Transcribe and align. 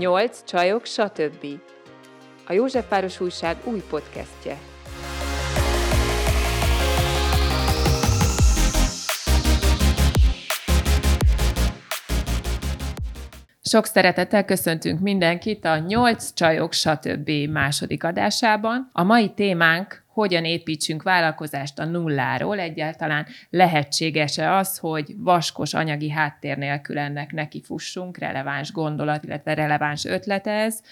Nyolc 0.00 0.44
csajok, 0.44 0.84
stb. 0.84 1.46
A 2.46 2.52
Józsefváros 2.52 3.20
Újság 3.20 3.56
új 3.64 3.82
podcastje. 3.90 4.58
Sok 13.62 13.84
szeretettel 13.84 14.44
köszöntünk 14.44 15.00
mindenkit 15.00 15.64
a 15.64 15.78
8 15.78 16.32
csajok 16.34 16.72
stb. 16.72 17.30
második 17.30 18.04
adásában. 18.04 18.90
A 18.92 19.02
mai 19.02 19.34
témánk 19.34 19.99
hogyan 20.12 20.44
építsünk 20.44 21.02
vállalkozást 21.02 21.78
a 21.78 21.84
nulláról, 21.84 22.58
egyáltalán 22.58 23.26
lehetséges-e 23.50 24.52
az, 24.54 24.78
hogy 24.78 25.14
vaskos 25.16 25.74
anyagi 25.74 26.10
háttér 26.10 26.56
nélkül 26.56 26.98
ennek 26.98 27.32
nekifussunk, 27.32 28.18
releváns 28.18 28.72
gondolat, 28.72 29.24
illetve 29.24 29.54
releváns 29.54 30.04
ötlet 30.04 30.46
ez, 30.46 30.82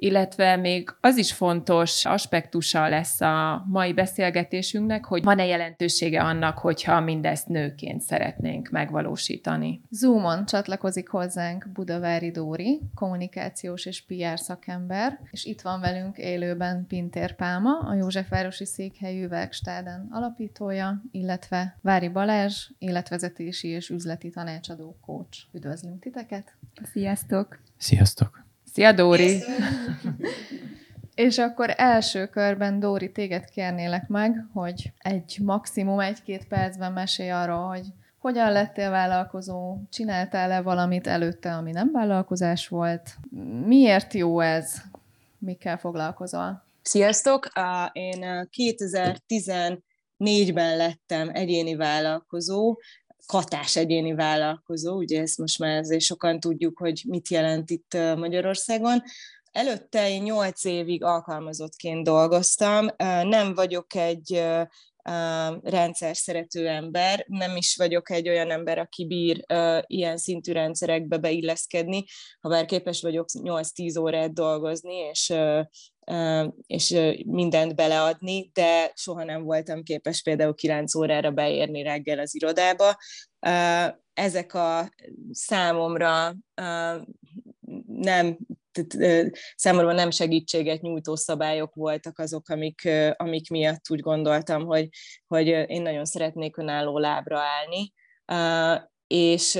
illetve 0.00 0.56
még 0.56 0.94
az 1.00 1.16
is 1.16 1.32
fontos 1.32 2.04
aspektusa 2.04 2.88
lesz 2.88 3.20
a 3.20 3.64
mai 3.68 3.92
beszélgetésünknek, 3.92 5.04
hogy 5.04 5.24
van-e 5.24 5.46
jelentősége 5.46 6.22
annak, 6.22 6.58
hogyha 6.58 7.00
mindezt 7.00 7.48
nőként 7.48 8.00
szeretnénk 8.00 8.68
megvalósítani. 8.68 9.82
Zoomon 9.90 10.46
csatlakozik 10.46 11.08
hozzánk 11.08 11.68
Budavári 11.72 12.30
Dóri, 12.30 12.80
kommunikációs 12.94 13.86
és 13.86 14.04
PR 14.06 14.38
szakember, 14.38 15.20
és 15.30 15.44
itt 15.44 15.60
van 15.60 15.80
velünk 15.80 16.18
élőben 16.18 16.86
Pintér 16.86 17.34
Pálma, 17.34 17.78
a 17.78 17.94
Józsefvárosi 17.94 18.64
Székhelyű 18.64 19.28
Verkstáden 19.28 20.08
alapítója, 20.10 21.02
illetve 21.10 21.78
Vári 21.82 22.08
Balázs, 22.08 22.70
életvezetési 22.78 23.68
és 23.68 23.88
üzleti 23.88 24.30
tanácsadó 24.30 24.96
coach. 25.06 25.38
Üdvözlünk 25.52 26.00
titeket! 26.00 26.54
Sziasztok! 26.92 27.58
Sziasztok! 27.76 28.48
Szia, 28.72 28.92
Dóri! 28.92 29.38
És 31.14 31.38
akkor 31.38 31.74
első 31.76 32.26
körben, 32.26 32.80
Dóri, 32.80 33.12
téged 33.12 33.44
kérnélek 33.44 34.08
meg, 34.08 34.46
hogy 34.52 34.92
egy 34.98 35.38
maximum 35.42 36.00
egy-két 36.00 36.48
percben 36.48 36.92
mesélj 36.92 37.30
arról, 37.30 37.68
hogy 37.68 37.86
hogyan 38.18 38.52
lettél 38.52 38.90
vállalkozó, 38.90 39.76
csináltál-e 39.90 40.60
valamit 40.60 41.06
előtte, 41.06 41.54
ami 41.54 41.70
nem 41.70 41.90
vállalkozás 41.92 42.68
volt, 42.68 43.16
miért 43.66 44.14
jó 44.14 44.40
ez, 44.40 44.74
mikkel 45.38 45.78
foglalkozol? 45.78 46.64
Sziasztok! 46.82 47.48
Én 47.92 48.48
2014-ben 48.56 50.76
lettem 50.76 51.30
egyéni 51.32 51.74
vállalkozó, 51.74 52.76
katás 53.30 53.76
egyéni 53.76 54.14
vállalkozó, 54.14 54.96
ugye 54.96 55.20
ezt 55.20 55.38
most 55.38 55.58
már 55.58 55.78
azért 55.78 56.00
sokan 56.00 56.40
tudjuk, 56.40 56.78
hogy 56.78 57.02
mit 57.08 57.28
jelent 57.28 57.70
itt 57.70 57.96
Magyarországon. 58.16 59.02
Előtte 59.52 60.08
én 60.08 60.22
nyolc 60.22 60.64
évig 60.64 61.04
alkalmazottként 61.04 62.04
dolgoztam, 62.04 62.86
nem 63.22 63.54
vagyok 63.54 63.94
egy 63.94 64.42
rendszer 65.62 66.16
szerető 66.16 66.68
ember, 66.68 67.24
nem 67.28 67.56
is 67.56 67.76
vagyok 67.76 68.10
egy 68.10 68.28
olyan 68.28 68.50
ember, 68.50 68.78
aki 68.78 69.06
bír 69.06 69.44
ilyen 69.86 70.16
szintű 70.16 70.52
rendszerekbe 70.52 71.18
beilleszkedni, 71.18 72.04
ha 72.40 72.48
bár 72.48 72.64
képes 72.64 73.02
vagyok 73.02 73.26
8-10 73.32 74.00
órát 74.00 74.32
dolgozni, 74.32 74.94
és 74.94 75.34
és 76.66 76.96
mindent 77.26 77.74
beleadni, 77.74 78.50
de 78.52 78.92
soha 78.94 79.24
nem 79.24 79.42
voltam 79.42 79.82
képes 79.82 80.22
például 80.22 80.54
9 80.54 80.94
órára 80.94 81.30
beérni 81.30 81.82
reggel 81.82 82.18
az 82.18 82.34
irodába. 82.34 82.96
Ezek 84.12 84.54
a 84.54 84.90
számomra 85.30 86.34
nem 87.86 88.38
számomra 89.54 89.92
nem 89.92 90.10
segítséget 90.10 90.80
nyújtó 90.80 91.16
szabályok 91.16 91.74
voltak 91.74 92.18
azok, 92.18 92.48
amik, 92.48 92.88
amik 93.16 93.50
miatt 93.50 93.90
úgy 93.90 94.00
gondoltam, 94.00 94.64
hogy, 94.64 94.88
hogy 95.26 95.46
én 95.46 95.82
nagyon 95.82 96.04
szeretnék 96.04 96.56
önálló 96.56 96.98
lábra 96.98 97.40
állni. 97.40 97.92
És, 99.06 99.58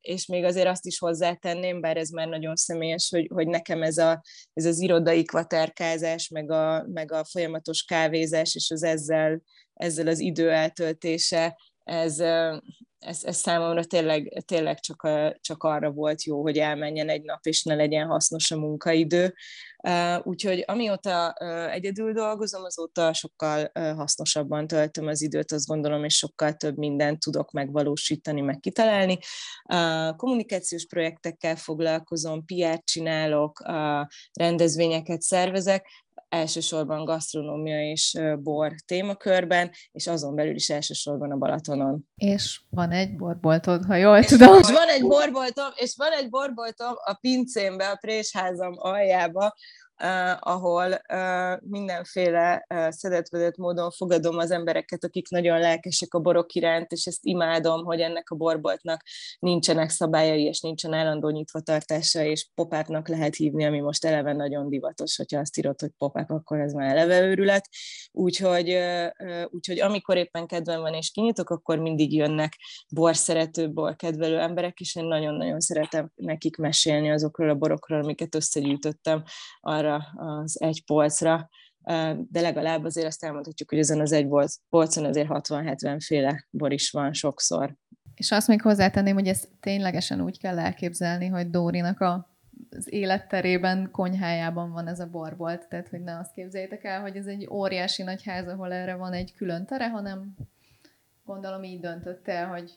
és 0.00 0.26
még 0.26 0.44
azért 0.44 0.66
azt 0.66 0.86
is 0.86 0.98
hozzátenném, 0.98 1.80
bár 1.80 1.96
ez 1.96 2.08
már 2.08 2.28
nagyon 2.28 2.56
személyes, 2.56 3.08
hogy, 3.10 3.28
hogy 3.34 3.46
nekem 3.46 3.82
ez, 3.82 3.98
a, 3.98 4.22
ez 4.52 4.64
az 4.64 4.80
irodai 4.80 5.24
kvaterkázás, 5.24 6.28
meg 6.28 6.50
a, 6.50 6.86
meg 6.88 7.12
a 7.12 7.24
folyamatos 7.24 7.82
kávézás, 7.82 8.54
és 8.54 8.70
az 8.70 8.82
ezzel, 8.82 9.42
ezzel 9.74 10.06
az 10.06 10.18
idő 10.18 10.50
eltöltése, 10.50 11.56
ez, 11.88 12.18
ez, 12.98 13.24
ez 13.24 13.36
számomra 13.36 13.84
tényleg, 13.84 14.42
tényleg 14.46 14.80
csak, 14.80 15.08
csak 15.40 15.62
arra 15.62 15.90
volt 15.90 16.22
jó, 16.22 16.42
hogy 16.42 16.58
elmenjen 16.58 17.08
egy 17.08 17.22
nap, 17.22 17.46
és 17.46 17.62
ne 17.62 17.74
legyen 17.74 18.06
hasznos 18.06 18.50
a 18.50 18.58
munkaidő. 18.58 19.34
Úgyhogy 20.22 20.64
amióta 20.66 21.32
egyedül 21.70 22.12
dolgozom, 22.12 22.64
azóta 22.64 23.12
sokkal 23.12 23.70
hasznosabban 23.72 24.66
töltöm 24.66 25.06
az 25.06 25.22
időt, 25.22 25.52
azt 25.52 25.66
gondolom, 25.66 26.04
és 26.04 26.16
sokkal 26.16 26.52
több 26.52 26.76
mindent 26.76 27.20
tudok 27.20 27.50
megvalósítani, 27.50 28.40
meg 28.40 28.60
kitalálni. 28.60 29.18
Kommunikációs 30.16 30.86
projektekkel 30.86 31.56
foglalkozom, 31.56 32.44
PR 32.44 32.82
csinálok, 32.84 33.62
rendezvényeket 34.32 35.20
szervezek, 35.20 35.86
elsősorban 36.28 37.04
gasztronómia 37.04 37.90
és 37.90 38.18
bor 38.38 38.72
témakörben, 38.86 39.70
és 39.92 40.06
azon 40.06 40.34
belül 40.34 40.54
is 40.54 40.70
elsősorban 40.70 41.32
a 41.32 41.36
Balatonon. 41.36 42.08
És 42.14 42.60
van 42.70 42.90
egy 42.90 43.16
borboltod, 43.16 43.84
ha 43.84 43.94
jól 43.94 44.24
tudom. 44.24 44.58
És 44.58 44.70
van 44.70 44.88
egy 44.88 45.02
borboltom, 45.02 45.68
és 45.74 45.94
van 45.96 46.12
egy 46.12 46.28
borboltom 46.28 46.92
a 47.04 47.18
pincémbe, 47.20 47.88
a 47.88 47.96
présházam 47.96 48.72
aljába, 48.76 49.54
ahol 50.38 51.00
mindenféle 51.60 52.66
szedetvedett 52.88 53.56
módon 53.56 53.90
fogadom 53.90 54.38
az 54.38 54.50
embereket, 54.50 55.04
akik 55.04 55.28
nagyon 55.28 55.58
lelkesek 55.58 56.14
a 56.14 56.18
borok 56.18 56.52
iránt, 56.52 56.92
és 56.92 57.04
ezt 57.04 57.18
imádom, 57.22 57.84
hogy 57.84 58.00
ennek 58.00 58.30
a 58.30 58.34
borboltnak 58.34 59.02
nincsenek 59.38 59.90
szabályai, 59.90 60.42
és 60.42 60.60
nincsen 60.60 60.92
állandó 60.92 61.28
nyitvatartása, 61.30 62.22
és 62.22 62.48
popápnak 62.54 63.08
lehet 63.08 63.36
hívni, 63.36 63.64
ami 63.64 63.80
most 63.80 64.04
eleve 64.04 64.32
nagyon 64.32 64.68
divatos, 64.68 65.16
hogyha 65.16 65.40
azt 65.40 65.58
írod, 65.58 65.80
hogy 65.80 65.90
popáp, 65.98 66.30
akkor 66.30 66.60
ez 66.60 66.72
már 66.72 66.96
eleve 66.96 67.20
őrület. 67.20 67.68
Úgyhogy, 68.12 68.78
úgyhogy 69.46 69.80
amikor 69.80 70.16
éppen 70.16 70.46
kedvem 70.46 70.80
van 70.80 70.94
és 70.94 71.10
kinyitok, 71.10 71.50
akkor 71.50 71.78
mindig 71.78 72.14
jönnek 72.14 72.56
borszerető, 72.94 73.72
borkedvelő 73.72 74.38
emberek, 74.38 74.80
és 74.80 74.96
én 74.96 75.04
nagyon-nagyon 75.04 75.60
szeretem 75.60 76.10
nekik 76.14 76.56
mesélni 76.56 77.10
azokról 77.10 77.50
a 77.50 77.54
borokról, 77.54 78.02
amiket 78.02 78.34
összegyűjtöttem 78.34 79.22
arra 79.60 79.87
arra 79.88 80.12
az 80.14 80.60
egy 80.60 80.84
polcra, 80.84 81.48
de 82.28 82.40
legalább 82.40 82.84
azért 82.84 83.06
azt 83.06 83.24
elmondhatjuk, 83.24 83.70
hogy 83.70 83.78
ezen 83.78 84.00
az 84.00 84.12
egy 84.12 84.28
polcon 84.68 85.04
azért 85.04 85.28
60-70 85.30 85.98
féle 86.04 86.46
bor 86.50 86.72
is 86.72 86.90
van 86.90 87.12
sokszor. 87.12 87.74
És 88.14 88.30
azt 88.30 88.48
még 88.48 88.62
hozzátenném, 88.62 89.14
hogy 89.14 89.28
ezt 89.28 89.48
ténylegesen 89.60 90.20
úgy 90.20 90.38
kell 90.38 90.58
elképzelni, 90.58 91.26
hogy 91.26 91.50
Dórinak 91.50 92.00
a 92.00 92.36
az 92.70 92.92
életterében, 92.92 93.90
konyhájában 93.90 94.72
van 94.72 94.86
ez 94.86 95.00
a 95.00 95.10
borbolt, 95.10 95.68
tehát 95.68 95.88
hogy 95.88 96.00
ne 96.00 96.18
azt 96.18 96.32
képzeljétek 96.32 96.84
el, 96.84 97.00
hogy 97.00 97.16
ez 97.16 97.26
egy 97.26 97.48
óriási 97.50 98.02
nagy 98.02 98.24
ház, 98.24 98.46
ahol 98.46 98.72
erre 98.72 98.94
van 98.94 99.12
egy 99.12 99.34
külön 99.34 99.66
tere, 99.66 99.88
hanem 99.88 100.36
gondolom 101.24 101.62
így 101.62 101.80
döntött 101.80 102.28
el, 102.28 102.48
hogy 102.48 102.70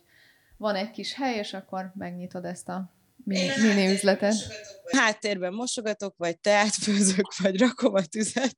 van 0.57 0.75
egy 0.75 0.91
kis 0.91 1.15
hely, 1.15 1.37
és 1.37 1.53
akkor 1.53 1.91
megnyitod 1.95 2.45
ezt 2.45 2.69
a 2.69 2.93
mini, 3.23 3.49
mini 3.61 3.91
üzletet. 3.91 4.35
Háttérben 4.91 5.53
mosogatok, 5.53 6.15
vagy 6.17 6.39
teát 6.39 6.73
főzök, 6.73 7.35
vagy 7.43 7.59
rakom 7.59 7.93
a 7.93 8.05
tüzet 8.05 8.57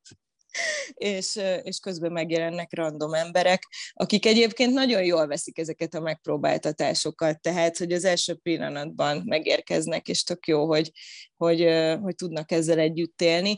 és, 0.93 1.39
és 1.63 1.79
közben 1.79 2.11
megjelennek 2.11 2.75
random 2.75 3.13
emberek, 3.13 3.63
akik 3.93 4.25
egyébként 4.25 4.73
nagyon 4.73 5.03
jól 5.03 5.27
veszik 5.27 5.57
ezeket 5.57 5.93
a 5.93 5.99
megpróbáltatásokat, 5.99 7.41
tehát, 7.41 7.77
hogy 7.77 7.91
az 7.91 8.05
első 8.05 8.35
pillanatban 8.35 9.21
megérkeznek, 9.25 10.07
és 10.07 10.23
tök 10.23 10.47
jó, 10.47 10.67
hogy, 10.67 10.91
hogy, 11.37 11.67
hogy 12.01 12.15
tudnak 12.15 12.51
ezzel 12.51 12.79
együtt 12.79 13.21
élni. 13.21 13.57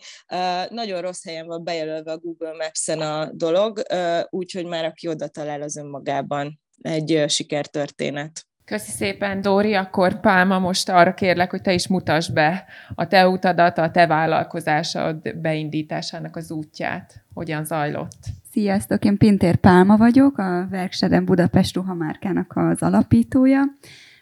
Nagyon 0.69 1.01
rossz 1.01 1.23
helyen 1.23 1.45
van 1.45 1.63
bejelölve 1.63 2.11
a 2.11 2.17
Google 2.17 2.53
Maps-en 2.53 3.01
a 3.01 3.31
dolog, 3.33 3.81
úgyhogy 4.29 4.65
már 4.65 4.85
aki 4.85 5.07
oda 5.07 5.27
talál, 5.27 5.61
az 5.61 5.77
önmagában 5.77 6.59
egy 6.81 7.23
sikertörténet. 7.27 8.45
Köszi 8.65 8.91
szépen, 8.91 9.41
Dóri. 9.41 9.73
Akkor 9.73 10.19
Pálma, 10.19 10.59
most 10.59 10.89
arra 10.89 11.13
kérlek, 11.13 11.51
hogy 11.51 11.61
te 11.61 11.73
is 11.73 11.87
mutasd 11.87 12.33
be 12.33 12.65
a 12.95 13.07
te 13.07 13.27
utadat, 13.27 13.77
a 13.77 13.91
te 13.91 14.07
vállalkozásod 14.07 15.37
beindításának 15.37 16.35
az 16.35 16.51
útját. 16.51 17.23
Hogyan 17.33 17.65
zajlott? 17.65 18.17
Sziasztok, 18.51 19.05
én 19.05 19.17
Pintér 19.17 19.55
Pálma 19.55 19.97
vagyok, 19.97 20.37
a 20.37 20.67
Verksteden 20.69 21.25
Budapest 21.25 21.75
ruhamárkának 21.75 22.53
az 22.55 22.81
alapítója. 22.81 23.63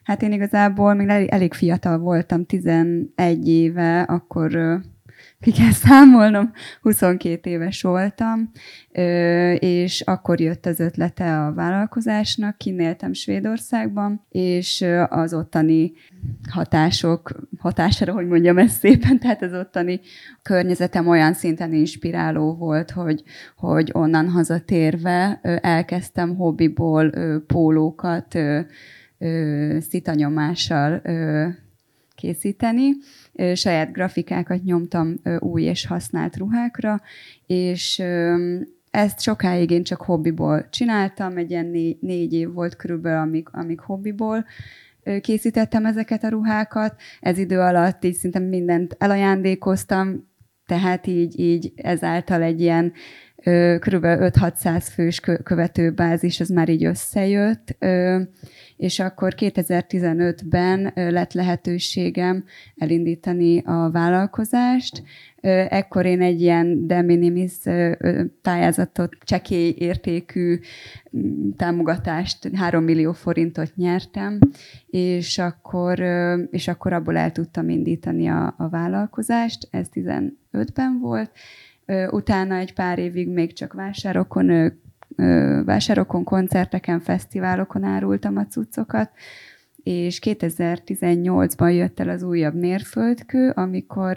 Hát 0.04 0.22
én 0.22 0.32
igazából 0.32 0.94
még 0.94 1.08
elég 1.30 1.54
fiatal 1.54 1.98
voltam, 1.98 2.46
11 2.46 3.48
éve, 3.48 4.02
akkor 4.02 4.82
ki 5.44 5.52
kell 5.52 5.72
számolnom, 5.72 6.52
22 6.82 7.50
éves 7.50 7.82
voltam, 7.82 8.52
és 9.60 10.02
akkor 10.02 10.40
jött 10.40 10.66
az 10.66 10.80
ötlete 10.80 11.46
a 11.46 11.54
vállalkozásnak, 11.54 12.58
kinéltem 12.58 13.14
Svédországban, 13.14 14.26
és 14.30 14.86
az 15.10 15.34
ottani 15.34 15.94
hatások 16.50 17.36
hatására, 17.58 18.14
hogy 18.14 18.28
mondjam 18.28 18.58
ezt 18.58 18.80
szépen, 18.80 19.20
tehát 19.20 19.42
az 19.42 19.54
ottani 19.54 20.00
környezetem 20.42 21.08
olyan 21.08 21.34
szinten 21.34 21.74
inspiráló 21.74 22.56
volt, 22.56 22.92
hogy, 22.92 23.24
hogy 23.58 23.90
onnan 23.94 24.30
hazatérve 24.30 25.40
elkezdtem 25.62 26.36
hobbiból 26.36 27.14
pólókat 27.48 28.38
szitanyomással 29.80 31.02
készíteni, 32.16 32.90
saját 33.54 33.92
grafikákat 33.92 34.64
nyomtam 34.64 35.16
új 35.40 35.64
és 35.64 35.88
használt 35.88 36.38
ruhákra, 36.38 37.02
és 37.46 38.04
ezt 38.92 39.22
sokáig 39.22 39.70
én 39.70 39.84
csak 39.84 40.02
hobbiból 40.02 40.70
csináltam, 40.70 41.38
egy 41.38 41.50
ilyen 41.50 41.66
négy, 41.66 41.98
négy 42.02 42.34
év 42.34 42.54
volt 42.54 42.76
körülbelül, 42.76 43.20
amíg, 43.20 43.48
amíg 43.52 43.80
hobbiból 43.80 44.46
készítettem 45.22 45.86
ezeket 45.86 46.24
a 46.24 46.30
ruhákat. 46.30 46.96
Ez 47.20 47.38
idő 47.38 47.60
alatt 47.60 48.04
így 48.04 48.14
szinte 48.14 48.40
mindent 48.40 48.96
elajándékoztam, 49.00 50.32
tehát 50.66 51.08
így, 51.08 51.40
így 51.40 51.74
ezáltal 51.76 52.42
egy 52.42 52.62
ilyen 52.62 52.94
kb. 53.80 54.04
5-600 54.06 54.88
fős 54.94 55.20
követőbázis, 55.44 56.40
az 56.40 56.50
már 56.50 56.70
így 56.70 56.86
összejött, 56.86 57.78
és 58.78 59.00
akkor 59.00 59.34
2015-ben 59.38 60.92
lett 60.96 61.34
lehetőségem 61.34 62.44
elindítani 62.78 63.60
a 63.66 63.90
vállalkozást. 63.92 65.04
Ekkor 65.70 66.06
én 66.06 66.22
egy 66.22 66.42
ilyen 66.42 66.88
de 66.88 67.02
minimis 67.02 67.54
pályázatot, 68.42 69.16
csekély 69.20 69.76
értékű 69.78 70.60
támogatást, 71.58 72.50
3 72.54 72.84
millió 72.84 73.12
forintot 73.12 73.76
nyertem, 73.76 74.40
és 74.88 75.38
akkor, 75.38 76.00
és 76.52 76.68
akkor 76.68 76.94
abból 76.94 77.18
el 77.18 77.32
tudtam 77.32 77.70
indítani 77.70 78.28
a, 78.28 78.56
a 78.58 78.70
vállalkozást, 78.70 79.68
ez 79.72 79.88
15-ben 79.94 81.00
volt, 81.00 81.32
Utána 82.10 82.56
egy 82.56 82.74
pár 82.74 83.00
évig 83.00 83.30
még 83.30 83.54
csak 83.54 83.74
vásárokon, 83.74 84.74
vásárokon, 85.66 86.24
koncerteken, 86.24 87.00
fesztiválokon 87.00 87.84
árultam 87.84 88.38
a 88.38 88.46
cuccokat, 88.46 89.12
és 89.84 90.20
2018-ban 90.24 91.76
jött 91.76 92.00
el 92.00 92.10
az 92.10 92.24
újabb 92.24 92.56
mérföldkő, 92.56 93.50
amikor 93.50 94.16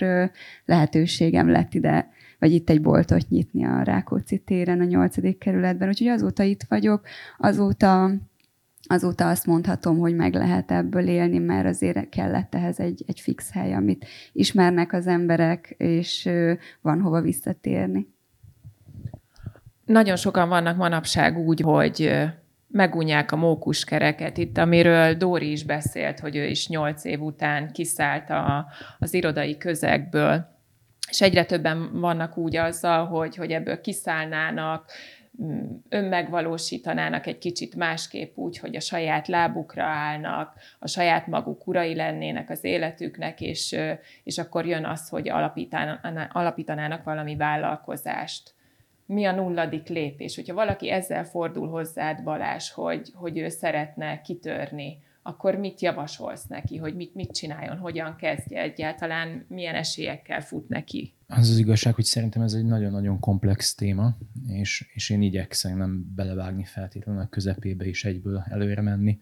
lehetőségem 0.65 1.51
lett 1.51 1.75
ide, 1.75 2.09
vagy 2.39 2.53
itt 2.53 2.71
egy 2.71 2.81
boltot 2.81 3.29
nyitni 3.29 3.65
a 3.65 3.83
Rákóczi 3.83 4.39
téren, 4.39 4.81
a 4.81 4.85
nyolcadik 4.85 5.39
kerületben. 5.39 5.89
Úgyhogy 5.89 6.07
azóta 6.07 6.43
itt 6.43 6.63
vagyok, 6.69 7.01
azóta 7.39 8.11
azóta 8.89 9.29
azt 9.29 9.47
mondhatom, 9.47 9.99
hogy 9.99 10.15
meg 10.15 10.35
lehet 10.35 10.71
ebből 10.71 11.09
élni, 11.09 11.39
mert 11.39 11.67
azért 11.67 12.09
kellett 12.09 12.55
ehhez 12.55 12.81
egy, 12.81 13.05
egy 13.07 13.21
fix 13.21 13.53
hely, 13.53 13.75
amit 13.75 14.07
ismernek 14.33 14.93
az 14.93 15.07
emberek, 15.07 15.75
és 15.79 16.29
van 16.81 17.01
hova 17.01 17.21
visszatérni. 17.21 18.15
Nagyon 19.85 20.17
sokan 20.17 20.49
vannak 20.49 20.77
manapság 20.77 21.39
úgy, 21.39 21.61
hogy 21.61 22.27
megunják 22.69 23.33
a 23.33 23.37
mókuskereket. 23.37 24.37
Itt, 24.37 24.59
amiről 24.59 25.15
Dóri 25.15 25.51
is 25.51 25.65
beszélt, 25.65 26.21
hogy 26.21 26.37
ő 26.37 26.45
is 26.47 26.69
nyolc 26.69 27.05
év 27.05 27.21
után 27.21 27.73
kiszállt 27.73 28.31
a, 28.31 28.67
az 28.99 29.15
irodai 29.15 29.57
közegből, 29.57 30.55
és 31.11 31.21
egyre 31.21 31.45
többen 31.45 32.01
vannak 32.01 32.37
úgy 32.37 32.57
azzal, 32.57 33.07
hogy, 33.07 33.37
hogy 33.37 33.51
ebből 33.51 33.81
kiszállnának, 33.81 34.91
önmegvalósítanának 35.89 37.27
egy 37.27 37.39
kicsit 37.39 37.75
másképp 37.75 38.37
úgy, 38.37 38.59
hogy 38.59 38.77
a 38.77 38.81
saját 38.81 39.29
lábukra 39.29 39.85
állnak, 39.85 40.55
a 40.79 40.89
saját 40.89 41.27
maguk 41.27 41.67
urai 41.67 41.95
lennének 41.95 42.51
az 42.51 42.65
életüknek, 42.65 43.41
és, 43.41 43.77
és 44.23 44.39
akkor 44.39 44.67
jön 44.67 44.85
az, 44.85 45.09
hogy 45.09 45.29
alapítanának 46.33 47.05
valami 47.05 47.37
vállalkozást. 47.37 48.55
Mi 49.07 49.25
a 49.25 49.33
nulladik 49.33 49.89
lépés? 49.89 50.35
Hogyha 50.35 50.55
valaki 50.55 50.91
ezzel 50.91 51.25
fordul 51.25 51.69
hozzád, 51.69 52.23
Balás, 52.23 52.73
hogy, 52.73 53.11
hogy 53.15 53.39
ő 53.39 53.49
szeretne 53.49 54.21
kitörni, 54.21 54.99
akkor 55.27 55.55
mit 55.55 55.81
javasolsz 55.81 56.47
neki, 56.47 56.77
hogy 56.77 56.95
mit, 56.95 57.15
mit 57.15 57.33
csináljon, 57.33 57.77
hogyan 57.77 58.17
kezdje 58.17 58.61
egyáltalán, 58.61 59.45
milyen 59.49 59.75
esélyekkel 59.75 60.41
fut 60.41 60.69
neki? 60.69 61.15
Az 61.27 61.49
az 61.49 61.59
igazság, 61.59 61.95
hogy 61.95 62.05
szerintem 62.05 62.43
ez 62.43 62.53
egy 62.53 62.65
nagyon-nagyon 62.65 63.19
komplex 63.19 63.75
téma, 63.75 64.17
és, 64.47 64.91
és 64.95 65.11
én 65.11 65.23
igyekszem 65.23 65.77
nem 65.77 66.13
belevágni 66.15 66.65
feltétlenül 66.65 67.21
a 67.21 67.29
közepébe 67.29 67.85
és 67.85 68.05
egyből 68.05 68.45
előre 68.51 68.81
menni, 68.81 69.21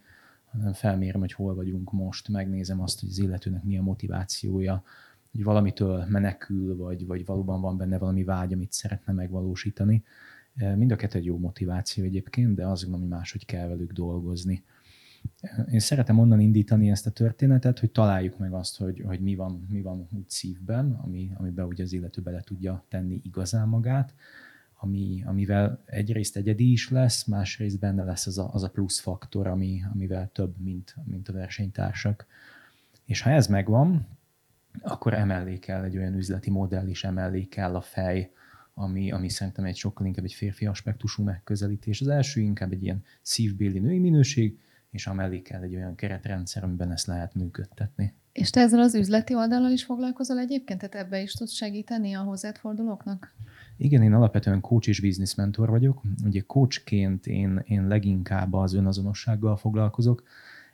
hanem 0.53 0.73
felmérem, 0.73 1.21
hogy 1.21 1.33
hol 1.33 1.55
vagyunk 1.55 1.93
most, 1.93 2.29
megnézem 2.29 2.81
azt, 2.81 3.01
hogy 3.01 3.09
az 3.09 3.19
illetőnek 3.19 3.63
mi 3.63 3.79
a 3.79 3.83
motivációja, 3.83 4.83
hogy 5.31 5.45
valamitől 5.45 6.05
menekül, 6.09 6.77
vagy, 6.77 7.07
vagy 7.07 7.25
valóban 7.25 7.61
van 7.61 7.77
benne 7.77 7.99
valami 7.99 8.25
vágy, 8.25 8.53
amit 8.53 8.73
szeretne 8.73 9.13
megvalósítani. 9.13 10.05
Mind 10.77 10.93
a 10.93 10.97
kettő 10.97 11.19
egy 11.19 11.25
jó 11.25 11.39
motiváció 11.39 12.05
egyébként, 12.05 12.55
de 12.55 12.67
az, 12.67 12.89
ami 12.93 13.07
máshogy 13.07 13.47
kell 13.47 13.69
velük 13.69 13.93
dolgozni 13.93 14.65
én 15.71 15.79
szeretem 15.79 16.19
onnan 16.19 16.41
indítani 16.41 16.91
ezt 16.91 17.07
a 17.07 17.11
történetet, 17.11 17.79
hogy 17.79 17.91
találjuk 17.91 18.39
meg 18.39 18.53
azt, 18.53 18.79
hogy, 18.79 19.03
hogy 19.07 19.21
mi, 19.21 19.35
van, 19.35 19.67
mi 19.69 19.83
van 19.83 20.09
úgy 20.11 20.29
szívben, 20.31 20.93
ami, 20.93 21.33
amiben 21.35 21.67
ugye 21.67 21.83
az 21.83 21.93
illető 21.93 22.23
bele 22.23 22.41
tudja 22.41 22.85
tenni 22.89 23.21
igazán 23.25 23.69
magát, 23.69 24.15
ami, 24.79 25.23
amivel 25.27 25.83
egyrészt 25.85 26.37
egyedi 26.37 26.73
is 26.73 26.91
lesz, 26.91 27.25
másrészt 27.25 27.79
benne 27.79 28.05
lesz 28.05 28.27
az 28.27 28.39
a, 28.39 28.51
az 28.53 28.63
a 28.63 28.71
plusz 28.71 29.01
faktor, 29.01 29.47
ami, 29.47 29.83
amivel 29.93 30.31
több, 30.33 30.61
mint, 30.61 30.97
mint 31.05 31.29
a 31.29 31.33
versenytársak. 31.33 32.27
És 33.05 33.21
ha 33.21 33.31
ez 33.31 33.47
megvan, 33.47 34.07
akkor 34.83 35.15
emellé 35.15 35.59
kell 35.59 35.83
egy 35.83 35.97
olyan 35.97 36.15
üzleti 36.15 36.51
modell 36.51 36.87
is, 36.87 37.05
emellé 37.05 37.45
kell 37.45 37.75
a 37.75 37.81
fej, 37.81 38.31
ami, 38.75 39.13
ami 39.13 39.29
szerintem 39.29 39.65
egy 39.65 39.77
sokkal 39.77 40.07
inkább 40.07 40.25
egy 40.25 40.33
férfi 40.33 40.67
aspektusú 40.67 41.23
megközelítés. 41.23 42.01
Az 42.01 42.09
első 42.09 42.41
inkább 42.41 42.73
egy 42.73 42.83
ilyen 42.83 43.05
szívbéli 43.23 43.79
női 43.79 43.99
minőség, 43.99 44.59
és 44.95 45.07
amellé 45.07 45.43
kell 45.43 45.63
egy 45.63 45.75
olyan 45.75 45.95
keretrendszer, 45.95 46.65
amiben 46.65 46.93
ezt 46.93 47.07
lehet 47.07 47.35
működtetni. 47.35 48.15
És 48.33 48.51
te 48.51 48.61
ezzel 48.61 48.81
az 48.81 48.95
üzleti 48.95 49.35
oldalon 49.35 49.73
is 49.73 49.85
foglalkozol 49.85 50.39
egyébként? 50.39 50.81
Tehát 50.81 51.07
ebbe 51.07 51.23
is 51.23 51.33
tudsz 51.33 51.53
segíteni 51.53 52.13
a 52.13 52.21
hozzád 52.21 52.57
fordulóknak? 52.57 53.35
Igen, 53.77 54.03
én 54.03 54.13
alapvetően 54.13 54.61
coach 54.61 54.89
és 54.89 55.01
business 55.01 55.35
mentor 55.35 55.71
vagyok. 55.71 56.03
Ugye 56.25 56.41
coachként 56.41 57.27
én, 57.27 57.63
én 57.67 57.87
leginkább 57.87 58.53
az 58.53 58.75
önazonossággal 58.75 59.57
foglalkozok, 59.57 60.23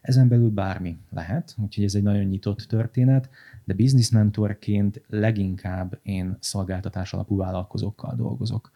ezen 0.00 0.28
belül 0.28 0.50
bármi 0.50 0.98
lehet, 1.10 1.54
úgyhogy 1.62 1.84
ez 1.84 1.94
egy 1.94 2.02
nagyon 2.02 2.24
nyitott 2.24 2.58
történet, 2.58 3.30
de 3.64 3.74
business 3.74 4.10
mentorként 4.10 5.02
leginkább 5.08 5.98
én 6.02 6.36
szolgáltatás 6.40 7.12
alapú 7.12 7.36
vállalkozókkal 7.36 8.14
dolgozok. 8.16 8.70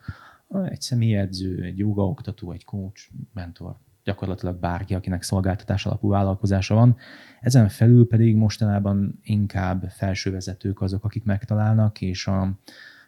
Egy 0.69 0.81
személyedző, 0.81 1.63
egy 1.63 1.79
jogaoktató, 1.79 2.53
egy 2.53 2.65
coach, 2.65 3.11
mentor, 3.33 3.77
gyakorlatilag 4.05 4.59
bárki, 4.59 4.95
akinek 4.95 5.23
szolgáltatás 5.23 5.87
alapú 5.87 6.09
vállalkozása 6.09 6.75
van. 6.75 6.97
Ezen 7.41 7.69
felül 7.69 8.07
pedig 8.07 8.37
mostanában 8.37 9.19
inkább 9.23 9.91
felsővezetők 9.91 10.81
azok, 10.81 11.05
akik 11.05 11.25
megtalálnak, 11.25 12.01
és 12.01 12.27
a, 12.27 12.59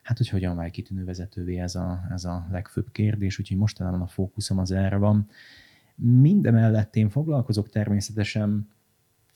hát 0.03 0.17
hogy 0.17 0.29
hogyan 0.29 0.57
válj 0.57 0.71
kitűnő 0.71 1.05
vezetővé 1.05 1.59
ez 1.59 1.75
a, 1.75 2.07
ez 2.11 2.25
a 2.25 2.47
legfőbb 2.50 2.91
kérdés, 2.93 3.38
úgyhogy 3.38 3.57
mostanában 3.57 4.00
a 4.00 4.07
fókuszom 4.07 4.59
az 4.59 4.71
erre 4.71 4.97
van. 4.97 5.29
Mindemellett 5.95 6.97
én 6.97 7.09
foglalkozok 7.09 7.69
természetesen 7.69 8.69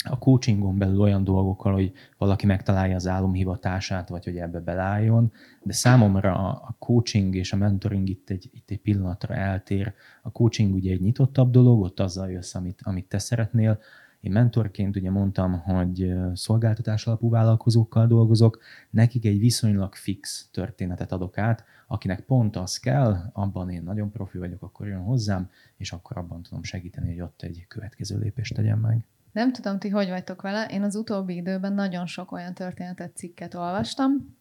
a 0.08 0.18
coachingon 0.18 0.78
belül 0.78 1.00
olyan 1.00 1.24
dolgokkal, 1.24 1.72
hogy 1.72 1.92
valaki 2.18 2.46
megtalálja 2.46 2.94
az 2.94 3.06
álomhivatását, 3.06 4.08
vagy 4.08 4.24
hogy 4.24 4.36
ebbe 4.36 4.60
belálljon, 4.60 5.32
de 5.62 5.72
számomra 5.72 6.34
a 6.52 6.76
coaching 6.78 7.34
és 7.34 7.52
a 7.52 7.56
mentoring 7.56 8.08
itt 8.08 8.30
egy, 8.30 8.50
itt 8.52 8.70
egy 8.70 8.80
pillanatra 8.80 9.34
eltér. 9.34 9.92
A 10.22 10.30
coaching 10.30 10.74
ugye 10.74 10.92
egy 10.92 11.00
nyitottabb 11.00 11.50
dolog, 11.50 11.80
ott 11.80 12.00
azzal 12.00 12.30
jössz, 12.30 12.54
amit, 12.54 12.80
amit 12.82 13.08
te 13.08 13.18
szeretnél. 13.18 13.78
Én 14.20 14.32
mentorként 14.32 14.96
ugye 14.96 15.10
mondtam, 15.10 15.60
hogy 15.60 16.14
szolgáltatás 16.34 17.06
alapú 17.06 17.30
vállalkozókkal 17.30 18.06
dolgozok, 18.06 18.58
nekik 18.90 19.24
egy 19.24 19.38
viszonylag 19.38 19.94
fix 19.94 20.48
történetet 20.52 21.12
adok 21.12 21.38
át, 21.38 21.64
akinek 21.86 22.20
pont 22.20 22.56
az 22.56 22.78
kell, 22.78 23.30
abban 23.32 23.70
én 23.70 23.82
nagyon 23.82 24.10
profi 24.10 24.38
vagyok, 24.38 24.62
akkor 24.62 24.86
jön 24.86 25.00
hozzám, 25.00 25.50
és 25.76 25.92
akkor 25.92 26.16
abban 26.16 26.42
tudom 26.42 26.62
segíteni, 26.62 27.08
hogy 27.08 27.20
ott 27.20 27.42
egy 27.42 27.64
következő 27.68 28.18
lépést 28.18 28.54
tegyen 28.54 28.78
meg. 28.78 29.04
Nem 29.32 29.52
tudom, 29.52 29.78
ti 29.78 29.88
hogy 29.88 30.08
vagytok 30.08 30.42
vele. 30.42 30.66
Én 30.66 30.82
az 30.82 30.94
utóbbi 30.94 31.34
időben 31.34 31.72
nagyon 31.72 32.06
sok 32.06 32.32
olyan 32.32 32.54
történetet, 32.54 33.16
cikket 33.16 33.54
olvastam, 33.54 34.38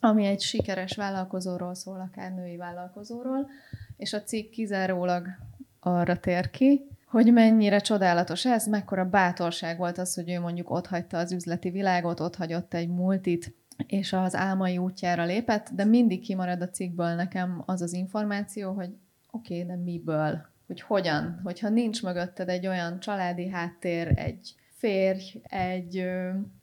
ami 0.00 0.24
egy 0.24 0.40
sikeres 0.40 0.96
vállalkozóról 0.96 1.74
szól, 1.74 2.00
akár 2.00 2.34
női 2.34 2.56
vállalkozóról, 2.56 3.50
és 3.96 4.12
a 4.12 4.22
cikk 4.22 4.50
kizárólag 4.50 5.26
arra 5.80 6.20
tér 6.20 6.50
ki, 6.50 6.86
hogy 7.06 7.32
mennyire 7.32 7.78
csodálatos 7.78 8.46
ez, 8.46 8.66
mekkora 8.66 9.04
bátorság 9.04 9.78
volt 9.78 9.98
az, 9.98 10.14
hogy 10.14 10.30
ő 10.30 10.40
mondjuk 10.40 10.70
ott 10.70 10.86
hagyta 10.86 11.18
az 11.18 11.32
üzleti 11.32 11.70
világot, 11.70 12.20
ott 12.20 12.36
hagyott 12.36 12.74
egy 12.74 12.88
multit, 12.88 13.54
és 13.86 14.12
az 14.12 14.34
álmai 14.34 14.78
útjára 14.78 15.24
lépett, 15.24 15.70
de 15.74 15.84
mindig 15.84 16.20
kimarad 16.20 16.62
a 16.62 16.68
cikkből 16.68 17.14
nekem 17.14 17.62
az 17.66 17.82
az 17.82 17.92
információ, 17.92 18.72
hogy 18.72 18.90
oké, 19.30 19.62
okay, 19.62 19.76
de 19.76 19.82
miből? 19.82 20.49
Hogy 20.70 20.80
hogyan, 20.80 21.40
hogyha 21.44 21.68
nincs 21.68 22.02
mögötted 22.02 22.48
egy 22.48 22.66
olyan 22.66 23.00
családi 23.00 23.48
háttér, 23.48 24.12
egy 24.16 24.54
férj, 24.76 25.40
egy 25.42 26.10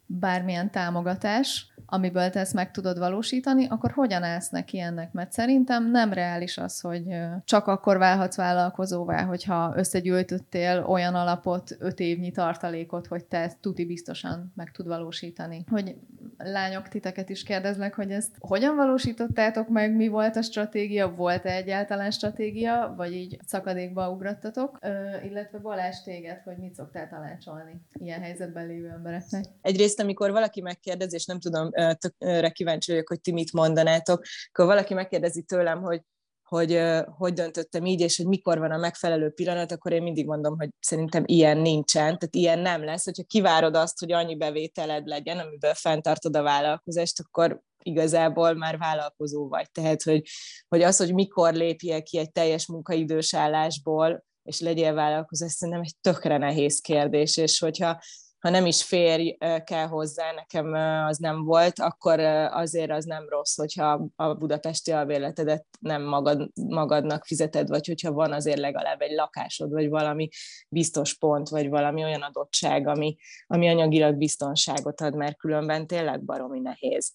bármilyen 0.07 0.71
támogatás, 0.71 1.71
amiből 1.89 2.29
te 2.29 2.39
ezt 2.39 2.53
meg 2.53 2.71
tudod 2.71 2.99
valósítani, 2.99 3.67
akkor 3.67 3.91
hogyan 3.91 4.23
állsz 4.23 4.49
neki 4.49 4.79
ennek? 4.79 5.11
Mert 5.11 5.31
szerintem 5.31 5.91
nem 5.91 6.13
reális 6.13 6.57
az, 6.57 6.79
hogy 6.79 7.03
csak 7.43 7.67
akkor 7.67 7.97
válhatsz 7.97 8.35
vállalkozóvá, 8.35 9.23
hogyha 9.23 9.73
összegyűjtöttél 9.75 10.85
olyan 10.87 11.15
alapot, 11.15 11.75
öt 11.79 11.99
évnyi 11.99 12.31
tartalékot, 12.31 13.07
hogy 13.07 13.25
te 13.25 13.37
ezt 13.37 13.57
tuti 13.61 13.85
biztosan 13.85 14.51
meg 14.55 14.71
tud 14.71 14.87
valósítani. 14.87 15.63
Hogy 15.69 15.95
lányok 16.37 16.87
titeket 16.87 17.29
is 17.29 17.43
kérdeznek, 17.43 17.95
hogy 17.95 18.11
ezt 18.11 18.35
hogyan 18.39 18.75
valósítottátok 18.75 19.69
meg, 19.69 19.95
mi 19.95 20.07
volt 20.07 20.35
a 20.35 20.41
stratégia, 20.41 21.15
volt-e 21.15 21.51
egyáltalán 21.51 22.11
stratégia, 22.11 22.93
vagy 22.97 23.13
így 23.13 23.39
szakadékba 23.45 24.09
ugrattatok, 24.09 24.77
Ö, 24.81 24.87
illetve 25.25 25.57
Balázs 25.57 26.01
téged, 26.03 26.41
hogy 26.43 26.57
mit 26.57 26.73
szoktál 26.73 27.09
tanácsolni 27.09 27.81
ilyen 27.93 28.21
helyzetben 28.21 28.67
lévő 28.67 28.89
embereknek? 28.89 29.43
Egyrészt, 29.61 29.96
amikor 29.99 30.31
valaki 30.31 30.61
megkérdez, 30.61 31.13
és 31.13 31.25
nem 31.25 31.39
tudom, 31.39 31.69
tökre 31.93 32.49
kíváncsi 32.49 32.91
vagyok, 32.91 33.07
hogy 33.07 33.21
ti 33.21 33.31
mit 33.31 33.53
mondanátok, 33.53 34.21
akkor 34.49 34.65
valaki 34.65 34.93
megkérdezi 34.93 35.41
tőlem, 35.41 35.81
hogy 35.81 36.01
hogy 36.47 36.81
hogy 37.17 37.33
döntöttem 37.33 37.85
így, 37.85 38.01
és 38.01 38.17
hogy 38.17 38.25
mikor 38.25 38.59
van 38.59 38.71
a 38.71 38.77
megfelelő 38.77 39.29
pillanat, 39.29 39.71
akkor 39.71 39.91
én 39.91 40.03
mindig 40.03 40.25
mondom, 40.25 40.57
hogy 40.57 40.69
szerintem 40.79 41.23
ilyen 41.25 41.57
nincsen, 41.57 42.03
tehát 42.03 42.35
ilyen 42.35 42.59
nem 42.59 42.83
lesz. 42.83 43.05
Hogyha 43.05 43.23
kivárod 43.23 43.75
azt, 43.75 43.99
hogy 43.99 44.11
annyi 44.11 44.35
bevételed 44.35 45.07
legyen, 45.07 45.39
amiből 45.39 45.73
fenntartod 45.73 46.35
a 46.35 46.41
vállalkozást, 46.41 47.19
akkor 47.19 47.61
igazából 47.83 48.53
már 48.53 48.77
vállalkozó 48.77 49.47
vagy. 49.47 49.71
Tehát, 49.71 50.03
hogy, 50.03 50.21
hogy 50.67 50.81
az, 50.81 50.97
hogy 50.97 51.13
mikor 51.13 51.53
lépjél 51.53 52.03
ki 52.03 52.17
egy 52.17 52.31
teljes 52.31 52.67
munkaidős 52.67 53.33
állásból, 53.33 54.25
és 54.43 54.59
legyél 54.59 54.93
vállalkozó, 54.93 55.47
szerintem 55.47 55.83
egy 55.83 55.95
tökre 56.01 56.37
nehéz 56.37 56.79
kérdés, 56.79 57.37
és 57.37 57.59
hogyha 57.59 57.99
ha 58.47 58.53
nem 58.53 58.65
is 58.65 58.83
férj 58.83 59.37
kell 59.63 59.87
hozzá, 59.87 60.31
nekem 60.31 60.73
az 61.07 61.17
nem 61.17 61.43
volt, 61.43 61.79
akkor 61.79 62.19
azért 62.49 62.91
az 62.91 63.05
nem 63.05 63.29
rossz, 63.29 63.57
hogyha 63.57 64.07
a 64.15 64.33
budapesti 64.33 64.91
albérletedet 64.91 65.65
nem 65.79 66.03
magad, 66.03 66.49
magadnak 66.55 67.25
fizeted, 67.25 67.67
vagy 67.67 67.87
hogyha 67.87 68.11
van 68.11 68.33
azért 68.33 68.59
legalább 68.59 69.01
egy 69.01 69.11
lakásod, 69.11 69.71
vagy 69.71 69.89
valami 69.89 70.29
biztos 70.69 71.13
pont, 71.13 71.49
vagy 71.49 71.69
valami 71.69 72.03
olyan 72.03 72.21
adottság, 72.21 72.87
ami, 72.87 73.17
ami 73.47 73.69
anyagilag 73.69 74.15
biztonságot 74.15 75.01
ad, 75.01 75.15
mert 75.15 75.37
különben 75.37 75.87
tényleg 75.87 76.23
baromi 76.23 76.59
nehéz. 76.59 77.13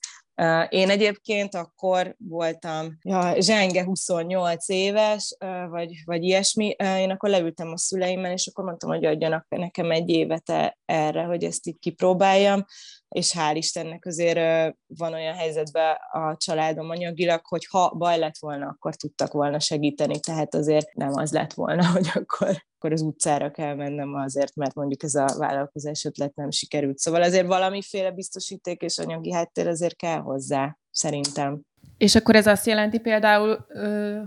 Én 0.68 0.90
egyébként 0.90 1.54
akkor 1.54 2.14
voltam 2.18 2.98
ja, 3.02 3.34
zsenge 3.40 3.84
28 3.84 4.68
éves, 4.68 5.36
vagy, 5.70 5.92
vagy 6.04 6.24
ilyesmi, 6.24 6.76
én 6.98 7.10
akkor 7.10 7.30
leültem 7.30 7.72
a 7.72 7.76
szüleimmel, 7.76 8.32
és 8.32 8.46
akkor 8.46 8.64
mondtam, 8.64 8.90
hogy 8.90 9.04
adjanak 9.04 9.46
nekem 9.48 9.90
egy 9.90 10.08
évet 10.08 10.50
e, 10.50 10.78
erre, 10.84 11.22
hogy 11.22 11.44
ezt 11.44 11.66
így 11.66 11.78
kipróbáljam, 11.78 12.64
és 13.12 13.32
hál' 13.36 13.56
Istennek 13.56 14.06
azért 14.06 14.74
van 14.86 15.12
olyan 15.12 15.34
helyzetben 15.34 15.96
a 16.12 16.36
családom 16.36 16.90
anyagilag, 16.90 17.40
hogy 17.46 17.66
ha 17.70 17.94
baj 17.98 18.18
lett 18.18 18.38
volna, 18.38 18.66
akkor 18.66 18.96
tudtak 18.96 19.32
volna 19.32 19.58
segíteni, 19.58 20.20
tehát 20.20 20.54
azért 20.54 20.94
nem 20.94 21.10
az 21.12 21.32
lett 21.32 21.52
volna, 21.52 21.86
hogy 21.92 22.08
akkor, 22.14 22.62
akkor 22.76 22.92
az 22.92 23.00
utcára 23.00 23.50
kell 23.50 23.74
mennem 23.74 24.14
azért, 24.14 24.56
mert 24.56 24.74
mondjuk 24.74 25.02
ez 25.02 25.14
a 25.14 25.34
vállalkozás 25.38 26.04
ötlet 26.04 26.34
nem 26.34 26.50
sikerült. 26.50 26.98
Szóval 26.98 27.22
azért 27.22 27.46
valamiféle 27.46 28.10
biztosíték 28.10 28.82
és 28.82 28.98
anyagi 28.98 29.32
háttér 29.32 29.66
azért 29.66 29.96
kell 29.96 30.20
hozzá, 30.20 30.78
szerintem. 30.90 31.60
És 31.98 32.14
akkor 32.14 32.36
ez 32.36 32.46
azt 32.46 32.66
jelenti 32.66 32.98
például, 32.98 33.66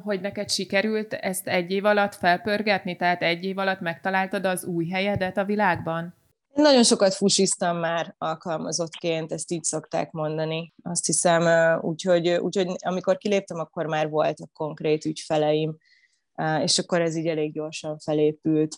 hogy 0.03 0.21
neked 0.21 0.49
sikerült 0.49 1.13
ezt 1.13 1.47
egy 1.47 1.71
év 1.71 1.85
alatt 1.85 2.15
felpörgetni, 2.15 2.95
tehát 2.95 3.21
egy 3.21 3.43
év 3.43 3.57
alatt 3.57 3.79
megtaláltad 3.79 4.45
az 4.45 4.65
új 4.65 4.89
helyedet 4.89 5.37
a 5.37 5.45
világban? 5.45 6.13
Nagyon 6.55 6.83
sokat 6.83 7.13
fusiztam 7.13 7.77
már 7.77 8.15
alkalmazottként, 8.17 9.31
ezt 9.31 9.51
így 9.51 9.63
szokták 9.63 10.11
mondani. 10.11 10.73
Azt 10.83 11.05
hiszem, 11.05 11.79
úgyhogy, 11.81 12.29
úgyhogy 12.29 12.75
amikor 12.77 13.17
kiléptem, 13.17 13.59
akkor 13.59 13.85
már 13.85 14.09
voltak 14.09 14.53
konkrét 14.53 15.05
ügyfeleim, 15.05 15.77
és 16.61 16.79
akkor 16.79 17.01
ez 17.01 17.15
így 17.15 17.27
elég 17.27 17.53
gyorsan 17.53 17.99
felépült. 17.99 18.75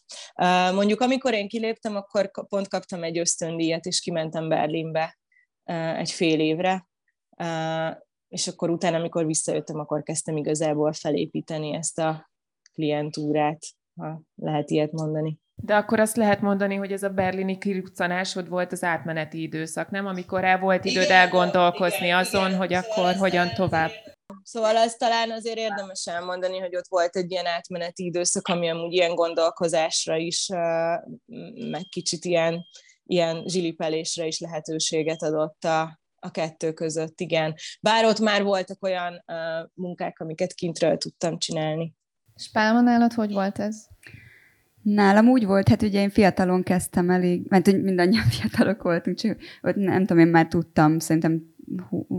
Mondjuk 0.73 1.01
amikor 1.01 1.33
én 1.33 1.47
kiléptem, 1.47 1.95
akkor 1.95 2.31
pont 2.47 2.67
kaptam 2.67 3.03
egy 3.03 3.17
ösztöndíjat, 3.17 3.85
és 3.85 3.99
kimentem 3.99 4.49
Berlinbe 4.49 5.17
egy 5.97 6.11
fél 6.11 6.39
évre, 6.39 6.87
és 8.27 8.47
akkor 8.47 8.69
utána, 8.69 8.97
amikor 8.97 9.25
visszajöttem, 9.25 9.79
akkor 9.79 10.03
kezdtem 10.03 10.37
igazából 10.37 10.93
felépíteni 10.93 11.73
ezt 11.73 11.99
a 11.99 12.31
klientúrát, 12.73 13.65
ha 13.95 14.21
lehet 14.35 14.69
ilyet 14.69 14.91
mondani. 14.91 15.39
De 15.63 15.75
akkor 15.75 15.99
azt 15.99 16.15
lehet 16.15 16.41
mondani, 16.41 16.75
hogy 16.75 16.91
ez 16.91 17.03
a 17.03 17.09
berlini 17.09 17.57
kiruccanásod 17.57 18.49
volt 18.49 18.71
az 18.71 18.83
átmeneti 18.83 19.41
időszak, 19.41 19.89
nem? 19.89 20.05
Amikor 20.05 20.43
el 20.43 20.59
volt 20.59 20.85
időd 20.85 21.03
igen, 21.03 21.15
elgondolkozni 21.15 22.05
igen, 22.05 22.17
azon, 22.17 22.47
igen, 22.47 22.57
hogy 22.57 22.73
akkor 22.73 22.93
szóval 22.93 23.13
hogyan 23.13 23.53
tovább. 23.53 23.91
Szóval 24.43 24.77
azt 24.77 24.97
talán 24.97 25.31
azért 25.31 25.57
érdemes 25.57 26.05
elmondani, 26.05 26.57
hogy 26.57 26.75
ott 26.75 26.87
volt 26.89 27.15
egy 27.15 27.31
ilyen 27.31 27.45
átmeneti 27.45 28.05
időszak, 28.05 28.47
ami 28.47 28.69
amúgy 28.69 28.93
ilyen 28.93 29.15
gondolkozásra 29.15 30.15
is, 30.15 30.47
meg 31.69 31.83
kicsit 31.89 32.25
ilyen, 32.25 32.65
ilyen 33.03 33.43
zsilipelésre 33.47 34.25
is 34.25 34.39
lehetőséget 34.39 35.23
adott 35.23 35.63
a, 35.63 35.99
a 36.15 36.31
kettő 36.31 36.73
között, 36.73 37.19
igen. 37.19 37.55
Bár 37.81 38.05
ott 38.05 38.19
már 38.19 38.43
voltak 38.43 38.83
olyan 38.83 39.23
munkák, 39.73 40.19
amiket 40.19 40.53
kintről 40.53 40.97
tudtam 40.97 41.37
csinálni. 41.37 41.93
És 42.35 42.49
Pálma, 42.51 42.81
nálad 42.81 43.13
hogy 43.13 43.31
volt 43.33 43.59
ez? 43.59 43.87
Nálam 44.93 45.27
úgy 45.27 45.45
volt, 45.45 45.69
hát 45.69 45.81
ugye 45.81 46.01
én 46.01 46.09
fiatalon 46.09 46.63
kezdtem 46.63 47.09
elég, 47.09 47.41
mert 47.49 47.81
mindannyian 47.81 48.23
fiatalok 48.39 48.83
voltunk, 48.83 49.17
csak 49.17 49.37
ott 49.61 49.75
nem 49.75 50.05
tudom, 50.05 50.23
én 50.23 50.27
már 50.27 50.47
tudtam, 50.47 50.99
szerintem 50.99 51.55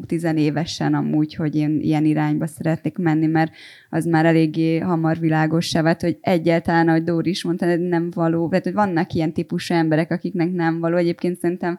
tizenévesen 0.07 0.95
amúgy, 0.95 1.35
hogy 1.35 1.57
én 1.57 1.81
ilyen 1.81 2.05
irányba 2.05 2.47
szeretnék 2.47 2.99
menni, 2.99 3.27
mert 3.27 3.53
az 3.91 4.05
már 4.05 4.27
eléggé 4.27 4.79
hamar 4.79 5.19
világos 5.19 5.67
se 5.67 5.83
vett, 5.83 6.01
hogy 6.01 6.19
egyáltalán, 6.21 6.89
ahogy 6.89 7.03
Dóri 7.03 7.31
is 7.31 7.45
mondta, 7.45 7.77
nem 7.77 8.11
való, 8.11 8.49
tehát 8.49 8.65
hogy 8.65 8.75
vannak 8.75 9.13
ilyen 9.13 9.33
típusú 9.33 9.75
emberek, 9.75 10.11
akiknek 10.11 10.53
nem 10.53 10.81
való. 10.81 10.97
Egyébként 10.97 11.39
szerintem 11.39 11.79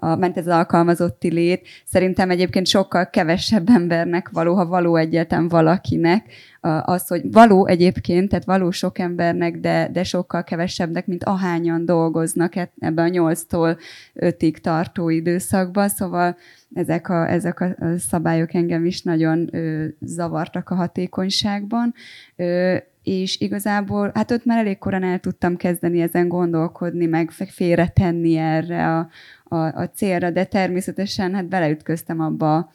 a, 0.00 0.16
ment 0.16 0.36
ez 0.36 0.46
az 0.46 0.54
alkalmazotti 0.54 1.30
lét. 1.30 1.68
Szerintem 1.84 2.30
egyébként 2.30 2.66
sokkal 2.66 3.10
kevesebb 3.10 3.68
embernek 3.68 4.28
való, 4.28 4.54
ha 4.54 4.66
való 4.66 4.96
egyáltalán 4.96 5.48
valakinek, 5.48 6.32
az, 6.60 7.06
hogy 7.06 7.32
való 7.32 7.66
egyébként, 7.66 8.28
tehát 8.28 8.44
való 8.44 8.70
sok 8.70 8.98
embernek, 8.98 9.56
de, 9.56 9.88
de 9.92 10.04
sokkal 10.04 10.44
kevesebbnek, 10.44 11.06
mint 11.06 11.24
ahányan 11.24 11.84
dolgoznak 11.84 12.56
e, 12.56 12.70
ebben 12.78 13.04
a 13.04 13.08
nyolctól 13.08 13.78
ötig 14.12 14.58
tartó 14.60 15.08
időszakban, 15.08 15.88
szóval 15.88 16.36
ezek 16.74 17.08
a, 17.08 17.30
ezek 17.30 17.60
a 17.60 17.74
szabályok 17.98 18.54
engem 18.54 18.84
is 18.84 19.02
nagyon 19.02 19.48
ö, 19.52 19.84
zavartak 20.00 20.70
a 20.70 20.74
hatékonyságban. 20.74 21.94
Ö, 22.36 22.76
és 23.02 23.40
igazából, 23.40 24.10
hát 24.14 24.30
ott 24.30 24.44
már 24.44 24.58
elég 24.58 24.78
korán 24.78 25.02
el 25.02 25.18
tudtam 25.18 25.56
kezdeni 25.56 26.00
ezen 26.00 26.28
gondolkodni, 26.28 27.06
meg 27.06 27.30
félretenni 27.30 28.36
erre 28.36 28.96
a, 28.96 29.08
a, 29.48 29.56
a 29.56 29.90
célra, 29.94 30.30
de 30.30 30.44
természetesen 30.44 31.34
hát 31.34 31.48
beleütköztem 31.48 32.20
abba 32.20 32.72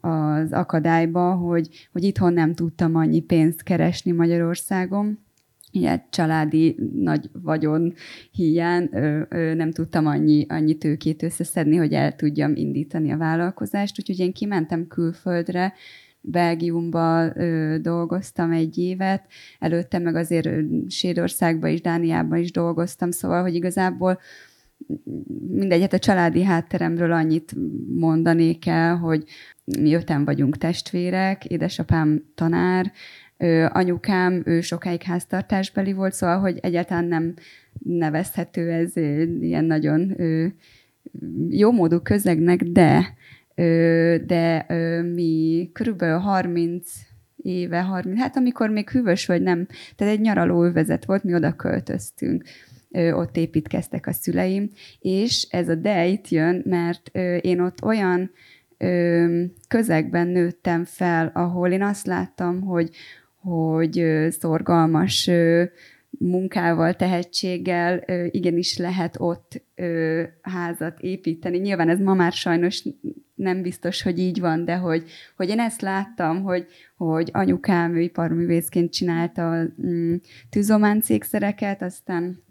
az 0.00 0.52
akadályba, 0.52 1.34
hogy, 1.34 1.88
hogy 1.92 2.04
itthon 2.04 2.32
nem 2.32 2.54
tudtam 2.54 2.94
annyi 2.94 3.20
pénzt 3.20 3.62
keresni 3.62 4.12
Magyarországon, 4.12 5.18
ilyen 5.70 6.02
családi 6.10 6.76
nagy 6.94 7.30
vagyon 7.32 7.94
hiány 8.30 8.88
nem 9.54 9.70
tudtam 9.70 10.06
annyi, 10.06 10.46
annyi 10.48 10.74
tőkét 10.74 11.22
összeszedni, 11.22 11.76
hogy 11.76 11.92
el 11.92 12.16
tudjam 12.16 12.56
indítani 12.56 13.12
a 13.12 13.16
vállalkozást, 13.16 13.98
úgyhogy 13.98 14.18
én 14.18 14.32
kimentem 14.32 14.86
külföldre, 14.86 15.72
Belgiumba 16.26 17.36
ö, 17.36 17.76
dolgoztam 17.80 18.52
egy 18.52 18.78
évet, 18.78 19.24
előtte 19.58 19.98
meg 19.98 20.14
azért 20.16 20.48
Svédországban 20.88 21.70
is, 21.70 21.80
Dániában 21.80 22.38
is 22.38 22.50
dolgoztam, 22.50 23.10
szóval, 23.10 23.42
hogy 23.42 23.54
igazából 23.54 24.18
mindegy, 25.48 25.80
hát 25.80 25.92
a 25.92 25.98
családi 25.98 26.42
hátteremről 26.42 27.12
annyit 27.12 27.54
mondanék 27.96 28.66
el, 28.66 28.96
hogy 28.96 29.24
mi 29.64 29.94
öten 29.94 30.24
vagyunk 30.24 30.56
testvérek, 30.56 31.44
édesapám 31.44 32.24
tanár, 32.34 32.92
anyukám, 33.68 34.42
ő 34.44 34.60
sokáig 34.60 35.02
háztartásbeli 35.02 35.92
volt, 35.92 36.12
szóval, 36.12 36.38
hogy 36.38 36.58
egyáltalán 36.62 37.04
nem 37.04 37.34
nevezhető 37.82 38.70
ez 38.70 38.96
ilyen 39.40 39.64
nagyon 39.64 40.16
jó 41.48 41.72
módú 41.72 42.00
közegnek, 42.00 42.62
de 42.62 43.14
de 44.26 44.66
mi 45.14 45.70
körülbelül 45.72 46.18
30 46.18 46.92
éve, 47.36 47.80
30, 47.80 48.20
hát 48.20 48.36
amikor 48.36 48.70
még 48.70 48.90
hűvös 48.90 49.26
vagy 49.26 49.42
nem, 49.42 49.66
tehát 49.96 50.14
egy 50.14 50.20
nyaraló 50.20 50.64
övezet 50.64 51.04
volt, 51.04 51.24
mi 51.24 51.34
oda 51.34 51.52
költöztünk 51.52 52.44
ott 52.94 53.36
építkeztek 53.36 54.06
a 54.06 54.12
szüleim, 54.12 54.70
és 55.00 55.46
ez 55.50 55.68
a 55.68 55.74
de 55.74 56.06
itt 56.06 56.28
jön, 56.28 56.62
mert 56.66 57.08
én 57.40 57.60
ott 57.60 57.82
olyan 57.82 58.30
közegben 59.68 60.26
nőttem 60.26 60.84
fel, 60.84 61.30
ahol 61.34 61.70
én 61.70 61.82
azt 61.82 62.06
láttam, 62.06 62.60
hogy, 62.60 62.90
hogy 63.40 64.26
szorgalmas 64.30 65.30
munkával, 66.18 66.94
tehetséggel 66.94 68.04
igenis 68.30 68.78
lehet 68.78 69.16
ott 69.18 69.62
házat 70.42 71.00
építeni. 71.00 71.58
Nyilván 71.58 71.88
ez 71.88 72.00
ma 72.00 72.14
már 72.14 72.32
sajnos 72.32 72.84
nem 73.34 73.62
biztos, 73.62 74.02
hogy 74.02 74.18
így 74.18 74.40
van, 74.40 74.64
de 74.64 74.76
hogy, 74.76 75.04
hogy 75.36 75.48
én 75.48 75.60
ezt 75.60 75.80
láttam, 75.80 76.42
hogy, 76.42 76.66
hogy 76.96 77.30
anyukám 77.32 77.96
iparművészként 77.96 78.92
csinálta 78.92 79.50
a 79.50 79.64
mm, 79.86 80.14
tűzománcékszereket, 80.50 81.82
aztán 81.82 82.43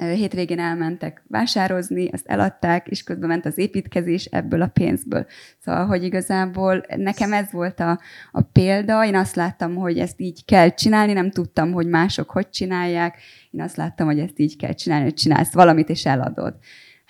hétvégén 0.00 0.58
elmentek 0.58 1.22
vásározni, 1.28 2.08
azt 2.08 2.26
eladták, 2.26 2.86
és 2.88 3.02
közben 3.02 3.28
ment 3.28 3.46
az 3.46 3.58
építkezés 3.58 4.24
ebből 4.24 4.62
a 4.62 4.66
pénzből. 4.66 5.26
Szóval, 5.58 5.86
hogy 5.86 6.04
igazából 6.04 6.84
nekem 6.96 7.32
ez 7.32 7.52
volt 7.52 7.80
a, 7.80 8.00
a 8.32 8.40
példa, 8.40 9.04
én 9.04 9.16
azt 9.16 9.34
láttam, 9.34 9.74
hogy 9.74 9.98
ezt 9.98 10.20
így 10.20 10.44
kell 10.44 10.68
csinálni, 10.68 11.12
nem 11.12 11.30
tudtam, 11.30 11.72
hogy 11.72 11.86
mások 11.86 12.30
hogy 12.30 12.50
csinálják, 12.50 13.16
én 13.50 13.60
azt 13.60 13.76
láttam, 13.76 14.06
hogy 14.06 14.18
ezt 14.18 14.38
így 14.38 14.56
kell 14.56 14.72
csinálni, 14.72 15.04
hogy 15.04 15.14
csinálsz 15.14 15.52
valamit, 15.52 15.88
és 15.88 16.06
eladod. 16.06 16.54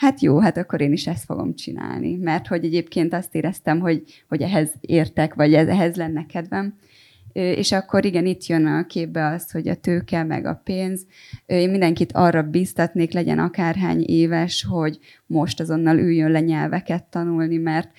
Hát 0.01 0.21
jó, 0.21 0.39
hát 0.39 0.57
akkor 0.57 0.81
én 0.81 0.93
is 0.93 1.07
ezt 1.07 1.25
fogom 1.25 1.55
csinálni, 1.55 2.17
mert 2.17 2.47
hogy 2.47 2.65
egyébként 2.65 3.15
azt 3.15 3.35
éreztem, 3.35 3.81
hogy, 3.81 4.25
hogy 4.29 4.43
ehhez 4.43 4.73
értek, 4.81 5.35
vagy 5.35 5.55
ehhez 5.55 5.97
lenne 5.97 6.27
kedvem. 6.27 6.75
És 7.33 7.73
akkor 7.73 8.05
igen, 8.05 8.27
itt 8.27 8.47
jön 8.47 8.67
a 8.67 8.87
képbe 8.87 9.27
az, 9.27 9.51
hogy 9.51 9.69
a 9.69 9.75
tőke, 9.75 10.23
meg 10.23 10.47
a 10.47 10.61
pénz. 10.65 11.07
Én 11.47 11.71
mindenkit 11.71 12.13
arra 12.13 12.43
biztatnék, 12.43 13.13
legyen 13.13 13.39
akárhány 13.39 14.05
éves, 14.07 14.65
hogy 14.65 14.99
most 15.27 15.61
azonnal 15.61 15.99
üljön 15.99 16.31
le 16.31 16.41
nyelveket 16.41 17.05
tanulni, 17.05 17.57
mert 17.57 17.91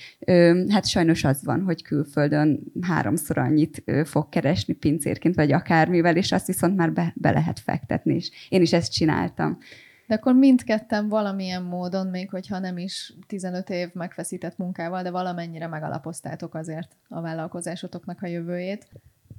hát 0.69 0.87
sajnos 0.87 1.23
az 1.23 1.43
van, 1.43 1.61
hogy 1.61 1.83
külföldön 1.83 2.59
háromszor 2.81 3.37
annyit 3.37 3.83
fog 4.03 4.29
keresni 4.29 4.73
pincérként, 4.73 5.35
vagy 5.35 5.51
akármivel, 5.51 6.15
és 6.15 6.31
azt 6.31 6.47
viszont 6.47 6.75
már 6.75 6.93
be, 6.93 7.13
be 7.15 7.31
lehet 7.31 7.59
fektetni, 7.59 8.15
és 8.15 8.31
én 8.49 8.61
is 8.61 8.73
ezt 8.73 8.91
csináltam. 8.91 9.57
De 10.07 10.17
akkor 10.17 10.35
mindketten 10.35 11.09
valamilyen 11.09 11.63
módon, 11.63 12.07
még 12.07 12.29
hogyha 12.29 12.59
nem 12.59 12.77
is 12.77 13.13
15 13.27 13.69
év 13.69 13.89
megfeszített 13.93 14.57
munkával, 14.57 15.03
de 15.03 15.11
valamennyire 15.11 15.67
megalapoztátok 15.67 16.55
azért 16.55 16.95
a 17.07 17.21
vállalkozásotoknak 17.21 18.21
a 18.21 18.27
jövőjét. 18.27 18.87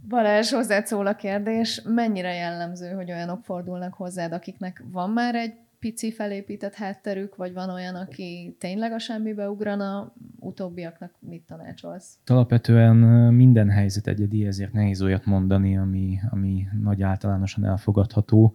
Balázs, 0.08 0.52
hozzád 0.52 0.86
szól 0.86 1.06
a 1.06 1.14
kérdés, 1.14 1.82
mennyire 1.84 2.34
jellemző, 2.34 2.90
hogy 2.90 3.10
olyanok 3.10 3.44
fordulnak 3.44 3.94
hozzád, 3.94 4.32
akiknek 4.32 4.84
van 4.92 5.10
már 5.10 5.34
egy 5.34 5.54
pici 5.82 6.12
felépített 6.12 6.74
hátterük, 6.74 7.36
vagy 7.36 7.52
van 7.52 7.70
olyan, 7.70 7.94
aki 7.94 8.56
tényleg 8.58 8.92
a 8.92 8.98
semmibe 8.98 9.50
ugrana, 9.50 10.12
utóbbiaknak 10.38 11.12
mit 11.18 11.42
tanácsolsz? 11.42 12.18
Alapvetően 12.26 12.96
minden 13.34 13.70
helyzet 13.70 14.06
egyedi, 14.06 14.46
ezért 14.46 14.72
nehéz 14.72 15.02
olyat 15.02 15.24
mondani, 15.24 15.76
ami, 15.76 16.18
ami 16.30 16.66
nagy 16.80 17.02
általánosan 17.02 17.64
elfogadható. 17.64 18.54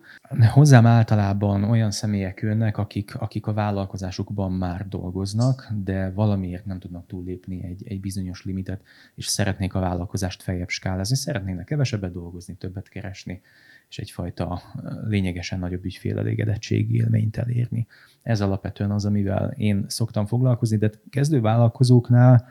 Hozzám 0.53 0.85
általában 0.85 1.63
olyan 1.63 1.91
személyek 1.91 2.39
jönnek, 2.41 2.77
akik, 2.77 3.15
akik 3.15 3.47
a 3.47 3.53
vállalkozásukban 3.53 4.51
már 4.51 4.87
dolgoznak, 4.87 5.71
de 5.83 6.11
valamiért 6.11 6.65
nem 6.65 6.79
tudnak 6.79 7.07
túllépni 7.07 7.63
egy, 7.63 7.87
egy 7.87 7.99
bizonyos 7.99 8.45
limitet, 8.45 8.81
és 9.15 9.25
szeretnék 9.25 9.73
a 9.73 9.79
vállalkozást 9.79 10.43
feljebb 10.43 10.69
skálázni, 10.69 11.15
szeretnének 11.15 11.65
kevesebbet 11.65 12.11
dolgozni, 12.11 12.55
többet 12.55 12.89
keresni 12.89 13.41
és 13.89 13.99
egyfajta 13.99 14.61
lényegesen 15.07 15.59
nagyobb 15.59 15.85
ügyfélelégedettségi 15.85 16.95
élményt 16.95 17.37
elérni. 17.37 17.87
Ez 18.21 18.41
alapvetően 18.41 18.91
az, 18.91 19.05
amivel 19.05 19.49
én 19.49 19.85
szoktam 19.87 20.25
foglalkozni, 20.25 20.77
de 20.77 20.91
kezdő 21.09 21.41
vállalkozóknál 21.41 22.47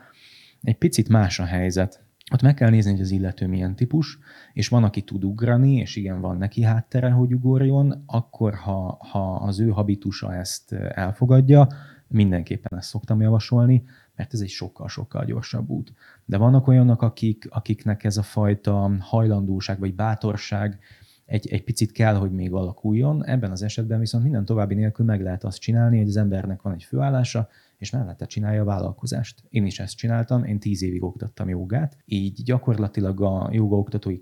egy 0.61 0.77
picit 0.77 1.09
más 1.09 1.39
a 1.39 1.45
helyzet. 1.45 2.05
Ott 2.33 2.41
meg 2.41 2.53
kell 2.53 2.69
nézni, 2.69 2.91
hogy 2.91 3.01
az 3.01 3.11
illető 3.11 3.47
milyen 3.47 3.75
típus, 3.75 4.19
és 4.53 4.67
van, 4.67 4.83
aki 4.83 5.01
tud 5.01 5.23
ugrani, 5.23 5.75
és 5.75 5.95
igen, 5.95 6.21
van 6.21 6.37
neki 6.37 6.61
háttere, 6.61 7.09
hogy 7.09 7.33
ugorjon, 7.33 8.03
akkor 8.05 8.55
ha, 8.55 8.97
ha 9.11 9.35
az 9.35 9.59
ő 9.59 9.69
habitusa 9.69 10.35
ezt 10.35 10.71
elfogadja, 10.73 11.67
mindenképpen 12.07 12.77
ezt 12.77 12.89
szoktam 12.89 13.21
javasolni, 13.21 13.83
mert 14.15 14.33
ez 14.33 14.39
egy 14.39 14.49
sokkal-sokkal 14.49 15.25
gyorsabb 15.25 15.69
út. 15.69 15.93
De 16.25 16.37
vannak 16.37 16.67
olyanok, 16.67 17.01
akik, 17.01 17.47
akiknek 17.49 18.03
ez 18.03 18.17
a 18.17 18.23
fajta 18.23 18.91
hajlandóság 18.99 19.79
vagy 19.79 19.95
bátorság 19.95 20.79
egy, 21.27 21.47
egy 21.47 21.63
picit 21.63 21.91
kell, 21.91 22.15
hogy 22.15 22.31
még 22.31 22.53
alakuljon. 22.53 23.25
Ebben 23.25 23.51
az 23.51 23.63
esetben 23.63 23.99
viszont 23.99 24.23
minden 24.23 24.45
további 24.45 24.75
nélkül 24.75 25.05
meg 25.05 25.21
lehet 25.21 25.43
azt 25.43 25.59
csinálni, 25.59 25.97
hogy 25.97 26.07
az 26.07 26.17
embernek 26.17 26.61
van 26.61 26.73
egy 26.73 26.83
főállása, 26.83 27.49
és 27.77 27.91
mellette 27.91 28.25
csinálja 28.25 28.61
a 28.61 28.65
vállalkozást. 28.65 29.43
Én 29.49 29.65
is 29.65 29.79
ezt 29.79 29.97
csináltam, 29.97 30.43
én 30.43 30.59
tíz 30.59 30.83
évig 30.83 31.03
oktattam 31.03 31.49
jogát, 31.49 31.97
így 32.05 32.43
gyakorlatilag 32.43 33.21
a 33.21 33.49
jogaoktatói 33.51 34.19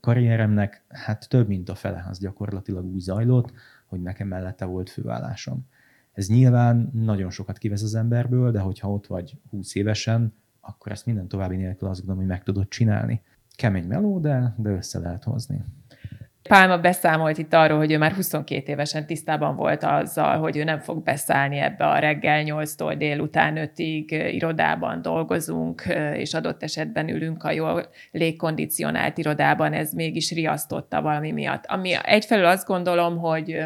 karrieremnek 0.00 0.84
hát 0.88 1.28
több 1.28 1.48
mint 1.48 1.68
a 1.68 1.74
fele 1.74 2.06
az 2.08 2.18
gyakorlatilag 2.18 2.84
úgy 2.84 3.00
zajlott, 3.00 3.52
hogy 3.86 4.02
nekem 4.02 4.28
mellette 4.28 4.64
volt 4.64 4.90
főállásom. 4.90 5.66
Ez 6.12 6.28
nyilván 6.28 6.90
nagyon 6.92 7.30
sokat 7.30 7.58
kivesz 7.58 7.82
az 7.82 7.94
emberből, 7.94 8.50
de 8.50 8.60
hogyha 8.60 8.90
ott 8.92 9.06
vagy 9.06 9.36
20 9.50 9.74
évesen, 9.74 10.32
akkor 10.60 10.92
ezt 10.92 11.06
minden 11.06 11.28
további 11.28 11.56
nélkül 11.56 11.88
azt 11.88 11.98
gondolom, 11.98 12.20
hogy 12.20 12.30
meg 12.30 12.42
tudod 12.42 12.68
csinálni. 12.68 13.22
Kemény 13.56 13.86
meló, 13.86 14.18
de, 14.18 14.54
de 14.56 14.70
össze 14.70 14.98
lehet 14.98 15.24
hozni. 15.24 15.64
Pálma 16.48 16.78
beszámolt 16.78 17.38
itt 17.38 17.54
arról, 17.54 17.78
hogy 17.78 17.92
ő 17.92 17.98
már 17.98 18.12
22 18.12 18.72
évesen 18.72 19.06
tisztában 19.06 19.56
volt 19.56 19.82
azzal, 19.82 20.38
hogy 20.38 20.56
ő 20.56 20.64
nem 20.64 20.78
fog 20.78 21.02
beszállni 21.02 21.58
ebbe 21.58 21.86
a 21.86 21.98
reggel 21.98 22.42
8-tól 22.46 22.94
délután 22.98 23.70
5-ig 23.74 24.30
irodában 24.32 25.02
dolgozunk, 25.02 25.82
és 26.14 26.34
adott 26.34 26.62
esetben 26.62 27.08
ülünk 27.08 27.44
a 27.44 27.50
jól 27.50 27.88
légkondicionált 28.10 29.18
irodában, 29.18 29.72
ez 29.72 29.92
mégis 29.92 30.32
riasztotta 30.32 31.02
valami 31.02 31.32
miatt. 31.32 31.64
Ami 31.66 31.92
egyfelől 32.02 32.46
azt 32.46 32.66
gondolom, 32.66 33.18
hogy 33.18 33.62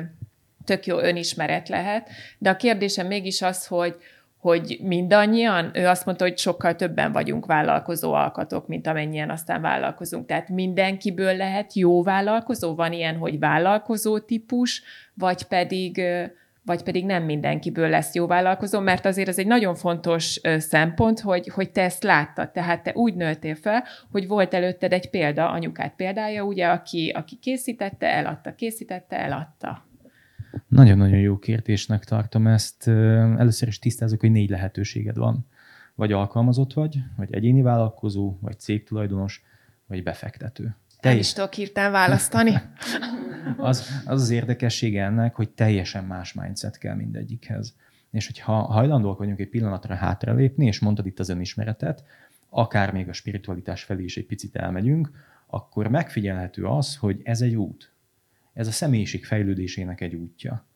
tök 0.65 0.87
jó 0.87 0.99
önismeret 0.99 1.69
lehet, 1.69 2.09
de 2.39 2.51
a 2.51 2.57
kérdésem 2.57 3.07
mégis 3.07 3.43
az, 3.43 3.67
hogy, 3.67 3.97
hogy 4.43 4.79
mindannyian, 4.83 5.71
ő 5.75 5.87
azt 5.87 6.07
mondta, 6.07 6.25
hogy 6.25 6.39
sokkal 6.39 6.77
többen 6.77 7.13
vagyunk 7.13 7.47
vállalkozó 7.47 8.13
alkatok, 8.13 8.67
mint 8.67 8.87
amennyien 8.87 9.31
aztán 9.31 9.61
vállalkozunk. 9.61 10.27
Tehát 10.27 10.49
mindenkiből 10.49 11.37
lehet 11.37 11.75
jó 11.75 12.03
vállalkozó? 12.03 12.75
Van 12.75 12.93
ilyen, 12.93 13.17
hogy 13.17 13.39
vállalkozó 13.39 14.19
típus, 14.19 14.83
vagy 15.15 15.43
pedig, 15.43 16.03
vagy 16.65 16.83
pedig 16.83 17.05
nem 17.05 17.23
mindenkiből 17.23 17.89
lesz 17.89 18.15
jó 18.15 18.27
vállalkozó, 18.27 18.81
mert 18.81 19.05
azért 19.05 19.29
ez 19.29 19.39
egy 19.39 19.47
nagyon 19.47 19.75
fontos 19.75 20.41
szempont, 20.59 21.21
hogy, 21.21 21.49
hogy 21.49 21.71
te 21.71 21.83
ezt 21.83 22.03
láttad. 22.03 22.51
Tehát 22.51 22.83
te 22.83 22.91
úgy 22.95 23.15
nőttél 23.15 23.55
fel, 23.55 23.85
hogy 24.13 24.27
volt 24.27 24.55
előtted 24.55 24.93
egy 24.93 25.11
példa, 25.11 25.51
anyukát 25.51 25.95
példája, 25.97 26.43
ugye, 26.43 26.67
aki, 26.67 27.13
aki 27.15 27.37
készítette, 27.37 28.07
eladta, 28.07 28.55
készítette, 28.55 29.19
eladta. 29.19 29.91
Nagyon-nagyon 30.73 31.19
jó 31.19 31.39
kérdésnek 31.39 32.05
tartom 32.05 32.47
ezt. 32.47 32.89
Először 32.89 33.69
is 33.69 33.79
tisztázok, 33.79 34.21
hogy 34.21 34.31
négy 34.31 34.51
lehetőséged 34.51 35.17
van. 35.17 35.47
Vagy 35.95 36.13
alkalmazott 36.13 36.73
vagy, 36.73 36.99
vagy 37.17 37.35
egyéni 37.35 37.63
vállalkozó, 37.63 38.39
vagy 38.41 38.59
cégtulajdonos, 38.59 39.43
vagy 39.87 40.03
befektető. 40.03 40.77
Te 41.01 41.15
is 41.15 41.33
tudok 41.33 41.53
hirtelen 41.53 41.93
választani. 41.93 42.53
az, 43.57 44.03
az 44.05 44.23
az 44.23 44.31
érdekessége 44.31 45.05
ennek, 45.05 45.35
hogy 45.35 45.51
teljesen 45.51 46.05
más 46.05 46.33
mindset 46.33 46.79
kell 46.79 46.95
mindegyikhez. 46.95 47.75
És 48.11 48.27
hogyha 48.27 48.53
hajlandóak 48.53 49.19
vagyunk 49.19 49.41
egy 49.41 49.49
pillanatra 49.49 49.95
hátralépni, 49.95 50.67
és 50.67 50.79
mondtad 50.79 51.07
itt 51.07 51.19
az 51.19 51.29
önismeretet, 51.29 52.05
akár 52.49 52.93
még 52.93 53.09
a 53.09 53.13
spiritualitás 53.13 53.83
felé 53.83 54.05
is 54.05 54.17
egy 54.17 54.27
picit 54.27 54.57
elmegyünk, 54.57 55.11
akkor 55.47 55.89
megfigyelhető 55.89 56.65
az, 56.65 56.97
hogy 56.97 57.21
ez 57.25 57.41
egy 57.41 57.55
út. 57.55 57.92
Ez 58.53 58.67
a 58.67 58.71
személyiség 58.71 59.25
fejlődésének 59.25 60.01
egy 60.01 60.15
útja. 60.15 60.67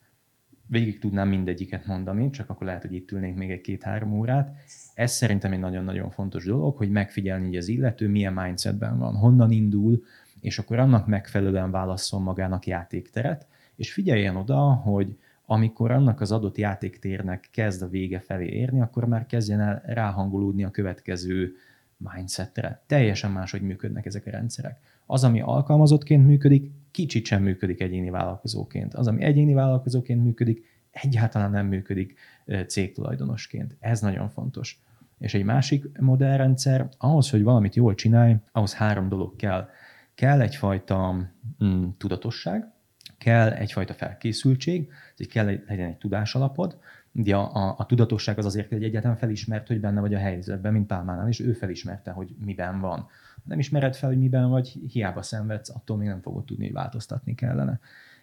Végig 0.69 0.99
tudnám 0.99 1.27
mindegyiket 1.27 1.85
mondani, 1.85 2.29
csak 2.29 2.49
akkor 2.49 2.67
lehet, 2.67 2.81
hogy 2.81 2.93
itt 2.93 3.11
ülnénk 3.11 3.37
még 3.37 3.51
egy 3.51 3.61
két-három 3.61 4.13
órát. 4.13 4.55
Ez 4.93 5.11
szerintem 5.11 5.51
egy 5.51 5.59
nagyon-nagyon 5.59 6.09
fontos 6.09 6.45
dolog, 6.45 6.77
hogy 6.77 6.89
megfigyelni, 6.89 7.45
hogy 7.45 7.57
az 7.57 7.67
illető 7.67 8.07
milyen 8.07 8.33
mindsetben 8.33 8.97
van, 8.97 9.15
honnan 9.15 9.51
indul, 9.51 10.03
és 10.41 10.59
akkor 10.59 10.79
annak 10.79 11.07
megfelelően 11.07 11.71
válasszon 11.71 12.21
magának 12.21 12.67
játékteret, 12.67 13.47
és 13.75 13.93
figyeljen 13.93 14.35
oda, 14.35 14.59
hogy 14.59 15.17
amikor 15.45 15.91
annak 15.91 16.21
az 16.21 16.31
adott 16.31 16.57
játéktérnek 16.57 17.49
kezd 17.51 17.81
a 17.81 17.89
vége 17.89 18.19
felé 18.19 18.47
érni, 18.47 18.81
akkor 18.81 19.05
már 19.05 19.25
kezdjen 19.25 19.59
el 19.59 19.81
ráhangolódni 19.85 20.63
a 20.63 20.71
következő 20.71 21.55
mindsetre. 21.97 22.81
Teljesen 22.85 23.31
máshogy 23.31 23.61
működnek 23.61 24.05
ezek 24.05 24.25
a 24.25 24.29
rendszerek. 24.29 24.79
Az, 25.05 25.23
ami 25.23 25.41
alkalmazottként 25.41 26.25
működik, 26.25 26.71
kicsit 26.97 27.25
sem 27.25 27.43
működik 27.43 27.81
egyéni 27.81 28.09
vállalkozóként. 28.09 28.93
Az, 28.93 29.07
ami 29.07 29.23
egyéni 29.23 29.53
vállalkozóként 29.53 30.23
működik, 30.23 30.65
egyáltalán 30.91 31.51
nem 31.51 31.67
működik 31.67 32.19
cégtulajdonosként. 32.67 33.75
Ez 33.79 34.01
nagyon 34.01 34.29
fontos. 34.29 34.81
És 35.19 35.33
egy 35.33 35.43
másik 35.43 35.99
modellrendszer, 35.99 36.89
ahhoz, 36.97 37.29
hogy 37.29 37.43
valamit 37.43 37.75
jól 37.75 37.95
csinálj, 37.95 38.35
ahhoz 38.51 38.73
három 38.73 39.09
dolog 39.09 39.35
kell. 39.35 39.69
Kell 40.15 40.41
egyfajta 40.41 41.31
mm, 41.63 41.87
tudatosság, 41.97 42.71
kell 43.17 43.49
egyfajta 43.49 43.93
felkészültség, 43.93 44.91
hogy 45.17 45.27
kell 45.27 45.47
egy, 45.47 45.63
legyen 45.67 45.87
egy 45.87 45.97
tudásalapod, 45.97 46.77
Ugye 47.11 47.35
a, 47.35 47.55
a, 47.55 47.75
a 47.77 47.85
tudatosság 47.85 48.37
az 48.37 48.45
azért, 48.45 48.69
hogy 48.69 48.83
egyáltalán 48.83 49.17
felismert, 49.17 49.67
hogy 49.67 49.79
benne 49.79 49.99
vagy 49.99 50.13
a 50.13 50.17
helyzetben, 50.17 50.73
mint 50.73 50.87
Pálmánál, 50.87 51.27
és 51.27 51.39
ő 51.39 51.53
felismerte, 51.53 52.11
hogy 52.11 52.35
miben 52.45 52.79
van. 52.79 53.07
Nem 53.47 53.59
ismered 53.59 53.95
fel, 53.95 54.09
hogy 54.09 54.17
miben 54.17 54.49
vagy, 54.49 54.67
hiába 54.67 55.21
szenvedsz, 55.21 55.69
attól 55.69 55.97
még 55.97 56.07
nem 56.07 56.21
fogod 56.21 56.45
tudni, 56.45 56.63
hogy 56.65 56.73
változtatni 56.73 57.35
kellene. 57.35 57.79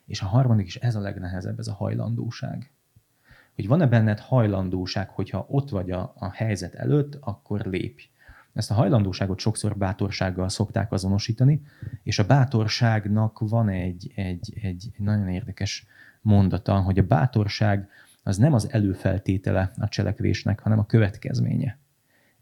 És 0.07 0.21
a 0.21 0.27
harmadik 0.27 0.67
is, 0.67 0.77
ez 0.77 0.95
a 0.95 1.01
legnehezebb, 1.01 1.59
ez 1.59 1.67
a 1.67 1.75
hajlandóság. 1.75 2.71
Hogy 3.55 3.67
van-e 3.67 3.87
benned 3.87 4.19
hajlandóság, 4.19 5.09
hogyha 5.09 5.47
ott 5.49 5.71
vagy 5.71 5.91
a, 5.91 6.13
a 6.17 6.31
helyzet 6.31 6.75
előtt, 6.75 7.19
akkor 7.21 7.61
lépj. 7.61 8.09
Ezt 8.53 8.71
a 8.71 8.75
hajlandóságot 8.75 9.39
sokszor 9.39 9.77
bátorsággal 9.77 10.49
szokták 10.49 10.93
azonosítani, 10.93 11.63
és 12.03 12.19
a 12.19 12.27
bátorságnak 12.27 13.39
van 13.39 13.69
egy, 13.69 14.13
egy, 14.15 14.59
egy, 14.63 14.91
nagyon 14.97 15.29
érdekes 15.29 15.87
mondata, 16.21 16.81
hogy 16.81 16.99
a 16.99 17.03
bátorság 17.03 17.89
az 18.23 18.37
nem 18.37 18.53
az 18.53 18.73
előfeltétele 18.73 19.73
a 19.77 19.89
cselekvésnek, 19.89 20.61
hanem 20.61 20.79
a 20.79 20.87
következménye. 20.87 21.79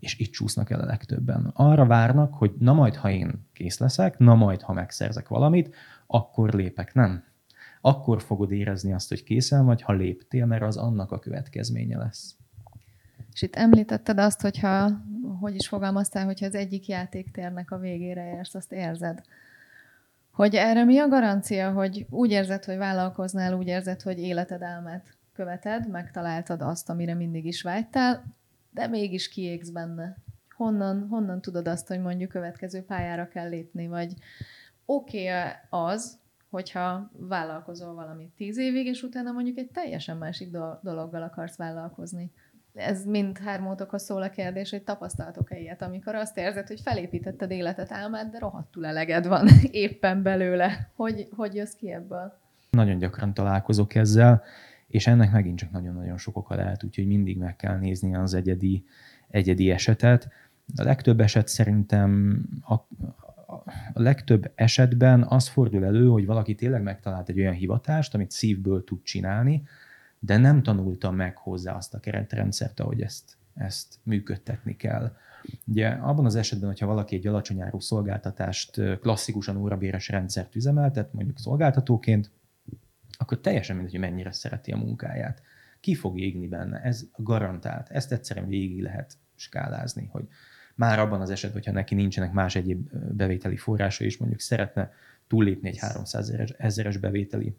És 0.02 0.18
itt 0.18 0.32
csúsznak 0.32 0.70
el 0.70 0.80
a 0.80 0.84
legtöbben. 0.84 1.50
Arra 1.54 1.86
várnak, 1.86 2.34
hogy 2.34 2.52
na 2.58 2.72
majd, 2.72 2.94
ha 2.94 3.10
én 3.10 3.46
kész 3.52 3.78
leszek, 3.78 4.18
na 4.18 4.34
majd, 4.34 4.62
ha 4.62 4.72
megszerzek 4.72 5.28
valamit, 5.28 5.74
akkor 6.06 6.52
lépek. 6.52 6.94
Nem. 6.94 7.24
Akkor 7.80 8.22
fogod 8.22 8.50
érezni 8.50 8.92
azt, 8.92 9.08
hogy 9.08 9.22
készen 9.22 9.64
vagy, 9.64 9.82
ha 9.82 9.92
léptél, 9.92 10.46
mert 10.46 10.62
az 10.62 10.76
annak 10.76 11.12
a 11.12 11.18
következménye 11.18 11.98
lesz. 11.98 12.36
És 13.32 13.42
itt 13.42 13.56
említetted 13.56 14.18
azt, 14.18 14.40
hogyha, 14.40 14.90
hogy 15.40 15.54
is 15.54 15.68
fogalmaztál, 15.68 16.24
hogyha 16.24 16.46
az 16.46 16.54
egyik 16.54 16.88
játéktérnek 16.88 17.70
a 17.70 17.78
végére 17.78 18.34
érsz, 18.36 18.54
azt 18.54 18.72
érzed. 18.72 19.22
Hogy 20.30 20.54
erre 20.54 20.84
mi 20.84 20.98
a 20.98 21.08
garancia, 21.08 21.72
hogy 21.72 22.06
úgy 22.10 22.30
érzed, 22.30 22.64
hogy 22.64 22.76
vállalkoznál, 22.76 23.54
úgy 23.54 23.66
érzed, 23.66 24.02
hogy 24.02 24.18
életed 24.18 24.62
álmát 24.62 25.16
követed, 25.32 25.88
megtaláltad 25.88 26.62
azt, 26.62 26.90
amire 26.90 27.14
mindig 27.14 27.44
is 27.44 27.62
vágytál, 27.62 28.24
de 28.72 28.87
mégis 28.87 29.28
kiégsz 29.28 29.68
benne. 29.68 30.16
Honnan, 30.56 31.06
honnan 31.11 31.40
tudod 31.40 31.68
azt, 31.68 31.88
hogy 31.88 32.00
mondjuk 32.00 32.30
következő 32.30 32.82
pályára 32.82 33.28
kell 33.28 33.48
lépni, 33.48 33.87
vagy 33.87 34.14
oké 34.85 35.30
az, 35.70 36.20
hogyha 36.50 37.11
vállalkozol 37.12 37.94
valamit 37.94 38.35
tíz 38.37 38.58
évig, 38.58 38.87
és 38.87 39.02
utána 39.02 39.32
mondjuk 39.32 39.58
egy 39.58 39.70
teljesen 39.70 40.16
másik 40.16 40.50
dologgal 40.82 41.22
akarsz 41.22 41.56
vállalkozni. 41.56 42.32
Ez 42.74 43.04
mind 43.04 43.38
hármótokhoz 43.38 44.02
szól 44.02 44.22
a 44.22 44.30
kérdés, 44.30 44.70
hogy 44.70 44.82
tapasztaltok-e 44.82 45.58
ilyet, 45.58 45.82
amikor 45.82 46.14
azt 46.14 46.38
érzed, 46.38 46.66
hogy 46.66 46.80
felépítetted 46.80 47.50
életet 47.50 47.92
álmád, 47.92 48.30
de 48.30 48.38
rohadtul 48.38 48.87
eleged 48.87 49.26
van 49.26 49.48
éppen 49.87 50.22
belőle. 50.22 50.90
Hogy, 50.96 51.28
hogy 51.37 51.54
jössz 51.54 51.74
ki 51.74 51.92
ebből? 51.92 52.38
Nagyon 52.70 52.98
gyakran 52.98 53.35
találkozok 53.35 53.94
ezzel, 53.94 54.42
és 54.92 55.07
ennek 55.07 55.33
megint 55.33 55.59
csak 55.59 55.70
nagyon-nagyon 55.70 56.18
sok 56.18 56.37
oka 56.37 56.55
lehet, 56.55 56.85
úgyhogy 56.85 57.07
mindig 57.07 57.38
meg 57.38 57.57
kell 57.57 57.78
nézni 57.78 58.14
az 58.14 58.35
egyedi, 58.35 58.85
egyedi 59.28 59.70
esetet. 59.70 60.28
A 60.76 60.83
legtöbb 60.83 61.20
eset 61.20 61.48
szerintem 61.48 62.42
a, 62.61 62.74
a 63.92 64.02
legtöbb 64.02 64.52
esetben 64.55 65.22
az 65.22 65.48
fordul 65.48 65.85
elő, 65.85 66.09
hogy 66.09 66.26
valaki 66.26 66.55
tényleg 66.55 66.83
megtalált 66.83 67.28
egy 67.28 67.38
olyan 67.38 67.55
hivatást, 67.55 68.14
amit 68.14 68.31
szívből 68.31 68.85
tud 68.85 69.02
csinálni, 69.02 69.62
de 70.18 70.37
nem 70.37 70.62
tanulta 70.62 71.11
meg 71.11 71.37
hozzá 71.37 71.76
azt 71.76 71.94
a 71.94 72.00
keretrendszert, 72.00 72.81
ahogy 72.81 73.00
ezt, 73.00 73.37
ezt 73.55 73.98
működtetni 74.02 74.76
kell. 74.76 75.16
Ugye 75.66 75.88
abban 75.88 76.24
az 76.24 76.35
esetben, 76.35 76.68
hogyha 76.68 76.87
valaki 76.87 77.16
egy 77.16 77.26
alacsonyárú 77.26 77.81
szolgáltatást, 77.81 78.81
klasszikusan 79.00 79.57
órabéres 79.57 80.09
rendszert 80.09 80.55
üzemeltet, 80.55 81.12
mondjuk 81.12 81.38
szolgáltatóként, 81.38 82.31
akkor 83.22 83.40
teljesen 83.40 83.76
mindegy, 83.76 83.94
hogy 83.94 84.11
mennyire 84.11 84.32
szereti 84.32 84.72
a 84.72 84.76
munkáját. 84.76 85.42
Ki 85.80 85.94
fog 85.94 86.20
égni 86.20 86.48
benne, 86.48 86.80
ez 86.80 87.08
garantált. 87.16 87.88
Ezt 87.88 88.12
egyszerűen 88.12 88.48
végig 88.48 88.82
lehet 88.82 89.16
skálázni, 89.35 90.08
hogy 90.11 90.28
már 90.74 90.98
abban 90.98 91.20
az 91.20 91.30
esetben, 91.30 91.62
hogyha 91.62 91.78
neki 91.78 91.94
nincsenek 91.94 92.32
más 92.32 92.54
egyéb 92.54 92.88
bevételi 93.16 93.56
forrása, 93.56 94.04
és 94.04 94.16
mondjuk 94.16 94.40
szeretne 94.40 94.92
túllépni 95.26 95.68
egy 95.68 95.78
300 95.78 96.32
ezeres 96.58 96.96
bevételi 96.96 97.56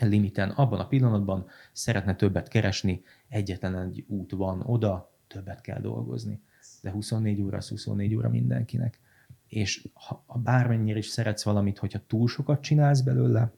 limiten, 0.00 0.50
abban 0.50 0.80
a 0.80 0.86
pillanatban 0.86 1.46
szeretne 1.72 2.16
többet 2.16 2.48
keresni, 2.48 3.02
egyetlen 3.28 3.78
egy 3.78 4.04
út 4.08 4.30
van 4.30 4.60
oda, 4.60 5.12
többet 5.26 5.60
kell 5.60 5.80
dolgozni. 5.80 6.40
De 6.82 6.90
24 6.90 7.42
óra 7.42 7.56
az 7.56 7.68
24 7.68 8.14
óra 8.14 8.28
mindenkinek. 8.28 9.00
És 9.46 9.88
ha 9.94 10.40
bármennyire 10.44 10.98
is 10.98 11.06
szeretsz 11.06 11.42
valamit, 11.42 11.78
hogyha 11.78 12.06
túl 12.06 12.28
sokat 12.28 12.62
csinálsz 12.62 13.00
belőle, 13.00 13.52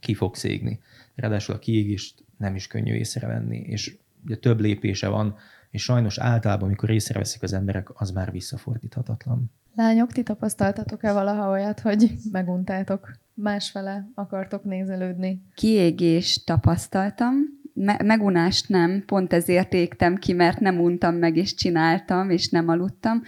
ki 0.00 0.14
fog 0.14 0.34
szégni. 0.34 0.80
Ráadásul 1.14 1.54
a 1.54 1.58
kiégést 1.58 2.24
nem 2.36 2.54
is 2.54 2.66
könnyű 2.66 2.94
észrevenni, 2.94 3.58
és 3.58 3.96
ugye 4.24 4.36
több 4.36 4.60
lépése 4.60 5.08
van, 5.08 5.36
és 5.70 5.82
sajnos 5.82 6.18
általában, 6.18 6.64
amikor 6.64 6.90
észreveszik 6.90 7.42
az 7.42 7.52
emberek, 7.52 8.00
az 8.00 8.10
már 8.10 8.30
visszafordíthatatlan. 8.30 9.50
Lányok, 9.74 10.12
ti 10.12 10.22
tapasztaltatok-e 10.22 11.12
valaha 11.12 11.50
olyat, 11.50 11.80
hogy 11.80 12.14
meguntátok, 12.32 13.12
másfele 13.34 14.08
akartok 14.14 14.64
nézelődni? 14.64 15.42
Kiégést 15.54 16.46
tapasztaltam, 16.46 17.34
me- 17.74 18.02
megunást 18.02 18.68
nem, 18.68 19.02
pont 19.06 19.32
ezért 19.32 19.72
égtem 19.72 20.16
ki, 20.16 20.32
mert 20.32 20.60
nem 20.60 20.80
untam 20.80 21.14
meg, 21.14 21.36
és 21.36 21.54
csináltam, 21.54 22.30
és 22.30 22.48
nem 22.48 22.68
aludtam. 22.68 23.22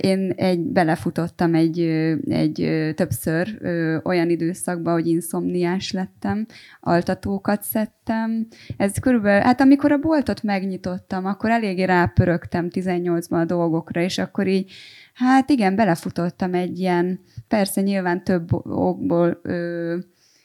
Én 0.00 0.32
egy, 0.36 0.60
belefutottam 0.60 1.54
egy, 1.54 1.80
egy 2.28 2.90
többször 2.94 3.58
olyan 4.02 4.30
időszakba, 4.30 4.92
hogy 4.92 5.06
inszomniás 5.06 5.92
lettem, 5.92 6.46
altatókat 6.80 7.62
szedtem. 7.62 8.46
Ez 8.76 8.98
körülbelül, 8.98 9.42
hát 9.42 9.60
amikor 9.60 9.92
a 9.92 9.98
boltot 9.98 10.42
megnyitottam, 10.42 11.24
akkor 11.24 11.50
eléggé 11.50 11.82
rápörögtem 11.82 12.68
18-ban 12.70 13.40
a 13.40 13.44
dolgokra, 13.44 14.00
és 14.00 14.18
akkor 14.18 14.46
így, 14.46 14.72
hát 15.14 15.50
igen, 15.50 15.76
belefutottam 15.76 16.54
egy 16.54 16.78
ilyen, 16.78 17.20
persze 17.48 17.80
nyilván 17.80 18.24
több 18.24 18.52
okból 18.66 19.40
ö, 19.42 19.96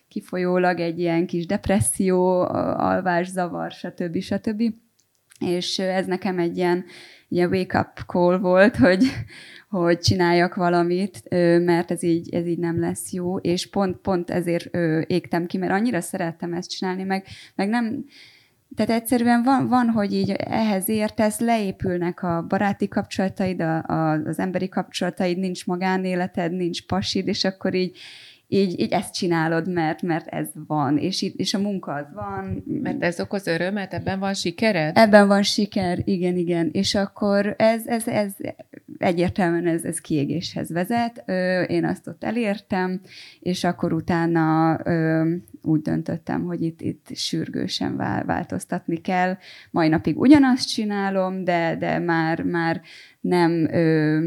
kifolyólag 0.10 0.80
egy 0.80 1.00
ilyen 1.00 1.26
kis 1.26 1.46
depresszió, 1.46 2.42
alvászavar, 2.78 3.72
stb. 3.72 4.20
stb. 4.20 4.64
És 5.40 5.80
ez 5.80 6.06
nekem 6.06 6.40
egy 6.40 6.58
ilyen, 6.58 6.86
ilyen 7.28 7.50
wake-up 7.50 8.04
call 8.08 8.38
volt, 8.38 8.76
hogy, 8.76 9.04
hogy 9.70 10.00
csináljak 10.00 10.56
valamit, 10.56 11.24
mert 11.66 11.92
ez 11.92 12.04
így, 12.04 12.34
ez 12.34 12.46
így 12.46 12.60
nem 12.60 12.80
lesz 12.80 13.12
jó, 13.12 13.38
és 13.38 13.70
pont, 13.70 13.98
pont 13.98 14.30
ezért 14.30 14.76
égtem 15.06 15.46
ki, 15.46 15.58
mert 15.58 15.72
annyira 15.72 16.02
szerettem 16.02 16.54
ezt 16.54 16.70
csinálni, 16.70 17.04
meg, 17.04 17.26
meg 17.56 17.70
nem, 17.70 18.06
tehát 18.76 19.02
egyszerűen 19.02 19.44
van, 19.44 19.68
van, 19.68 19.90
hogy 19.90 20.14
így 20.14 20.30
ehhez 20.32 20.90
értesz, 20.90 21.40
leépülnek 21.40 22.24
a 22.24 22.46
baráti 22.48 22.88
kapcsolataid, 22.88 23.62
a, 23.62 23.84
a, 23.84 24.12
az 24.12 24.40
emberi 24.40 24.70
kapcsolataid, 24.70 25.38
nincs 25.38 25.66
magánéleted, 25.66 26.52
nincs 26.52 26.86
pasid, 26.86 27.28
és 27.28 27.44
akkor 27.44 27.74
így, 27.74 27.98
így, 28.52 28.80
így 28.80 28.92
ezt 28.92 29.14
csinálod, 29.14 29.74
mert, 29.74 30.02
mert 30.02 30.28
ez 30.28 30.48
van, 30.68 30.98
és, 30.98 31.22
itt, 31.22 31.40
és 31.40 31.54
a 31.54 31.60
munka 31.60 31.94
az 31.94 32.06
van. 32.14 32.64
Mert 32.82 33.04
ez 33.04 33.20
okoz 33.20 33.48
örömet, 33.48 33.94
ebben 33.94 34.20
van 34.20 34.34
sikered? 34.34 34.98
Ebben 34.98 35.28
van 35.28 35.44
siker, 35.44 36.00
igen, 36.04 36.38
igen. 36.38 36.70
És 36.72 36.96
akkor 36.96 37.56
ez, 37.58 37.88
ez, 37.88 38.08
ez 38.08 38.32
egyértelműen 38.98 39.68
ez, 39.68 39.84
ez 39.84 40.00
kiégéshez 40.00 40.72
vezet. 40.72 41.24
Én 41.70 41.86
azt 41.86 42.08
ott 42.08 42.24
elértem, 42.24 43.02
és 43.40 43.64
akkor 43.64 43.94
utána 43.94 44.78
úgy 45.62 45.82
döntöttem, 45.82 46.44
hogy 46.44 46.62
itt, 46.62 46.82
itt 46.82 47.08
sürgősen 47.14 47.96
változtatni 48.26 48.98
kell. 49.02 49.38
Mai 49.72 49.88
napig 49.88 50.20
ugyanazt 50.20 50.68
csinálom, 50.68 51.44
de, 51.44 51.76
de 51.80 52.00
már, 52.00 52.44
már 52.44 52.82
nem, 53.22 53.68
ö, 53.72 54.20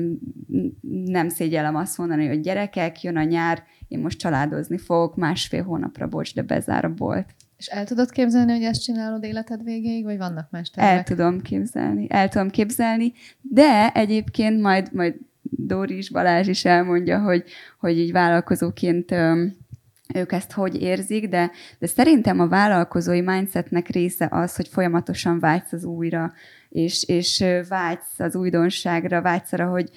nem 1.04 1.28
szégyellem 1.28 1.76
azt 1.76 1.98
mondani, 1.98 2.26
hogy 2.26 2.40
gyerekek, 2.40 3.02
jön 3.02 3.16
a 3.16 3.22
nyár, 3.22 3.62
én 3.88 3.98
most 3.98 4.18
családozni 4.18 4.78
fogok, 4.78 5.16
másfél 5.16 5.62
hónapra, 5.62 6.06
bocs, 6.06 6.34
de 6.34 6.42
bezár 6.42 6.84
a 6.84 6.94
bolt. 6.94 7.26
És 7.56 7.66
el 7.66 7.84
tudod 7.84 8.10
képzelni, 8.10 8.52
hogy 8.52 8.62
ezt 8.62 8.82
csinálod 8.82 9.24
életed 9.24 9.62
végéig, 9.64 10.04
vagy 10.04 10.16
vannak 10.16 10.50
más 10.50 10.70
tervek? 10.70 10.96
El 10.96 11.02
tudom 11.02 11.40
képzelni, 11.40 12.06
el 12.08 12.28
tudom 12.28 12.50
képzelni, 12.50 13.12
de 13.40 13.92
egyébként 13.92 14.60
majd, 14.60 14.92
majd 14.92 15.14
Dóri 15.42 15.96
is, 15.96 16.10
Balázs 16.10 16.48
is 16.48 16.64
elmondja, 16.64 17.20
hogy, 17.20 17.44
hogy 17.78 17.98
így 17.98 18.12
vállalkozóként 18.12 19.14
ők 20.14 20.32
ezt 20.32 20.52
hogy 20.52 20.82
érzik, 20.82 21.28
de, 21.28 21.50
de 21.78 21.86
szerintem 21.86 22.40
a 22.40 22.48
vállalkozói 22.48 23.20
mindsetnek 23.20 23.88
része 23.88 24.28
az, 24.30 24.56
hogy 24.56 24.68
folyamatosan 24.68 25.38
vágysz 25.38 25.72
az 25.72 25.84
újra, 25.84 26.32
és, 26.68 27.04
és 27.04 27.44
vágysz 27.68 28.18
az 28.18 28.36
újdonságra, 28.36 29.22
vágysz 29.22 29.52
arra, 29.52 29.68
hogy, 29.68 29.90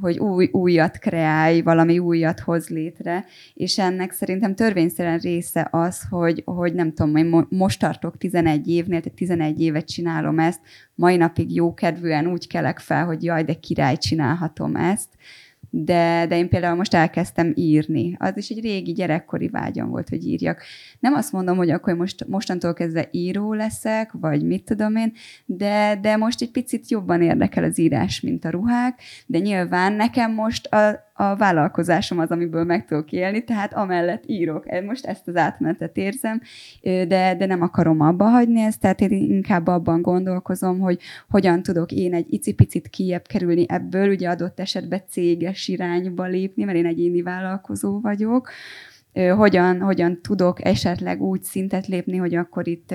hogy 0.00 0.18
új, 0.18 0.48
újat 0.52 0.98
kreálj, 0.98 1.60
valami 1.60 1.98
újat 1.98 2.40
hoz 2.40 2.68
létre, 2.68 3.24
és 3.54 3.78
ennek 3.78 4.12
szerintem 4.12 4.54
törvényszerűen 4.54 5.18
része 5.18 5.68
az, 5.70 6.02
hogy, 6.10 6.42
hogy 6.44 6.74
nem 6.74 6.92
tudom, 6.94 7.16
én 7.16 7.46
most 7.48 7.80
tartok 7.80 8.18
11 8.18 8.68
évnél, 8.68 9.00
tehát 9.00 9.18
11 9.18 9.60
évet 9.60 9.88
csinálom 9.88 10.38
ezt, 10.38 10.60
mai 10.94 11.16
napig 11.16 11.54
jókedvűen 11.54 12.26
úgy 12.26 12.46
kelek 12.46 12.78
fel, 12.78 13.04
hogy 13.04 13.24
jaj, 13.24 13.42
de 13.42 13.54
király, 13.54 13.96
csinálhatom 13.96 14.76
ezt, 14.76 15.08
de, 15.70 16.26
de 16.28 16.36
én 16.36 16.48
például 16.48 16.76
most 16.76 16.94
elkezdtem 16.94 17.52
írni. 17.54 18.16
Az 18.18 18.36
is 18.36 18.48
egy 18.48 18.60
régi 18.60 18.92
gyerekkori 18.92 19.48
vágyam 19.48 19.88
volt, 19.88 20.08
hogy 20.08 20.26
írjak. 20.26 20.62
Nem 21.00 21.14
azt 21.14 21.32
mondom, 21.32 21.56
hogy 21.56 21.70
akkor 21.70 21.94
most, 21.94 22.26
mostantól 22.28 22.72
kezdve 22.72 23.08
író 23.10 23.52
leszek, 23.52 24.12
vagy 24.12 24.42
mit 24.42 24.64
tudom 24.64 24.96
én, 24.96 25.12
de, 25.46 25.98
de 26.00 26.16
most 26.16 26.42
egy 26.42 26.50
picit 26.50 26.90
jobban 26.90 27.22
érdekel 27.22 27.64
az 27.64 27.78
írás, 27.78 28.20
mint 28.20 28.44
a 28.44 28.50
ruhák, 28.50 29.00
de 29.26 29.38
nyilván 29.38 29.92
nekem 29.92 30.32
most 30.32 30.66
a, 30.66 31.10
a 31.12 31.36
vállalkozásom 31.36 32.18
az, 32.18 32.30
amiből 32.30 32.64
meg 32.64 32.84
tudok 32.84 33.12
élni, 33.12 33.44
tehát 33.44 33.74
amellett 33.74 34.22
írok. 34.26 34.64
Most 34.86 35.06
ezt 35.06 35.28
az 35.28 35.36
átmenetet 35.36 35.96
érzem, 35.96 36.40
de, 36.82 37.34
de 37.38 37.46
nem 37.46 37.62
akarom 37.62 38.00
abba 38.00 38.24
hagyni 38.24 38.60
ezt, 38.60 38.80
tehát 38.80 39.00
én 39.00 39.10
inkább 39.10 39.66
abban 39.66 40.02
gondolkozom, 40.02 40.80
hogy 40.80 40.98
hogyan 41.28 41.62
tudok 41.62 41.92
én 41.92 42.14
egy 42.14 42.32
icipicit 42.32 42.88
kiebb 42.88 43.26
kerülni 43.26 43.64
ebből, 43.68 44.10
ugye 44.10 44.28
adott 44.28 44.60
esetben 44.60 45.02
céges 45.08 45.68
irányba 45.68 46.24
lépni, 46.24 46.64
mert 46.64 46.78
én 46.78 46.86
egyéni 46.86 47.22
vállalkozó 47.22 48.00
vagyok, 48.00 48.50
hogyan, 49.12 49.80
hogyan 49.80 50.22
tudok 50.22 50.64
esetleg 50.64 51.22
úgy 51.22 51.42
szintet 51.42 51.86
lépni, 51.86 52.16
hogy 52.16 52.34
akkor 52.34 52.68
itt 52.68 52.94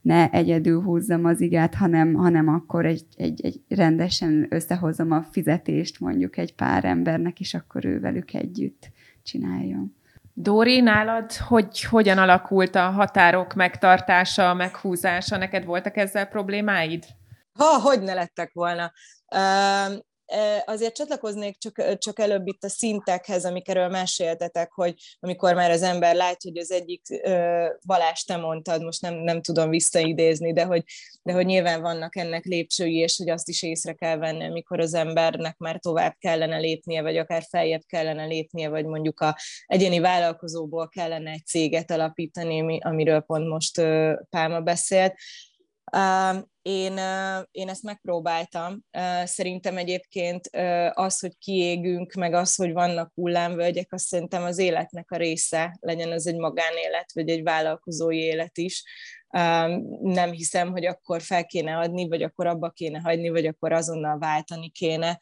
ne 0.00 0.30
egyedül 0.30 0.82
húzzam 0.82 1.24
az 1.24 1.40
igát, 1.40 1.74
hanem, 1.74 2.14
hanem 2.14 2.48
akkor 2.48 2.86
egy, 2.86 3.04
egy, 3.16 3.44
egy 3.44 3.60
rendesen 3.68 4.46
összehozom 4.50 5.10
a 5.10 5.22
fizetést 5.30 6.00
mondjuk 6.00 6.36
egy 6.36 6.54
pár 6.54 6.84
embernek, 6.84 7.40
és 7.40 7.54
akkor 7.54 7.84
ő 7.84 8.00
velük 8.00 8.34
együtt 8.34 8.90
csináljon. 9.22 9.98
Dóri, 10.34 10.80
nálad 10.80 11.32
hogy, 11.32 11.84
hogyan 11.84 12.18
alakult 12.18 12.74
a 12.74 12.90
határok 12.90 13.54
megtartása, 13.54 14.54
meghúzása? 14.54 15.36
Neked 15.36 15.64
voltak 15.64 15.96
ezzel 15.96 16.26
problémáid? 16.26 17.04
Ha, 17.52 17.80
hogy 17.80 18.02
ne 18.02 18.14
lettek 18.14 18.52
volna. 18.52 18.92
Azért 20.64 20.94
csatlakoznék 20.94 21.58
csak, 21.58 21.98
csak 21.98 22.18
előbb 22.18 22.46
itt 22.46 22.64
a 22.64 22.68
szintekhez, 22.68 23.44
amikről 23.44 23.88
meséltetek, 23.88 24.72
hogy 24.72 24.94
amikor 25.20 25.54
már 25.54 25.70
az 25.70 25.82
ember 25.82 26.14
látja, 26.14 26.50
hogy 26.50 26.60
az 26.60 26.70
egyik 26.70 27.02
Balázs, 27.86 28.22
te 28.22 28.36
mondtad, 28.36 28.82
most 28.82 29.02
nem, 29.02 29.14
nem 29.14 29.42
tudom 29.42 29.70
visszaidézni, 29.70 30.52
de 30.52 30.64
hogy, 30.64 30.84
de 31.22 31.32
hogy 31.32 31.46
nyilván 31.46 31.80
vannak 31.80 32.16
ennek 32.16 32.44
lépcsői, 32.44 32.96
és 32.96 33.16
hogy 33.16 33.30
azt 33.30 33.48
is 33.48 33.62
észre 33.62 33.92
kell 33.92 34.16
venni, 34.16 34.44
amikor 34.44 34.80
az 34.80 34.94
embernek 34.94 35.56
már 35.56 35.78
tovább 35.78 36.16
kellene 36.18 36.58
lépnie, 36.58 37.02
vagy 37.02 37.16
akár 37.16 37.42
feljebb 37.48 37.82
kellene 37.86 38.24
lépnie, 38.24 38.68
vagy 38.68 38.84
mondjuk 38.84 39.20
a 39.20 39.36
egyéni 39.66 39.98
vállalkozóból 39.98 40.88
kellene 40.88 41.30
egy 41.30 41.46
céget 41.46 41.90
alapítani, 41.90 42.78
amiről 42.80 43.20
pont 43.20 43.48
most 43.48 43.82
Pálma 44.30 44.60
beszélt 44.60 45.14
én, 46.62 46.98
én 47.50 47.68
ezt 47.68 47.82
megpróbáltam. 47.82 48.84
Szerintem 49.24 49.76
egyébként 49.76 50.46
az, 50.92 51.20
hogy 51.20 51.38
kiégünk, 51.38 52.12
meg 52.12 52.34
az, 52.34 52.54
hogy 52.54 52.72
vannak 52.72 53.12
hullámvölgyek, 53.14 53.92
azt 53.92 54.06
szerintem 54.06 54.42
az 54.42 54.58
életnek 54.58 55.10
a 55.10 55.16
része, 55.16 55.76
legyen 55.80 56.12
az 56.12 56.26
egy 56.26 56.36
magánélet, 56.36 57.12
vagy 57.14 57.28
egy 57.28 57.42
vállalkozói 57.42 58.18
élet 58.18 58.58
is. 58.58 58.84
Nem 60.00 60.30
hiszem, 60.30 60.70
hogy 60.70 60.86
akkor 60.86 61.22
fel 61.22 61.46
kéne 61.46 61.76
adni, 61.76 62.08
vagy 62.08 62.22
akkor 62.22 62.46
abba 62.46 62.70
kéne 62.70 62.98
hagyni, 62.98 63.28
vagy 63.28 63.46
akkor 63.46 63.72
azonnal 63.72 64.18
váltani 64.18 64.70
kéne. 64.70 65.18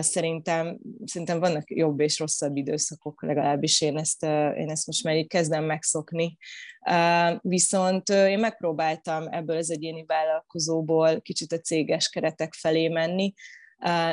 Szerintem, 0.00 0.78
szerintem 1.04 1.40
vannak 1.40 1.70
jobb 1.70 2.00
és 2.00 2.18
rosszabb 2.18 2.56
időszakok, 2.56 3.22
legalábbis 3.22 3.80
én 3.80 3.98
ezt, 3.98 4.22
én 4.56 4.70
ezt 4.70 4.86
most 4.86 5.04
már 5.04 5.16
így 5.16 5.26
kezdem 5.26 5.64
megszokni. 5.64 6.36
Viszont 7.40 8.08
én 8.08 8.38
megpróbáltam 8.38 9.26
ebből 9.30 9.56
az 9.56 9.70
egyéni 9.70 10.04
vállalkozóból 10.06 11.20
kicsit 11.20 11.52
a 11.52 11.58
céges 11.58 12.08
keretek 12.08 12.54
felé 12.54 12.88
menni, 12.88 13.32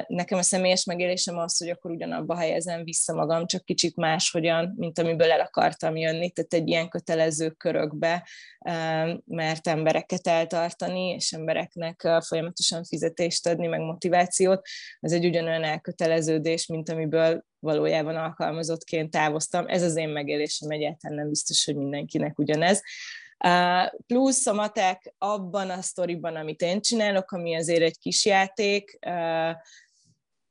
Nekem 0.08 0.38
a 0.38 0.42
személyes 0.42 0.84
megélésem 0.84 1.38
az, 1.38 1.58
hogy 1.58 1.70
akkor 1.70 1.92
ugyanabba 1.92 2.38
helyezem 2.38 2.84
vissza 2.84 3.14
magam, 3.14 3.46
csak 3.46 3.66
kicsit 3.66 3.96
máshogyan, 3.96 4.74
mint 4.78 5.00
amiből 5.00 5.32
el 5.32 5.40
akartam 5.40 5.96
jönni, 5.96 6.30
tehát 6.30 6.54
egy 6.54 6.68
ilyen 6.68 6.90
kötelező 6.90 7.50
körökbe, 7.50 8.28
mert 9.26 9.68
embereket 9.68 10.28
eltartani, 10.28 11.10
és 11.10 11.32
embereknek 11.32 12.08
folyamatosan 12.20 12.84
fizetést 12.84 13.48
adni, 13.48 13.68
meg 13.68 13.80
motivációt, 13.80 14.68
ez 15.00 15.12
egy 15.12 15.26
ugyanolyan 15.26 15.64
elköteleződés, 15.64 16.66
mint 16.66 16.90
amiből 16.90 17.46
valójában 17.60 18.16
alkalmazottként 18.16 19.12
távoztam. 19.12 19.68
Ez 19.68 19.84
az 19.84 19.96
én 19.96 20.10
megélésem 20.10 20.70
egyáltalán 20.70 21.18
nem 21.18 21.30
biztos, 21.30 21.66
hogy 21.66 21.76
mindenkinek 21.76 22.40
ugyanez. 22.40 22.82
Plusz 24.08 24.48
a 24.48 24.54
matek 24.54 25.14
abban 25.18 25.70
a 25.70 25.82
sztoriban, 25.82 26.36
amit 26.36 26.62
én 26.62 26.82
csinálok, 26.82 27.32
ami 27.32 27.56
azért 27.56 27.82
egy 27.82 27.98
kis 27.98 28.26
játék, 28.26 29.00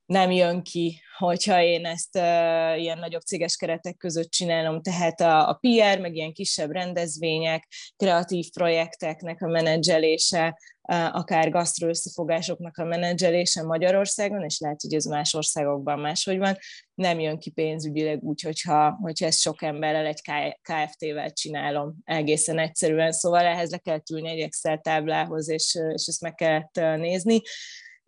nem 0.07 0.31
jön 0.31 0.63
ki, 0.63 1.01
hogyha 1.19 1.63
én 1.63 1.87
ezt 1.87 2.17
uh, 2.17 2.81
ilyen 2.81 2.99
nagyobb 2.99 3.23
céges 3.23 3.57
keretek 3.57 3.97
között 3.97 4.31
csinálom, 4.31 4.83
tehát 4.83 5.21
a, 5.21 5.49
a 5.49 5.59
PR, 5.61 6.01
meg 6.01 6.15
ilyen 6.15 6.33
kisebb 6.33 6.71
rendezvények, 6.71 7.67
kreatív 7.97 8.47
projekteknek 8.55 9.43
a 9.43 9.47
menedzselése, 9.47 10.59
uh, 10.83 11.17
akár 11.17 11.51
gasztro 11.51 11.89
összefogásoknak 11.89 12.77
a 12.77 12.85
menedzselése 12.85 13.63
Magyarországon, 13.63 14.45
és 14.45 14.59
lehet, 14.59 14.81
hogy 14.81 14.95
ez 14.95 15.05
más 15.05 15.35
országokban 15.35 15.99
máshogy 15.99 16.39
van, 16.39 16.59
nem 16.95 17.21
jön 17.21 17.39
ki 17.39 17.51
pénzügyileg 17.51 18.23
úgy, 18.23 18.41
hogyha, 18.41 18.99
hogyha 19.03 19.27
ezt 19.27 19.41
sok 19.41 19.63
emberrel, 19.63 20.07
egy 20.07 20.21
KFT-vel 20.63 21.33
csinálom. 21.33 21.95
Egészen 22.05 22.59
egyszerűen, 22.59 23.13
szóval 23.13 23.45
ehhez 23.45 23.71
le 23.71 23.79
kell 23.79 24.01
ülni 24.13 24.29
egy 24.29 24.41
Excel 24.41 24.79
táblához, 24.79 25.49
és, 25.49 25.79
és 25.95 26.07
ezt 26.07 26.21
meg 26.21 26.35
kellett 26.35 26.75
nézni. 26.99 27.41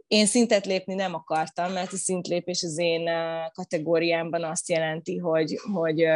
Én 0.08 0.26
szintet 0.26 0.66
lépni 0.66 0.94
nem 0.94 1.14
akartam, 1.14 1.72
mert 1.72 1.92
a 1.92 1.96
szintlépés 1.96 2.62
az 2.62 2.78
én 2.78 3.10
kategóriámban 3.52 4.44
azt 4.44 4.68
jelenti, 4.68 5.16
hogy, 5.16 5.58
hogy, 5.72 6.06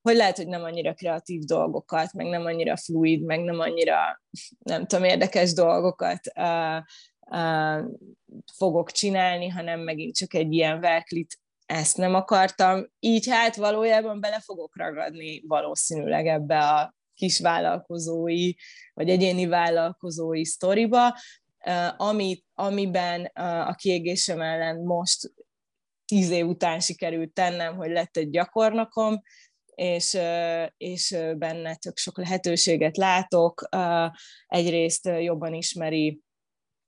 hogy 0.00 0.16
lehet, 0.16 0.36
hogy 0.36 0.48
nem 0.48 0.62
annyira 0.62 0.94
kreatív 0.94 1.42
dolgokat, 1.42 2.12
meg 2.12 2.26
nem 2.26 2.44
annyira 2.44 2.76
fluid, 2.76 3.22
meg 3.22 3.40
nem 3.40 3.60
annyira, 3.60 3.96
nem 4.58 4.86
tudom, 4.86 5.04
érdekes 5.04 5.52
dolgokat 5.52 6.20
fogok 8.56 8.90
csinálni, 8.90 9.48
hanem 9.48 9.80
megint 9.80 10.16
csak 10.16 10.34
egy 10.34 10.52
ilyen 10.52 10.80
verklit 10.80 11.38
ezt 11.66 11.96
nem 11.96 12.14
akartam. 12.14 12.86
Így 13.00 13.28
hát 13.28 13.56
valójában 13.56 14.20
bele 14.20 14.40
fogok 14.40 14.76
ragadni 14.76 15.42
valószínűleg 15.46 16.26
ebbe 16.26 16.58
a 16.58 16.94
kis 17.14 17.40
vállalkozói, 17.40 18.52
vagy 18.94 19.08
egyéni 19.08 19.46
vállalkozói 19.46 20.44
sztoriba, 20.44 21.14
amit, 21.96 22.44
amiben 22.54 23.24
a 23.66 23.74
kiégésem 23.74 24.40
ellen 24.40 24.76
most 24.76 25.32
tíz 26.04 26.30
év 26.30 26.46
után 26.46 26.80
sikerült 26.80 27.32
tennem, 27.32 27.76
hogy 27.76 27.90
lett 27.90 28.16
egy 28.16 28.30
gyakornokom, 28.30 29.22
és, 29.74 30.18
és 30.76 31.16
benne 31.36 31.76
tök 31.76 31.96
sok 31.96 32.18
lehetőséget 32.18 32.96
látok. 32.96 33.68
Egyrészt 34.46 35.10
jobban 35.20 35.54
ismeri 35.54 36.20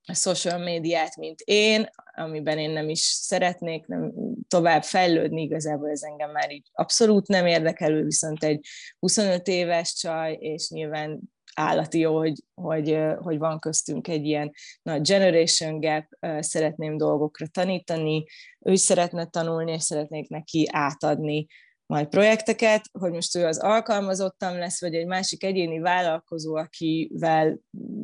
a 0.06 0.14
social 0.14 0.58
médiát, 0.58 1.16
mint 1.16 1.40
én, 1.40 1.88
amiben 2.16 2.58
én 2.58 2.70
nem 2.70 2.88
is 2.88 3.00
szeretnék 3.00 3.86
nem 3.86 4.12
tovább 4.48 4.82
fejlődni, 4.82 5.42
igazából 5.42 5.90
ez 5.90 6.02
engem 6.02 6.30
már 6.30 6.52
így 6.52 6.68
abszolút 6.72 7.26
nem 7.26 7.46
érdekelő, 7.46 8.04
viszont 8.04 8.44
egy 8.44 8.66
25 8.98 9.46
éves 9.46 9.94
csaj, 9.94 10.36
és 10.40 10.68
nyilván 10.68 11.20
állati 11.54 11.98
jó, 11.98 12.16
hogy, 12.16 12.42
hogy, 12.54 12.98
hogy 13.18 13.38
van 13.38 13.58
köztünk 13.58 14.08
egy 14.08 14.24
ilyen 14.24 14.50
nagy 14.82 15.00
generation 15.00 15.80
gap, 15.80 16.04
szeretném 16.40 16.96
dolgokra 16.96 17.46
tanítani, 17.46 18.24
ő 18.58 18.72
is 18.72 18.80
szeretne 18.80 19.26
tanulni, 19.26 19.72
és 19.72 19.82
szeretnék 19.82 20.28
neki 20.28 20.68
átadni 20.70 21.46
majd 21.86 22.08
projekteket, 22.08 22.84
hogy 22.98 23.12
most 23.12 23.36
ő 23.36 23.46
az 23.46 23.58
alkalmazottam 23.58 24.58
lesz, 24.58 24.80
vagy 24.80 24.94
egy 24.94 25.06
másik 25.06 25.44
egyéni 25.44 25.78
vállalkozó, 25.78 26.54
akivel 26.54 27.58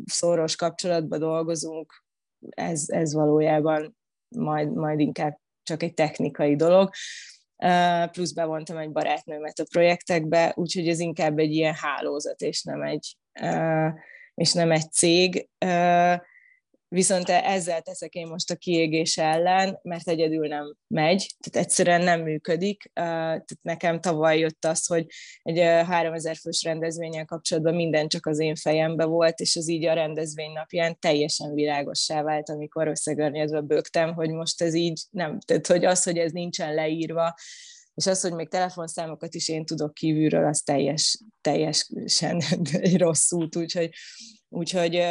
szoros 0.05 0.57
kapcsolatban 0.57 1.19
dolgozunk, 1.19 2.05
ez, 2.49 2.85
ez 2.87 3.15
valójában 3.15 3.97
majd, 4.29 4.73
majd 4.73 5.01
inkább 5.01 5.39
csak 5.63 5.83
egy 5.83 5.95
technikai 5.95 6.57
dolog. 6.57 6.91
Plusz 8.11 8.33
bevontam 8.33 8.77
egy 8.77 8.93
barátnőmet 8.93 9.59
a 9.59 9.67
projektekbe, 9.71 10.53
úgyhogy 10.57 10.89
ez 10.89 11.01
inkább 11.01 11.39
egy 11.39 11.53
ilyen 11.53 11.75
hálózat, 11.75 12.41
és 12.41 12.63
nem 12.63 12.83
egy, 12.83 13.17
és 14.35 14.53
nem 14.53 14.71
egy 14.71 14.93
cég. 14.93 15.49
Viszont 16.89 17.29
ezzel 17.29 17.81
teszek 17.81 18.15
én 18.15 18.27
most 18.27 18.51
a 18.51 18.57
kiégés 18.57 19.19
ellen, 19.19 19.79
mert 19.83 20.09
egyedül 20.09 20.47
nem 20.47 20.77
megy, 20.87 21.35
tehát 21.41 21.67
egyszerűen 21.67 22.01
nem 22.01 22.21
működik. 22.21 22.91
Tehát 22.93 23.49
nekem 23.63 24.01
tavaly 24.01 24.39
jött 24.39 24.65
az, 24.65 24.87
hogy 24.87 25.07
egy 25.43 25.59
3000 25.59 26.37
fős 26.37 26.63
rendezvényen 26.63 27.27
kapcsolatban 27.27 27.75
minden 27.75 28.09
csak 28.09 28.27
az 28.27 28.39
én 28.39 28.55
fejembe 28.55 29.05
volt, 29.05 29.41
és 29.41 29.57
az 29.57 29.69
így 29.69 29.85
a 29.85 29.93
rendezvény 29.93 30.53
napján 30.53 30.99
teljesen 30.99 31.55
világossá 31.55 32.23
vált, 32.23 32.49
amikor 32.49 32.89
összegörnyedve 32.89 33.61
bőgtem, 33.61 34.15
hogy 34.15 34.31
most 34.31 34.63
ez 34.63 34.75
így 34.75 35.03
nem, 35.11 35.39
tehát 35.41 35.67
hogy 35.67 35.85
az, 35.85 36.03
hogy 36.03 36.19
ez 36.19 36.33
nincsen 36.33 36.75
leírva, 36.75 37.35
és 37.97 38.07
az, 38.07 38.21
hogy 38.21 38.33
még 38.33 38.49
telefonszámokat 38.49 39.35
is 39.35 39.49
én 39.49 39.65
tudok 39.65 39.95
kívülről, 39.95 40.47
az 40.47 40.61
teljes, 40.61 41.19
teljesen 41.41 42.43
egy 42.73 42.99
rossz 43.05 43.33
út, 43.33 43.57
úgyhogy, 43.57 43.91
úgyhogy 44.49 45.03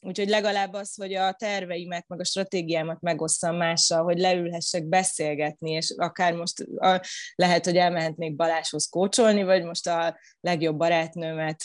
Úgyhogy 0.00 0.28
legalább 0.28 0.72
az, 0.72 0.94
hogy 0.94 1.14
a 1.14 1.32
terveimet, 1.32 2.04
meg 2.08 2.20
a 2.20 2.24
stratégiámat 2.24 3.00
megosszam 3.00 3.56
mással, 3.56 4.02
hogy 4.02 4.18
leülhessek 4.18 4.84
beszélgetni, 4.84 5.70
és 5.70 5.94
akár 5.96 6.34
most 6.34 6.60
a, 6.76 7.00
lehet, 7.34 7.64
hogy 7.64 7.76
elmehetnék 7.76 8.36
Baláshoz 8.36 8.86
kócsolni, 8.86 9.42
vagy 9.42 9.64
most 9.64 9.86
a 9.86 10.18
legjobb 10.40 10.76
barátnőmet 10.76 11.62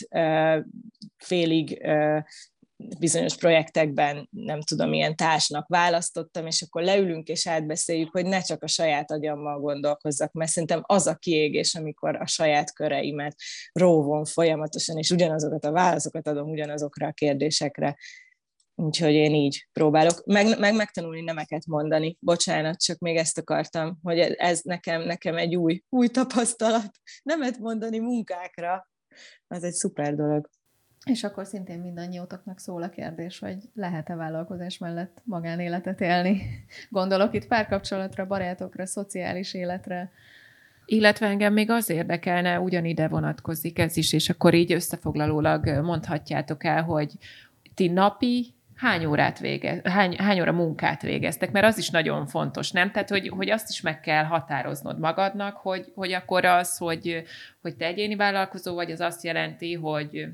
félig 1.16 1.86
bizonyos 2.76 3.36
projektekben, 3.36 4.28
nem 4.30 4.60
tudom, 4.60 4.92
ilyen 4.92 5.16
társnak 5.16 5.68
választottam, 5.68 6.46
és 6.46 6.62
akkor 6.62 6.82
leülünk 6.82 7.28
és 7.28 7.46
átbeszéljük, 7.46 8.10
hogy 8.10 8.26
ne 8.26 8.40
csak 8.40 8.62
a 8.62 8.66
saját 8.66 9.10
agyammal 9.10 9.60
gondolkozzak, 9.60 10.32
mert 10.32 10.50
szerintem 10.50 10.82
az 10.82 11.06
a 11.06 11.14
kiégés, 11.14 11.74
amikor 11.74 12.16
a 12.16 12.26
saját 12.26 12.72
köreimet 12.72 13.36
róvom 13.72 14.24
folyamatosan, 14.24 14.98
és 14.98 15.10
ugyanazokat 15.10 15.64
a 15.64 15.72
válaszokat 15.72 16.26
adom 16.26 16.50
ugyanazokra 16.50 17.06
a 17.06 17.12
kérdésekre. 17.12 17.96
Úgyhogy 18.76 19.12
én 19.12 19.34
így 19.34 19.68
próbálok, 19.72 20.24
meg, 20.24 20.58
meg 20.58 20.74
megtanulni 20.74 21.20
nemeket 21.20 21.66
mondani. 21.66 22.16
Bocsánat, 22.20 22.82
csak 22.82 22.98
még 22.98 23.16
ezt 23.16 23.38
akartam, 23.38 23.98
hogy 24.02 24.18
ez 24.18 24.60
nekem, 24.60 25.02
nekem 25.02 25.36
egy 25.36 25.56
új, 25.56 25.82
új 25.88 26.08
tapasztalat. 26.08 26.90
Nemet 27.22 27.58
mondani 27.58 27.98
munkákra, 27.98 28.88
az 29.46 29.64
egy 29.64 29.72
szuper 29.72 30.14
dolog. 30.14 30.48
És 31.04 31.24
akkor 31.24 31.46
szintén 31.46 31.78
mindannyiótoknak 31.78 32.58
szól 32.58 32.82
a 32.82 32.88
kérdés, 32.88 33.38
hogy 33.38 33.56
lehet-e 33.74 34.14
vállalkozás 34.14 34.78
mellett 34.78 35.20
magánéletet 35.24 36.00
élni. 36.00 36.42
Gondolok 36.90 37.34
itt 37.34 37.46
párkapcsolatra, 37.46 38.26
barátokra, 38.26 38.86
szociális 38.86 39.54
életre. 39.54 40.10
Illetve 40.86 41.26
engem 41.26 41.52
még 41.52 41.70
az 41.70 41.90
érdekelne, 41.90 42.60
ugyanide 42.60 43.08
vonatkozik 43.08 43.78
ez 43.78 43.96
is, 43.96 44.12
és 44.12 44.28
akkor 44.28 44.54
így 44.54 44.72
összefoglalólag 44.72 45.66
mondhatjátok 45.66 46.64
el, 46.64 46.82
hogy 46.82 47.12
ti 47.74 47.88
napi 47.88 48.54
hány 48.74 49.04
órát 49.04 49.38
végez, 49.38 49.80
hány, 49.82 50.16
hány 50.16 50.40
óra 50.40 50.52
munkát 50.52 51.02
végeztek, 51.02 51.52
mert 51.52 51.66
az 51.66 51.78
is 51.78 51.90
nagyon 51.90 52.26
fontos, 52.26 52.70
nem? 52.70 52.90
Tehát, 52.90 53.08
hogy, 53.08 53.28
hogy 53.28 53.50
azt 53.50 53.68
is 53.70 53.80
meg 53.80 54.00
kell 54.00 54.24
határoznod 54.24 54.98
magadnak, 54.98 55.56
hogy, 55.56 55.92
hogy 55.94 56.12
akkor 56.12 56.44
az, 56.44 56.76
hogy, 56.76 57.24
hogy 57.60 57.76
te 57.76 57.84
egyéni 57.84 58.16
vállalkozó 58.16 58.74
vagy, 58.74 58.90
az 58.90 59.00
azt 59.00 59.24
jelenti, 59.24 59.74
hogy 59.74 60.28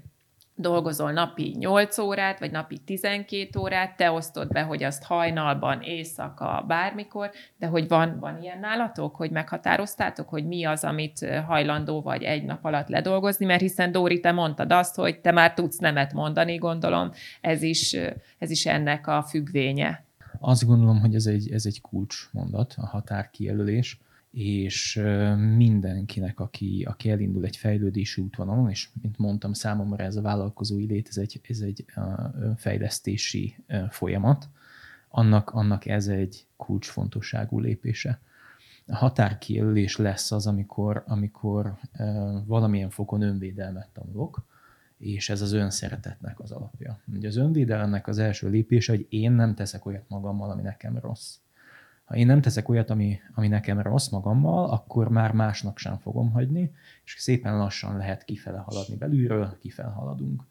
dolgozol 0.61 1.13
napi 1.13 1.55
8 1.59 1.99
órát, 1.99 2.39
vagy 2.39 2.51
napi 2.51 2.79
12 2.79 3.59
órát, 3.59 3.97
te 3.97 4.11
osztod 4.11 4.49
be, 4.49 4.63
hogy 4.63 4.83
azt 4.83 5.03
hajnalban, 5.03 5.81
éjszaka, 5.83 6.65
bármikor, 6.69 7.31
de 7.59 7.67
hogy 7.67 7.89
van, 7.89 8.19
van 8.19 8.43
ilyen 8.43 8.59
nálatok, 8.59 9.17
hogy 9.17 9.31
meghatároztátok, 9.31 10.29
hogy 10.29 10.47
mi 10.47 10.65
az, 10.65 10.85
amit 10.85 11.27
hajlandó 11.47 12.03
vagy 12.03 12.23
egy 12.23 12.45
nap 12.45 12.65
alatt 12.65 12.89
ledolgozni, 12.89 13.47
mert 13.47 13.61
hiszen 13.61 13.93
Dóri, 13.93 14.21
te 14.21 14.33
mondtad 14.33 14.73
azt, 14.73 14.95
hogy 14.95 15.21
te 15.21 15.31
már 15.31 15.55
tudsz 15.55 15.79
nemet 15.79 16.13
mondani, 16.13 16.57
gondolom, 16.57 17.11
ez 17.41 17.63
is, 17.63 17.97
ez 18.39 18.51
is 18.51 18.67
ennek 18.67 19.07
a 19.07 19.23
függvénye. 19.23 20.05
Azt 20.39 20.67
gondolom, 20.67 21.01
hogy 21.01 21.15
ez 21.15 21.27
egy, 21.27 21.53
ez 21.53 21.67
egy 21.67 21.81
kulcsmondat, 21.81 22.75
a 22.77 22.87
határkijelölés 22.87 23.99
és 24.31 25.03
mindenkinek, 25.57 26.41
aki, 26.41 26.87
aki 26.89 27.11
elindul 27.11 27.45
egy 27.45 27.57
fejlődési 27.57 28.21
útvonalon, 28.21 28.71
és 28.71 28.89
mint 29.03 29.19
mondtam, 29.19 29.53
számomra 29.53 30.05
ez 30.05 30.17
a 30.17 30.23
vállalkozói 30.23 30.87
lét, 30.87 31.09
ez 31.09 31.17
egy, 31.17 31.41
ez 31.49 31.61
egy 31.61 31.85
fejlesztési 32.57 33.57
folyamat, 33.89 34.49
annak, 35.09 35.51
annak 35.51 35.87
ez 35.87 36.09
egy 36.09 36.47
kulcsfontosságú 36.57 37.59
lépése. 37.59 38.21
A 38.87 38.97
határkijelölés 38.97 39.97
lesz 39.97 40.33
az, 40.33 40.47
amikor, 40.47 41.05
amikor 41.07 41.75
valamilyen 42.47 42.91
fokon 42.91 43.23
önvédelmet 43.23 43.89
tanulok, 43.93 44.45
és 44.99 45.29
ez 45.29 45.41
az 45.41 45.53
önszeretetnek 45.53 46.41
az 46.41 46.51
alapja. 46.51 47.01
Ugye 47.15 47.29
az 47.29 47.37
önvédelemnek 47.37 48.07
az 48.07 48.19
első 48.19 48.49
lépése, 48.49 48.93
hogy 48.93 49.07
én 49.09 49.33
nem 49.33 49.55
teszek 49.55 49.87
olyat 49.87 50.09
magammal, 50.09 50.51
ami 50.51 50.63
nekem 50.63 50.99
rossz 50.99 51.37
ha 52.11 52.17
én 52.17 52.27
nem 52.27 52.41
teszek 52.41 52.69
olyat, 52.69 52.91
ami, 52.91 53.19
ami 53.35 53.49
nekem 53.49 53.81
rossz 53.81 54.09
magammal, 54.09 54.71
akkor 54.71 55.09
már 55.09 55.33
másnak 55.33 55.79
sem 55.79 55.99
fogom 55.99 56.31
hagyni, 56.31 56.73
és 57.05 57.17
szépen 57.19 57.57
lassan 57.57 57.97
lehet 57.97 58.25
kifele 58.25 58.59
haladni 58.59 58.97
belülről, 58.97 59.57
kifele 59.61 59.89
haladunk. 59.89 60.45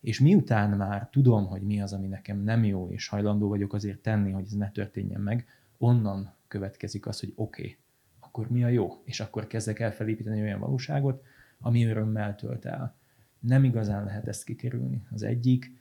És 0.00 0.20
miután 0.20 0.70
már 0.70 1.08
tudom, 1.10 1.46
hogy 1.46 1.62
mi 1.62 1.80
az, 1.80 1.92
ami 1.92 2.06
nekem 2.06 2.38
nem 2.38 2.64
jó, 2.64 2.88
és 2.90 3.08
hajlandó 3.08 3.48
vagyok 3.48 3.72
azért 3.72 3.98
tenni, 3.98 4.30
hogy 4.30 4.44
ez 4.44 4.52
ne 4.52 4.70
történjen 4.70 5.20
meg, 5.20 5.46
onnan 5.76 6.32
következik 6.48 7.06
az, 7.06 7.20
hogy 7.20 7.32
oké, 7.36 7.62
okay, 7.62 7.76
akkor 8.20 8.50
mi 8.50 8.64
a 8.64 8.68
jó? 8.68 9.02
És 9.04 9.20
akkor 9.20 9.46
kezdek 9.46 9.78
el 9.78 9.92
felépíteni 9.92 10.40
olyan 10.40 10.60
valóságot, 10.60 11.22
ami 11.60 11.84
örömmel 11.84 12.34
tölt 12.34 12.64
el. 12.64 12.94
Nem 13.40 13.64
igazán 13.64 14.04
lehet 14.04 14.28
ezt 14.28 14.44
kikerülni. 14.44 15.02
Az 15.10 15.22
egyik, 15.22 15.72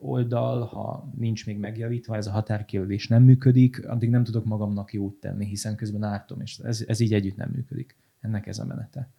oldal, 0.00 0.64
ha 0.64 1.10
nincs 1.16 1.46
még 1.46 1.58
megjavítva, 1.58 2.16
ez 2.16 2.26
a 2.26 2.30
határkijelölés 2.30 3.08
nem 3.08 3.22
működik, 3.22 3.88
addig 3.88 4.10
nem 4.10 4.24
tudok 4.24 4.44
magamnak 4.44 4.92
jót 4.92 5.20
tenni, 5.20 5.46
hiszen 5.46 5.76
közben 5.76 6.02
ártom, 6.02 6.40
és 6.40 6.58
ez, 6.58 6.84
ez 6.86 7.00
így 7.00 7.14
együtt 7.14 7.36
nem 7.36 7.50
működik. 7.54 7.96
Ennek 8.20 8.46
ez 8.46 8.58
a 8.58 8.64
menete. 8.64 9.10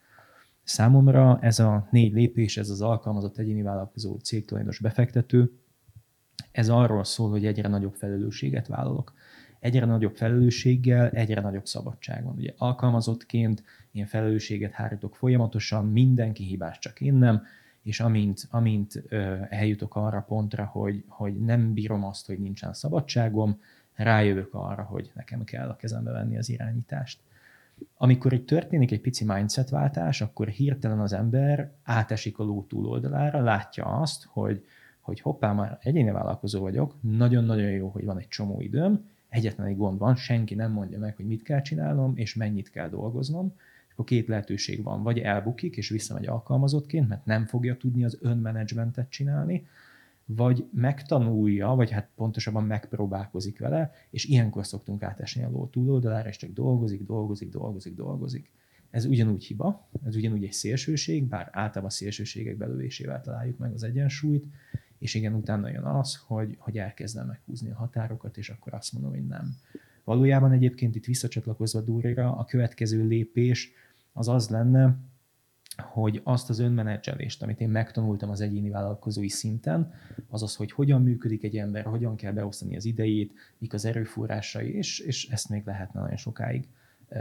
Számomra 0.63 1.39
ez 1.41 1.59
a 1.59 1.87
négy 1.91 2.13
lépés, 2.13 2.57
ez 2.57 2.69
az 2.69 2.81
alkalmazott 2.81 3.37
egyéni 3.37 3.61
vállalkozó 3.61 4.17
cégtulajdonos 4.17 4.79
befektető, 4.79 5.51
ez 6.51 6.69
arról 6.69 7.03
szól, 7.03 7.29
hogy 7.29 7.45
egyre 7.45 7.67
nagyobb 7.67 7.93
felelősséget 7.93 8.67
vállalok. 8.67 9.13
Egyre 9.59 9.85
nagyobb 9.85 10.15
felelősséggel, 10.15 11.09
egyre 11.09 11.41
nagyobb 11.41 11.65
szabadságon. 11.65 12.35
Ugye 12.35 12.53
alkalmazottként 12.57 13.63
én 13.91 14.05
felelősséget 14.05 14.71
hárítok 14.71 15.15
folyamatosan, 15.15 15.85
mindenki 15.85 16.43
hibás, 16.43 16.79
csak 16.79 17.01
én 17.01 17.13
nem, 17.13 17.43
és 17.83 17.99
amint, 17.99 18.47
amint 18.49 19.03
eljutok 19.49 19.95
arra 19.95 20.21
pontra, 20.27 20.65
hogy, 20.65 21.03
hogy 21.07 21.39
nem 21.39 21.73
bírom 21.73 22.03
azt, 22.03 22.25
hogy 22.25 22.39
nincsen 22.39 22.73
szabadságom, 22.73 23.59
rájövök 23.95 24.53
arra, 24.53 24.83
hogy 24.83 25.11
nekem 25.15 25.43
kell 25.43 25.69
a 25.69 25.75
kezembe 25.75 26.11
venni 26.11 26.37
az 26.37 26.49
irányítást. 26.49 27.19
Amikor 27.97 28.33
itt 28.33 28.47
történik 28.47 28.91
egy 28.91 29.01
pici 29.01 29.25
mindsetváltás, 29.25 30.21
akkor 30.21 30.47
hirtelen 30.47 30.99
az 30.99 31.13
ember 31.13 31.71
átesik 31.83 32.39
a 32.39 32.43
ló 32.43 32.65
túloldalára, 32.69 33.41
látja 33.41 33.85
azt, 33.85 34.25
hogy, 34.25 34.65
hogy 34.99 35.21
hoppá, 35.21 35.53
már 35.53 35.77
egyéni 35.81 36.11
vállalkozó 36.11 36.61
vagyok, 36.61 36.95
nagyon-nagyon 37.01 37.71
jó, 37.71 37.87
hogy 37.87 38.05
van 38.05 38.17
egy 38.17 38.27
csomó 38.27 38.61
időm, 38.61 39.09
egyetlen 39.29 39.67
egy 39.67 39.77
gond 39.77 39.99
van, 39.99 40.15
senki 40.15 40.55
nem 40.55 40.71
mondja 40.71 40.99
meg, 40.99 41.15
hogy 41.15 41.25
mit 41.25 41.43
kell 41.43 41.61
csinálnom, 41.61 42.13
és 42.15 42.35
mennyit 42.35 42.69
kell 42.69 42.89
dolgoznom, 42.89 43.53
akkor 43.99 44.11
két 44.11 44.27
lehetőség 44.27 44.83
van. 44.83 45.03
Vagy 45.03 45.19
elbukik, 45.19 45.77
és 45.77 45.89
visszamegy 45.89 46.27
alkalmazottként, 46.27 47.07
mert 47.07 47.25
nem 47.25 47.45
fogja 47.45 47.77
tudni 47.77 48.03
az 48.03 48.17
önmenedzsmentet 48.21 49.09
csinálni, 49.09 49.67
vagy 50.25 50.65
megtanulja, 50.73 51.67
vagy 51.67 51.91
hát 51.91 52.09
pontosabban 52.15 52.63
megpróbálkozik 52.63 53.59
vele, 53.59 53.91
és 54.09 54.25
ilyenkor 54.25 54.65
szoktunk 54.65 55.03
átesni 55.03 55.43
a 55.43 55.49
ló 55.49 55.67
túloldalára, 55.67 56.29
és 56.29 56.37
csak 56.37 56.53
dolgozik, 56.53 57.05
dolgozik, 57.05 57.49
dolgozik, 57.49 57.95
dolgozik. 57.95 58.51
Ez 58.89 59.05
ugyanúgy 59.05 59.43
hiba, 59.43 59.87
ez 60.05 60.15
ugyanúgy 60.15 60.43
egy 60.43 60.53
szélsőség, 60.53 61.23
bár 61.23 61.49
általában 61.51 61.85
a 61.85 61.89
szélsőségek 61.89 62.57
belövésével 62.57 63.21
találjuk 63.21 63.57
meg 63.57 63.73
az 63.73 63.83
egyensúlyt, 63.83 64.45
és 64.97 65.13
igen, 65.13 65.33
utána 65.33 65.69
jön 65.69 65.83
az, 65.83 66.15
hogy, 66.27 66.55
hogy 66.59 66.77
elkezdem 66.77 67.27
meghúzni 67.27 67.69
a 67.69 67.75
határokat, 67.75 68.37
és 68.37 68.49
akkor 68.49 68.73
azt 68.73 68.93
mondom, 68.93 69.11
hogy 69.11 69.27
nem. 69.27 69.57
Valójában 70.03 70.51
egyébként 70.51 70.95
itt 70.95 71.05
visszacsatlakozva 71.05 71.81
Dúrira, 71.81 72.37
a 72.37 72.45
következő 72.45 73.07
lépés 73.07 73.71
az 74.19 74.27
az 74.27 74.49
lenne, 74.49 74.95
hogy 75.81 76.21
azt 76.23 76.49
az 76.49 76.59
önmenedzselést, 76.59 77.43
amit 77.43 77.59
én 77.59 77.69
megtanultam 77.69 78.29
az 78.29 78.41
egyéni 78.41 78.69
vállalkozói 78.69 79.29
szinten, 79.29 79.93
az 80.27 80.43
az, 80.43 80.55
hogy 80.55 80.71
hogyan 80.71 81.01
működik 81.01 81.43
egy 81.43 81.57
ember, 81.57 81.85
hogyan 81.85 82.15
kell 82.15 82.31
beosztani 82.31 82.75
az 82.75 82.85
idejét, 82.85 83.33
mik 83.57 83.73
az 83.73 83.85
erőforrásai, 83.85 84.75
és, 84.75 84.99
és 84.99 85.29
ezt 85.29 85.49
még 85.49 85.65
lehetne 85.65 85.99
nagyon 85.99 86.17
sokáig 86.17 86.67
ö, 87.09 87.19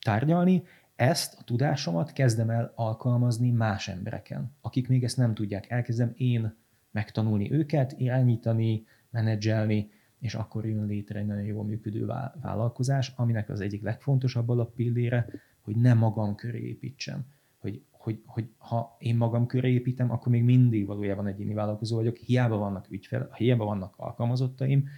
tárgyalni. 0.00 0.62
Ezt 0.96 1.36
a 1.38 1.44
tudásomat 1.44 2.12
kezdem 2.12 2.50
el 2.50 2.72
alkalmazni 2.74 3.50
más 3.50 3.88
embereken, 3.88 4.52
akik 4.60 4.88
még 4.88 5.04
ezt 5.04 5.16
nem 5.16 5.34
tudják. 5.34 5.70
Elkezdem 5.70 6.12
én 6.16 6.54
megtanulni 6.90 7.52
őket, 7.52 7.94
irányítani, 7.98 8.84
menedzselni, 9.10 9.90
és 10.20 10.34
akkor 10.34 10.66
jön 10.66 10.86
létre 10.86 11.18
egy 11.18 11.26
nagyon 11.26 11.44
jól 11.44 11.64
működő 11.64 12.06
vállalkozás, 12.40 13.12
aminek 13.16 13.48
az 13.48 13.60
egyik 13.60 13.82
legfontosabb 13.82 14.48
alappillére, 14.48 15.26
hogy 15.60 15.76
ne 15.76 15.94
magam 15.94 16.34
köré 16.34 16.66
építsem. 16.66 17.26
Hogy, 17.58 17.82
hogy, 17.90 18.22
hogy 18.26 18.48
ha 18.56 18.96
én 18.98 19.16
magam 19.16 19.46
köré 19.46 19.72
építem, 19.72 20.10
akkor 20.10 20.32
még 20.32 20.42
mindig 20.42 20.86
valójában 20.86 21.26
egyéni 21.26 21.54
vállalkozó 21.54 21.96
vagyok, 21.96 22.16
hiába 22.16 22.56
vannak 22.56 22.90
ügyfel, 22.90 23.30
hiába 23.36 23.64
vannak 23.64 23.94
alkalmazottaim, 23.96 24.88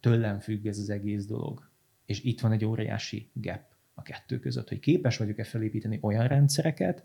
tőlem 0.00 0.38
függ 0.38 0.66
ez 0.66 0.78
az 0.78 0.90
egész 0.90 1.26
dolog. 1.26 1.70
És 2.04 2.22
itt 2.22 2.40
van 2.40 2.52
egy 2.52 2.64
óriási 2.64 3.30
gap 3.32 3.62
a 3.94 4.02
kettő 4.02 4.38
között, 4.38 4.68
hogy 4.68 4.78
képes 4.78 5.16
vagyok-e 5.16 5.44
felépíteni 5.44 5.98
olyan 6.02 6.26
rendszereket, 6.26 7.04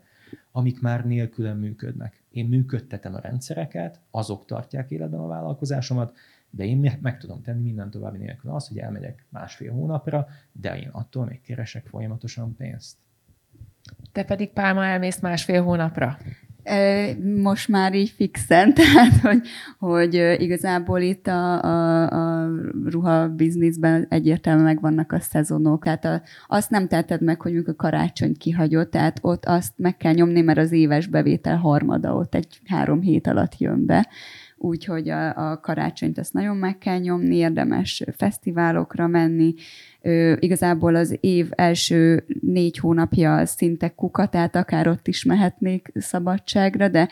amik 0.52 0.80
már 0.80 1.06
nélkülem 1.06 1.58
működnek. 1.58 2.22
Én 2.28 2.46
működtetem 2.46 3.14
a 3.14 3.20
rendszereket, 3.20 4.00
azok 4.10 4.44
tartják 4.44 4.90
életben 4.90 5.20
a 5.20 5.26
vállalkozásomat, 5.26 6.16
de 6.56 6.64
én 6.64 6.98
meg 7.02 7.18
tudom 7.18 7.42
tenni 7.42 7.62
minden 7.62 7.90
további 7.90 8.18
nélkül 8.18 8.50
azt, 8.50 8.68
hogy 8.68 8.78
elmegyek 8.78 9.24
másfél 9.28 9.72
hónapra, 9.72 10.26
de 10.52 10.78
én 10.78 10.88
attól 10.92 11.24
még 11.24 11.40
keresek 11.40 11.86
folyamatosan 11.86 12.56
pénzt. 12.56 12.96
Te 14.12 14.24
pedig 14.24 14.50
Pálma 14.52 14.84
elmész 14.84 15.20
másfél 15.20 15.62
hónapra? 15.62 16.18
Most 17.42 17.68
már 17.68 17.94
így 17.94 18.10
fixen, 18.10 18.74
tehát 18.74 19.20
hogy, 19.20 19.40
hogy 19.78 20.14
igazából 20.38 21.00
itt 21.00 21.26
a, 21.26 21.62
a, 21.62 22.02
a 22.10 22.50
ruha 22.84 23.28
bizniszben 23.28 24.06
egyértelműen 24.08 24.64
megvannak 24.64 25.12
a 25.12 25.20
szezonok, 25.20 25.84
tehát 25.84 26.04
a, 26.04 26.22
azt 26.46 26.70
nem 26.70 26.88
teheted 26.88 27.22
meg, 27.22 27.40
hogy 27.40 27.56
a 27.56 27.74
karácsonyt 27.76 28.36
kihagyott, 28.36 28.90
tehát 28.90 29.18
ott 29.22 29.44
azt 29.44 29.72
meg 29.76 29.96
kell 29.96 30.12
nyomni, 30.12 30.40
mert 30.40 30.58
az 30.58 30.72
éves 30.72 31.06
bevétel 31.06 31.56
harmada 31.56 32.14
ott 32.14 32.34
egy 32.34 32.60
három 32.64 33.00
hét 33.00 33.26
alatt 33.26 33.58
jön 33.58 33.86
be 33.86 34.08
úgyhogy 34.64 35.08
a, 35.08 35.50
a 35.50 35.60
karácsonyt 35.60 36.18
ezt 36.18 36.32
nagyon 36.32 36.56
meg 36.56 36.78
kell 36.78 36.98
nyomni, 36.98 37.36
érdemes 37.36 38.04
fesztiválokra 38.16 39.06
menni. 39.06 39.54
Ö, 40.02 40.34
igazából 40.38 40.94
az 40.94 41.16
év 41.20 41.48
első 41.50 42.24
négy 42.40 42.78
hónapja 42.78 43.46
szinte 43.46 43.88
kuka, 43.88 44.26
tehát 44.26 44.56
akár 44.56 44.88
ott 44.88 45.08
is 45.08 45.24
mehetnék 45.24 45.88
szabadságra, 45.94 46.88
de 46.88 47.08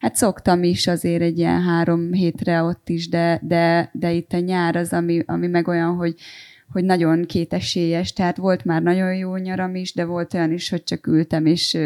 hát 0.00 0.16
szoktam 0.16 0.62
is 0.62 0.86
azért 0.86 1.22
egy 1.22 1.38
ilyen 1.38 1.62
három 1.62 2.12
hétre 2.12 2.62
ott 2.62 2.88
is, 2.88 3.08
de, 3.08 3.40
de, 3.42 3.90
de 3.92 4.12
itt 4.12 4.32
a 4.32 4.38
nyár 4.38 4.76
az, 4.76 4.92
ami, 4.92 5.22
ami 5.26 5.46
meg 5.46 5.68
olyan, 5.68 5.94
hogy 5.94 6.14
hogy 6.72 6.84
nagyon 6.84 7.24
kétesélyes, 7.26 8.12
tehát 8.12 8.36
volt 8.36 8.64
már 8.64 8.82
nagyon 8.82 9.14
jó 9.14 9.36
nyaram 9.36 9.74
is, 9.74 9.94
de 9.94 10.04
volt 10.04 10.34
olyan 10.34 10.52
is, 10.52 10.70
hogy 10.70 10.84
csak 10.84 11.06
ültem 11.06 11.46
és 11.46 11.78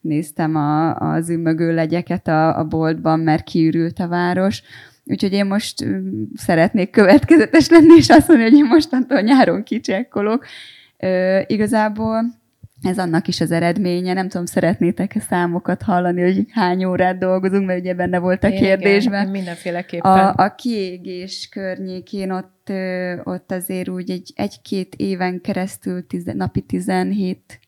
néztem 0.00 0.56
a, 0.56 0.94
az 0.94 1.30
ümmögő 1.30 1.74
legyeket 1.74 2.28
a, 2.28 2.58
a 2.58 2.64
boltban, 2.64 3.20
mert 3.20 3.44
kiürült 3.44 3.98
a 3.98 4.08
város. 4.08 4.62
Úgyhogy 5.04 5.32
én 5.32 5.46
most 5.46 5.86
szeretnék 6.34 6.90
következetes 6.90 7.68
lenni, 7.68 7.94
és 7.96 8.08
azt 8.08 8.28
mondani, 8.28 8.50
hogy 8.50 8.58
én 8.58 8.64
mostantól 8.64 9.20
nyáron 9.20 9.62
kicsekkolok. 9.62 10.44
igazából 11.46 12.42
ez 12.84 12.98
annak 12.98 13.28
is 13.28 13.40
az 13.40 13.50
eredménye. 13.50 14.12
Nem 14.12 14.28
tudom, 14.28 14.46
szeretnétek-e 14.46 15.20
számokat 15.20 15.82
hallani, 15.82 16.22
hogy 16.22 16.46
hány 16.50 16.84
órát 16.84 17.18
dolgozunk, 17.18 17.66
mert 17.66 17.80
ugye 17.80 17.94
benne 17.94 18.18
volt 18.18 18.44
a 18.44 18.48
kérdésben. 18.48 19.20
Igen, 19.20 19.32
mindenféleképpen. 19.32 20.12
A, 20.12 20.34
a 20.36 20.54
kiégés 20.54 21.48
környékén 21.48 22.30
ott, 22.30 22.72
ott 23.24 23.52
azért 23.52 23.88
úgy 23.88 24.10
egy, 24.10 24.32
egy-két 24.34 24.94
éven 24.94 25.40
keresztül 25.40 26.06
tize, 26.06 26.32
napi 26.32 26.60
17 26.60 27.60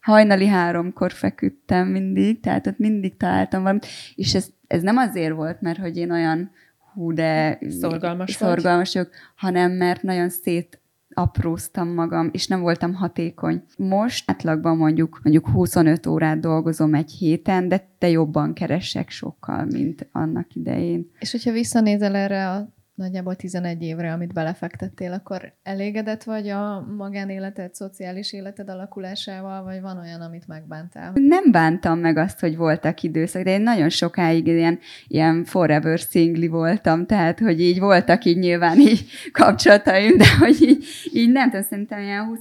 hajnali 0.00 0.46
háromkor 0.46 1.12
feküdtem 1.12 1.88
mindig, 1.88 2.40
tehát 2.40 2.66
ott 2.66 2.78
mindig 2.78 3.16
találtam 3.16 3.60
valamit, 3.62 3.86
és 4.14 4.34
ez, 4.34 4.48
ez 4.66 4.82
nem 4.82 4.96
azért 4.96 5.34
volt, 5.34 5.60
mert 5.60 5.78
hogy 5.78 5.96
én 5.96 6.10
olyan 6.10 6.50
hú, 6.92 7.12
de 7.12 7.58
szorgalmas, 7.80 8.32
szorgalmas 8.32 8.92
vagyok, 8.92 9.10
hanem 9.36 9.72
mert 9.72 10.02
nagyon 10.02 10.28
szét 10.28 10.80
apróztam 11.18 11.88
magam, 11.88 12.28
és 12.32 12.46
nem 12.46 12.60
voltam 12.60 12.94
hatékony. 12.94 13.62
Most 13.76 14.30
átlagban 14.30 14.76
mondjuk, 14.76 15.20
mondjuk 15.22 15.48
25 15.48 16.06
órát 16.06 16.40
dolgozom 16.40 16.94
egy 16.94 17.10
héten, 17.10 17.68
de 17.68 17.88
te 17.98 18.08
jobban 18.08 18.52
keresek 18.52 19.10
sokkal, 19.10 19.64
mint 19.64 20.08
annak 20.12 20.54
idején. 20.54 21.10
És 21.18 21.30
hogyha 21.30 21.52
visszanézel 21.52 22.14
erre 22.14 22.50
a 22.50 22.74
nagyjából 22.96 23.34
11 23.34 23.82
évre, 23.82 24.12
amit 24.12 24.32
belefektettél, 24.32 25.12
akkor 25.12 25.52
elégedett 25.62 26.22
vagy 26.22 26.48
a 26.48 26.86
magánéleted, 26.96 27.74
szociális 27.74 28.32
életed 28.32 28.68
alakulásával, 28.68 29.62
vagy 29.62 29.80
van 29.80 29.98
olyan, 29.98 30.20
amit 30.20 30.46
megbántál? 30.46 31.12
Nem 31.14 31.50
bántam 31.50 31.98
meg 31.98 32.16
azt, 32.16 32.40
hogy 32.40 32.56
voltak 32.56 33.02
időszak, 33.02 33.42
de 33.42 33.50
én 33.50 33.60
nagyon 33.60 33.88
sokáig 33.88 34.46
ilyen, 34.46 34.78
ilyen 35.06 35.44
forever 35.44 35.98
singli 35.98 36.48
voltam, 36.48 37.06
tehát, 37.06 37.38
hogy 37.38 37.60
így 37.60 37.80
voltak 37.80 38.24
így 38.24 38.38
nyilván 38.38 38.78
így 38.78 39.06
kapcsolataim, 39.32 40.16
de 40.16 40.36
hogy 40.38 40.62
így, 40.62 40.84
így 41.12 41.32
nem 41.32 41.50
tudom, 41.50 41.64
szerintem 41.64 42.02
ilyen 42.02 42.24
20, 42.24 42.40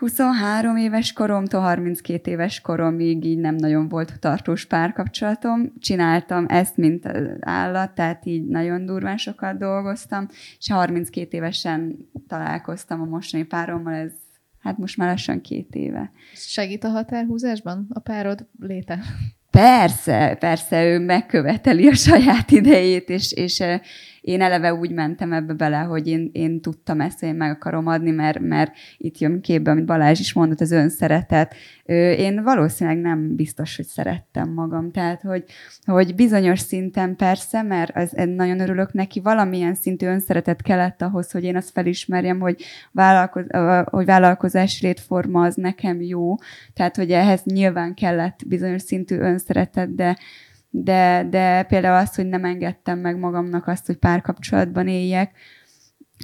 23 0.00 0.76
éves 0.76 1.12
koromtól 1.12 1.60
32 1.60 2.30
éves 2.30 2.60
koromig 2.60 3.24
így 3.24 3.38
nem 3.38 3.54
nagyon 3.54 3.88
volt 3.88 4.18
tartós 4.20 4.64
párkapcsolatom. 4.64 5.72
Csináltam 5.78 6.44
ezt, 6.48 6.76
mint 6.76 7.08
állat, 7.40 7.94
tehát 7.94 8.26
így 8.26 8.46
nagyon 8.46 8.86
durván 8.86 9.16
sokat 9.16 9.58
dolgoztam, 9.58 10.28
és 10.58 10.70
32 10.70 11.36
évesen 11.36 11.96
találkoztam 12.28 13.00
a 13.00 13.04
mostani 13.04 13.42
párommal, 13.42 13.94
ez 13.94 14.12
hát 14.58 14.78
most 14.78 14.96
már 14.96 15.08
lassan 15.08 15.40
két 15.40 15.74
éve. 15.74 16.12
Segít 16.34 16.84
a 16.84 16.88
határhúzásban 16.88 17.86
a 17.88 17.98
párod 17.98 18.46
léte? 18.60 18.98
Persze, 19.50 20.36
persze, 20.38 20.84
ő 20.84 20.98
megköveteli 20.98 21.88
a 21.88 21.94
saját 21.94 22.50
idejét, 22.50 23.08
és, 23.08 23.32
és 23.32 23.62
én 24.20 24.40
eleve 24.40 24.74
úgy 24.74 24.92
mentem 24.92 25.32
ebbe 25.32 25.52
bele, 25.52 25.78
hogy 25.78 26.08
én, 26.08 26.30
én 26.32 26.60
tudtam 26.60 27.00
ezt, 27.00 27.20
hogy 27.20 27.28
én 27.28 27.34
meg 27.34 27.50
akarom 27.50 27.86
adni, 27.86 28.10
mert, 28.10 28.38
mert 28.38 28.72
itt 28.96 29.18
jön 29.18 29.40
képbe, 29.40 29.70
amit 29.70 29.84
Balázs 29.84 30.20
is 30.20 30.32
mondott, 30.32 30.60
az 30.60 30.70
önszeretet. 30.70 31.54
Én 32.16 32.42
valószínűleg 32.42 32.98
nem 32.98 33.34
biztos, 33.36 33.76
hogy 33.76 33.84
szerettem 33.84 34.52
magam. 34.52 34.90
Tehát, 34.90 35.22
hogy, 35.22 35.44
hogy 35.84 36.14
bizonyos 36.14 36.60
szinten 36.60 37.16
persze, 37.16 37.62
mert 37.62 37.96
az, 37.96 38.12
nagyon 38.26 38.60
örülök 38.60 38.92
neki, 38.92 39.20
valamilyen 39.20 39.74
szintű 39.74 40.06
önszeretet 40.06 40.62
kellett 40.62 41.02
ahhoz, 41.02 41.30
hogy 41.30 41.44
én 41.44 41.56
azt 41.56 41.70
felismerjem, 41.70 42.40
hogy, 42.40 42.62
vállalkoz, 42.92 43.44
hogy 43.84 44.04
vállalkozás 44.04 44.80
létforma 44.82 45.44
az 45.44 45.54
nekem 45.54 46.00
jó. 46.00 46.34
Tehát, 46.74 46.96
hogy 46.96 47.10
ehhez 47.10 47.42
nyilván 47.44 47.94
kellett 47.94 48.40
bizonyos 48.46 48.82
szintű 48.82 49.18
önszeretet, 49.18 49.94
de 49.94 50.16
de, 50.70 51.26
de 51.30 51.62
például 51.62 51.96
az, 51.96 52.14
hogy 52.14 52.26
nem 52.26 52.44
engedtem 52.44 52.98
meg 52.98 53.18
magamnak 53.18 53.66
azt, 53.66 53.86
hogy 53.86 53.96
párkapcsolatban 53.96 54.88
éljek, 54.88 55.32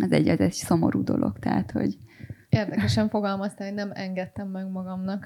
az 0.03 0.13
egy, 0.13 0.29
ez 0.29 0.39
egy 0.39 0.53
szomorú 0.53 1.03
dolog, 1.03 1.39
tehát, 1.39 1.71
hogy... 1.71 1.99
Érdekesen 2.49 3.09
fogalmaztál, 3.09 3.67
hogy 3.67 3.77
nem 3.77 3.91
engedtem 3.95 4.49
meg 4.49 4.71
magamnak. 4.71 5.21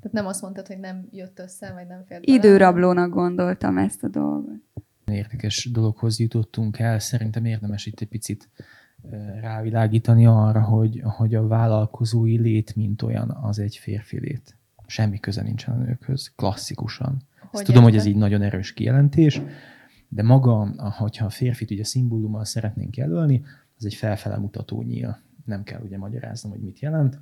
Tehát 0.00 0.12
nem 0.12 0.26
azt 0.26 0.42
mondtad, 0.42 0.66
hogy 0.66 0.78
nem 0.78 1.08
jött 1.10 1.38
össze, 1.38 1.72
vagy 1.72 1.86
nem 1.86 2.04
fért 2.06 2.26
Időrablónak 2.26 3.10
gondoltam 3.10 3.78
ezt 3.78 4.04
a 4.04 4.08
dolgot. 4.08 4.62
Érdekes 5.04 5.70
dologhoz 5.72 6.18
jutottunk 6.18 6.78
el. 6.78 6.98
Szerintem 6.98 7.44
érdemes 7.44 7.86
itt 7.86 8.00
egy 8.00 8.08
picit 8.08 8.48
rávilágítani 9.40 10.26
arra, 10.26 10.62
hogy, 10.62 11.00
hogy 11.04 11.34
a 11.34 11.46
vállalkozói 11.46 12.38
lét, 12.38 12.76
mint 12.76 13.02
olyan, 13.02 13.30
az 13.30 13.58
egy 13.58 13.76
férfi 13.76 14.20
lét. 14.20 14.56
Semmi 14.86 15.20
köze 15.20 15.42
nincsen 15.42 15.74
a 15.74 15.78
nőkhöz, 15.78 16.32
klasszikusan. 16.36 17.27
Hogy 17.50 17.64
tudom, 17.64 17.82
hogy 17.82 17.96
ez 17.96 18.04
így 18.04 18.16
nagyon 18.16 18.42
erős 18.42 18.72
kijelentés, 18.72 19.42
de 20.08 20.22
maga, 20.22 20.74
hogyha 20.98 21.26
a 21.26 21.30
férfit 21.30 21.70
ugye 21.70 21.84
szimbólummal 21.84 22.44
szeretnénk 22.44 22.96
jelölni, 22.96 23.42
az 23.76 23.84
egy 23.84 23.94
felfele 23.94 24.36
mutató 24.36 24.82
nyíl. 24.82 25.18
Nem 25.44 25.62
kell 25.62 25.80
ugye 25.82 25.98
magyaráznom, 25.98 26.52
hogy 26.52 26.60
mit 26.60 26.78
jelent. 26.78 27.20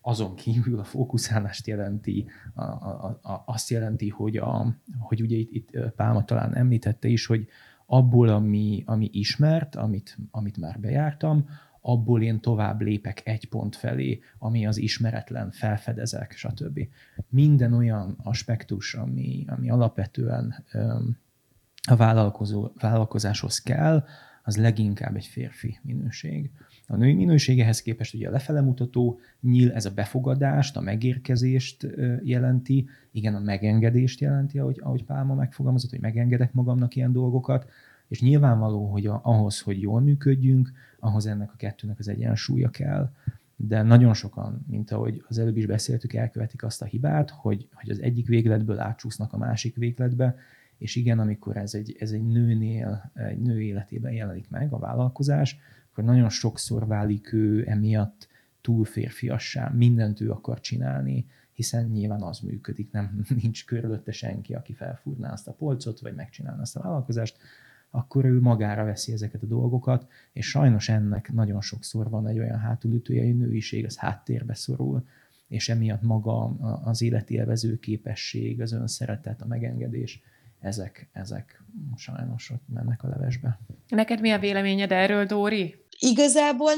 Azon 0.00 0.34
kívül 0.34 0.78
a 0.78 0.84
fókuszálást 0.84 1.66
jelenti, 1.66 2.26
a, 2.54 2.62
a, 2.62 3.18
a, 3.22 3.42
azt 3.46 3.70
jelenti, 3.70 4.08
hogy, 4.08 4.36
a, 4.36 4.74
hogy 4.98 5.22
ugye 5.22 5.36
itt, 5.36 5.52
itt 5.52 5.78
Pálma 5.96 6.24
talán 6.24 6.56
említette 6.56 7.08
is, 7.08 7.26
hogy 7.26 7.48
abból, 7.86 8.28
ami, 8.28 8.82
ami 8.86 9.08
ismert, 9.12 9.74
amit, 9.74 10.18
amit 10.30 10.56
már 10.56 10.80
bejártam, 10.80 11.48
abból 11.88 12.22
én 12.22 12.40
tovább 12.40 12.80
lépek 12.80 13.20
egy 13.24 13.48
pont 13.48 13.76
felé, 13.76 14.20
ami 14.38 14.66
az 14.66 14.76
ismeretlen, 14.76 15.50
felfedezek, 15.50 16.32
stb. 16.32 16.80
Minden 17.28 17.72
olyan 17.72 18.16
aspektus, 18.22 18.94
ami, 18.94 19.44
ami 19.46 19.70
alapvetően 19.70 20.64
a 21.88 21.96
vállalkozó, 21.96 22.70
vállalkozáshoz 22.80 23.58
kell, 23.58 24.04
az 24.42 24.56
leginkább 24.56 25.16
egy 25.16 25.26
férfi 25.26 25.78
minőség. 25.82 26.50
A 26.86 26.96
női 26.96 27.14
minőség 27.14 27.60
ehhez 27.60 27.82
képest 27.82 28.14
ugye 28.14 28.28
a 28.28 28.30
lefele 28.30 28.60
mutató 28.60 29.20
nyíl, 29.40 29.72
ez 29.72 29.84
a 29.84 29.94
befogadást, 29.94 30.76
a 30.76 30.80
megérkezést 30.80 31.86
jelenti, 32.22 32.88
igen, 33.12 33.34
a 33.34 33.40
megengedést 33.40 34.20
jelenti, 34.20 34.58
ahogy, 34.58 34.80
ahogy 34.82 35.04
Pálma 35.04 35.34
megfogalmazott, 35.34 35.90
hogy 35.90 36.00
megengedek 36.00 36.52
magamnak 36.52 36.96
ilyen 36.96 37.12
dolgokat, 37.12 37.70
és 38.08 38.20
nyilvánvaló, 38.20 38.90
hogy 38.90 39.06
a, 39.06 39.20
ahhoz, 39.24 39.60
hogy 39.60 39.80
jól 39.80 40.00
működjünk, 40.00 40.72
ahhoz 40.98 41.26
ennek 41.26 41.52
a 41.52 41.56
kettőnek 41.56 41.98
az 41.98 42.08
egyensúlya 42.08 42.70
kell. 42.70 43.12
De 43.56 43.82
nagyon 43.82 44.14
sokan, 44.14 44.64
mint 44.68 44.90
ahogy 44.90 45.24
az 45.28 45.38
előbb 45.38 45.56
is 45.56 45.66
beszéltük, 45.66 46.12
elkövetik 46.12 46.62
azt 46.62 46.82
a 46.82 46.84
hibát, 46.84 47.30
hogy, 47.30 47.68
hogy 47.72 47.90
az 47.90 48.00
egyik 48.00 48.26
végletből 48.26 48.78
átcsúsznak 48.78 49.32
a 49.32 49.36
másik 49.36 49.76
végletbe, 49.76 50.36
és 50.78 50.96
igen, 50.96 51.18
amikor 51.18 51.56
ez 51.56 51.74
egy, 51.74 51.96
ez 51.98 52.10
egy 52.10 52.26
nőnél, 52.26 53.10
egy 53.14 53.40
nő 53.40 53.62
életében 53.62 54.12
jelenik 54.12 54.50
meg 54.50 54.72
a 54.72 54.78
vállalkozás, 54.78 55.58
akkor 55.90 56.04
nagyon 56.04 56.28
sokszor 56.28 56.86
válik 56.86 57.32
ő 57.32 57.64
emiatt 57.68 58.28
túl 58.60 58.84
férfiassá, 58.84 59.68
mindent 59.68 60.20
ő 60.20 60.30
akar 60.30 60.60
csinálni, 60.60 61.26
hiszen 61.52 61.84
nyilván 61.84 62.22
az 62.22 62.38
működik, 62.38 62.90
nem 62.90 63.24
nincs 63.42 63.64
körülötte 63.64 64.12
senki, 64.12 64.54
aki 64.54 64.72
felfúrná 64.72 65.32
azt 65.32 65.48
a 65.48 65.52
polcot, 65.52 66.00
vagy 66.00 66.14
megcsinálna 66.14 66.62
azt 66.62 66.76
a 66.76 66.80
vállalkozást, 66.82 67.36
akkor 67.98 68.24
ő 68.24 68.40
magára 68.40 68.84
veszi 68.84 69.12
ezeket 69.12 69.42
a 69.42 69.46
dolgokat, 69.46 70.06
és 70.32 70.48
sajnos 70.48 70.88
ennek 70.88 71.32
nagyon 71.32 71.60
sokszor 71.60 72.10
van 72.10 72.26
egy 72.26 72.38
olyan 72.38 72.58
hátulütője, 72.58 73.24
hogy 73.24 73.36
nőiség 73.36 73.84
az 73.84 73.96
háttérbe 73.96 74.54
szorul, 74.54 75.06
és 75.48 75.68
emiatt 75.68 76.02
maga 76.02 76.44
az 76.84 77.02
életélvező 77.02 77.78
képesség, 77.78 78.60
az 78.60 78.72
önszeretet, 78.72 79.42
a 79.42 79.46
megengedés, 79.46 80.22
ezek, 80.60 81.08
ezek 81.12 81.62
sajnos 81.96 82.50
ott 82.50 82.64
mennek 82.74 83.02
a 83.02 83.08
levesbe. 83.08 83.58
Neked 83.88 84.20
mi 84.20 84.30
a 84.30 84.38
véleményed 84.38 84.92
erről, 84.92 85.24
Dóri? 85.24 85.86
Igazából 86.00 86.70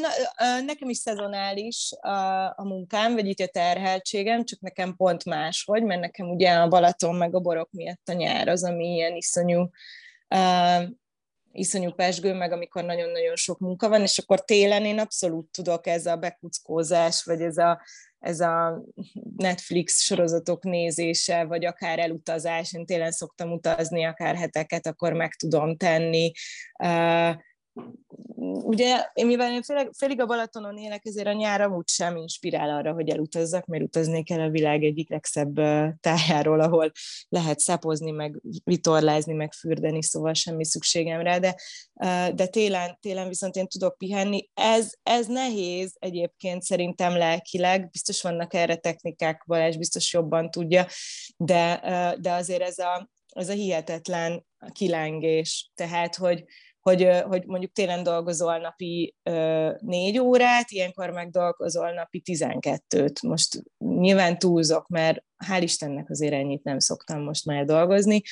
nekem 0.66 0.88
is 0.88 0.96
szezonális 0.96 1.92
a, 2.00 2.44
a 2.44 2.64
munkám, 2.64 3.14
vagy 3.14 3.26
itt 3.26 3.38
a 3.38 3.46
terheltségem, 3.46 4.44
csak 4.44 4.60
nekem 4.60 4.96
pont 4.96 5.24
más 5.24 5.64
hogy, 5.66 5.82
mert 5.82 6.00
nekem 6.00 6.30
ugye 6.30 6.52
a 6.52 6.68
Balaton 6.68 7.14
meg 7.14 7.34
a 7.34 7.40
borok 7.40 7.68
miatt 7.72 8.08
a 8.08 8.12
nyár 8.12 8.48
az, 8.48 8.64
ami 8.64 8.84
ilyen 8.84 9.16
iszonyú, 9.16 9.70
iszonyú 11.52 11.90
pesgő, 11.90 12.34
meg 12.34 12.52
amikor 12.52 12.84
nagyon-nagyon 12.84 13.36
sok 13.36 13.58
munka 13.58 13.88
van, 13.88 14.02
és 14.02 14.18
akkor 14.18 14.44
télen 14.44 14.84
én 14.84 14.98
abszolút 14.98 15.50
tudok 15.50 15.86
ez 15.86 16.06
a 16.06 16.16
bekuckózás, 16.16 17.24
vagy 17.24 17.40
ez 17.40 17.56
a, 17.56 17.82
ez 18.18 18.40
a 18.40 18.82
Netflix 19.36 20.00
sorozatok 20.00 20.62
nézése, 20.62 21.44
vagy 21.44 21.64
akár 21.64 21.98
elutazás, 21.98 22.72
én 22.72 22.86
télen 22.86 23.10
szoktam 23.10 23.52
utazni, 23.52 24.04
akár 24.04 24.36
heteket, 24.36 24.86
akkor 24.86 25.12
meg 25.12 25.34
tudom 25.34 25.76
tenni. 25.76 26.32
Uh, 26.82 27.34
ugye, 28.62 29.06
én 29.12 29.26
mivel 29.26 29.52
én 29.52 29.62
félig, 29.62 29.88
félig 29.96 30.20
a 30.20 30.26
Balatonon 30.26 30.76
élek, 30.76 31.04
ezért 31.04 31.26
a 31.26 31.32
nyár 31.32 31.68
úgy 31.68 31.88
sem 31.88 32.16
inspirál 32.16 32.70
arra, 32.70 32.92
hogy 32.92 33.08
elutazzak, 33.08 33.66
mert 33.66 33.82
utazni 33.82 34.22
kell 34.22 34.40
a 34.40 34.50
világ 34.50 34.84
egyik 34.84 35.10
legszebb 35.10 35.54
tájáról, 36.00 36.60
ahol 36.60 36.92
lehet 37.28 37.58
szapozni, 37.58 38.10
meg 38.10 38.40
vitorlázni, 38.64 39.32
meg 39.32 39.52
fürdeni, 39.52 40.02
szóval 40.02 40.34
semmi 40.34 40.64
szükségem 40.64 41.20
rá, 41.20 41.38
de, 41.38 41.54
de 42.34 42.46
télen, 42.46 42.98
télen 43.00 43.28
viszont 43.28 43.56
én 43.56 43.66
tudok 43.66 43.98
pihenni. 43.98 44.50
Ez, 44.54 44.92
ez 45.02 45.26
nehéz 45.26 45.96
egyébként 45.98 46.62
szerintem 46.62 47.16
lelkileg, 47.16 47.90
biztos 47.90 48.22
vannak 48.22 48.54
erre 48.54 48.76
technikák, 48.76 49.44
Balázs 49.46 49.76
biztos 49.76 50.12
jobban 50.12 50.50
tudja, 50.50 50.86
de, 51.36 51.80
de 52.20 52.32
azért 52.32 52.62
ez 52.62 52.78
a, 52.78 53.10
ez 53.30 53.48
a 53.48 53.52
hihetetlen 53.52 54.46
kilengés, 54.72 55.70
tehát, 55.74 56.16
hogy, 56.16 56.44
hogy, 56.80 57.08
hogy 57.22 57.46
mondjuk 57.46 57.72
télen 57.72 58.02
dolgozol 58.02 58.58
napi 58.58 59.16
négy 59.78 60.18
órát, 60.18 60.70
ilyenkor 60.70 61.10
meg 61.10 61.30
dolgozol 61.30 61.92
napi 61.92 62.20
tizenkettőt. 62.20 63.22
Most 63.22 63.62
nyilván 63.78 64.38
túlzok, 64.38 64.88
mert 64.88 65.24
hál' 65.46 65.62
Istennek 65.62 66.10
azért 66.10 66.32
ennyit 66.32 66.64
nem 66.64 66.78
szoktam 66.78 67.22
most 67.22 67.44
már 67.44 67.64
dolgozni, 67.64 68.22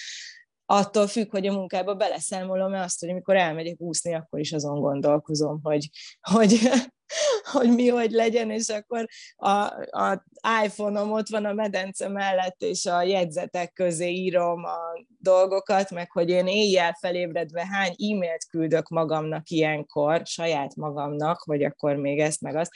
attól 0.70 1.06
függ, 1.06 1.30
hogy 1.30 1.46
a 1.46 1.52
munkába 1.52 1.94
beleszámolom-e 1.94 2.82
azt, 2.82 3.00
hogy 3.00 3.08
amikor 3.08 3.36
elmegyek 3.36 3.80
úszni, 3.80 4.14
akkor 4.14 4.40
is 4.40 4.52
azon 4.52 4.80
gondolkozom, 4.80 5.60
hogy, 5.62 5.88
hogy, 6.30 6.58
hogy 7.52 7.68
mi 7.74 7.88
hogy 7.88 8.10
legyen, 8.10 8.50
és 8.50 8.68
akkor 8.68 9.06
a, 9.36 9.50
a 9.90 10.24
iPhone-om 10.64 11.12
ott 11.12 11.28
van 11.28 11.44
a 11.44 11.52
medence 11.52 12.08
mellett, 12.08 12.62
és 12.62 12.86
a 12.86 13.02
jegyzetek 13.02 13.72
közé 13.72 14.10
írom 14.10 14.64
a 14.64 14.78
dolgokat, 15.18 15.90
meg 15.90 16.10
hogy 16.10 16.28
én 16.28 16.46
éjjel 16.46 16.96
felébredve 17.00 17.66
hány 17.66 17.94
e-mailt 17.98 18.46
küldök 18.50 18.88
magamnak 18.88 19.48
ilyenkor, 19.48 20.22
saját 20.24 20.76
magamnak, 20.76 21.44
vagy 21.44 21.64
akkor 21.64 21.96
még 21.96 22.18
ezt 22.18 22.40
meg 22.40 22.56
azt. 22.56 22.70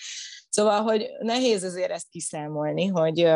Szóval, 0.49 0.83
hogy 0.83 1.07
nehéz 1.19 1.63
azért 1.63 1.91
ezt 1.91 2.09
kiszámolni, 2.09 2.87
hogy 2.87 3.29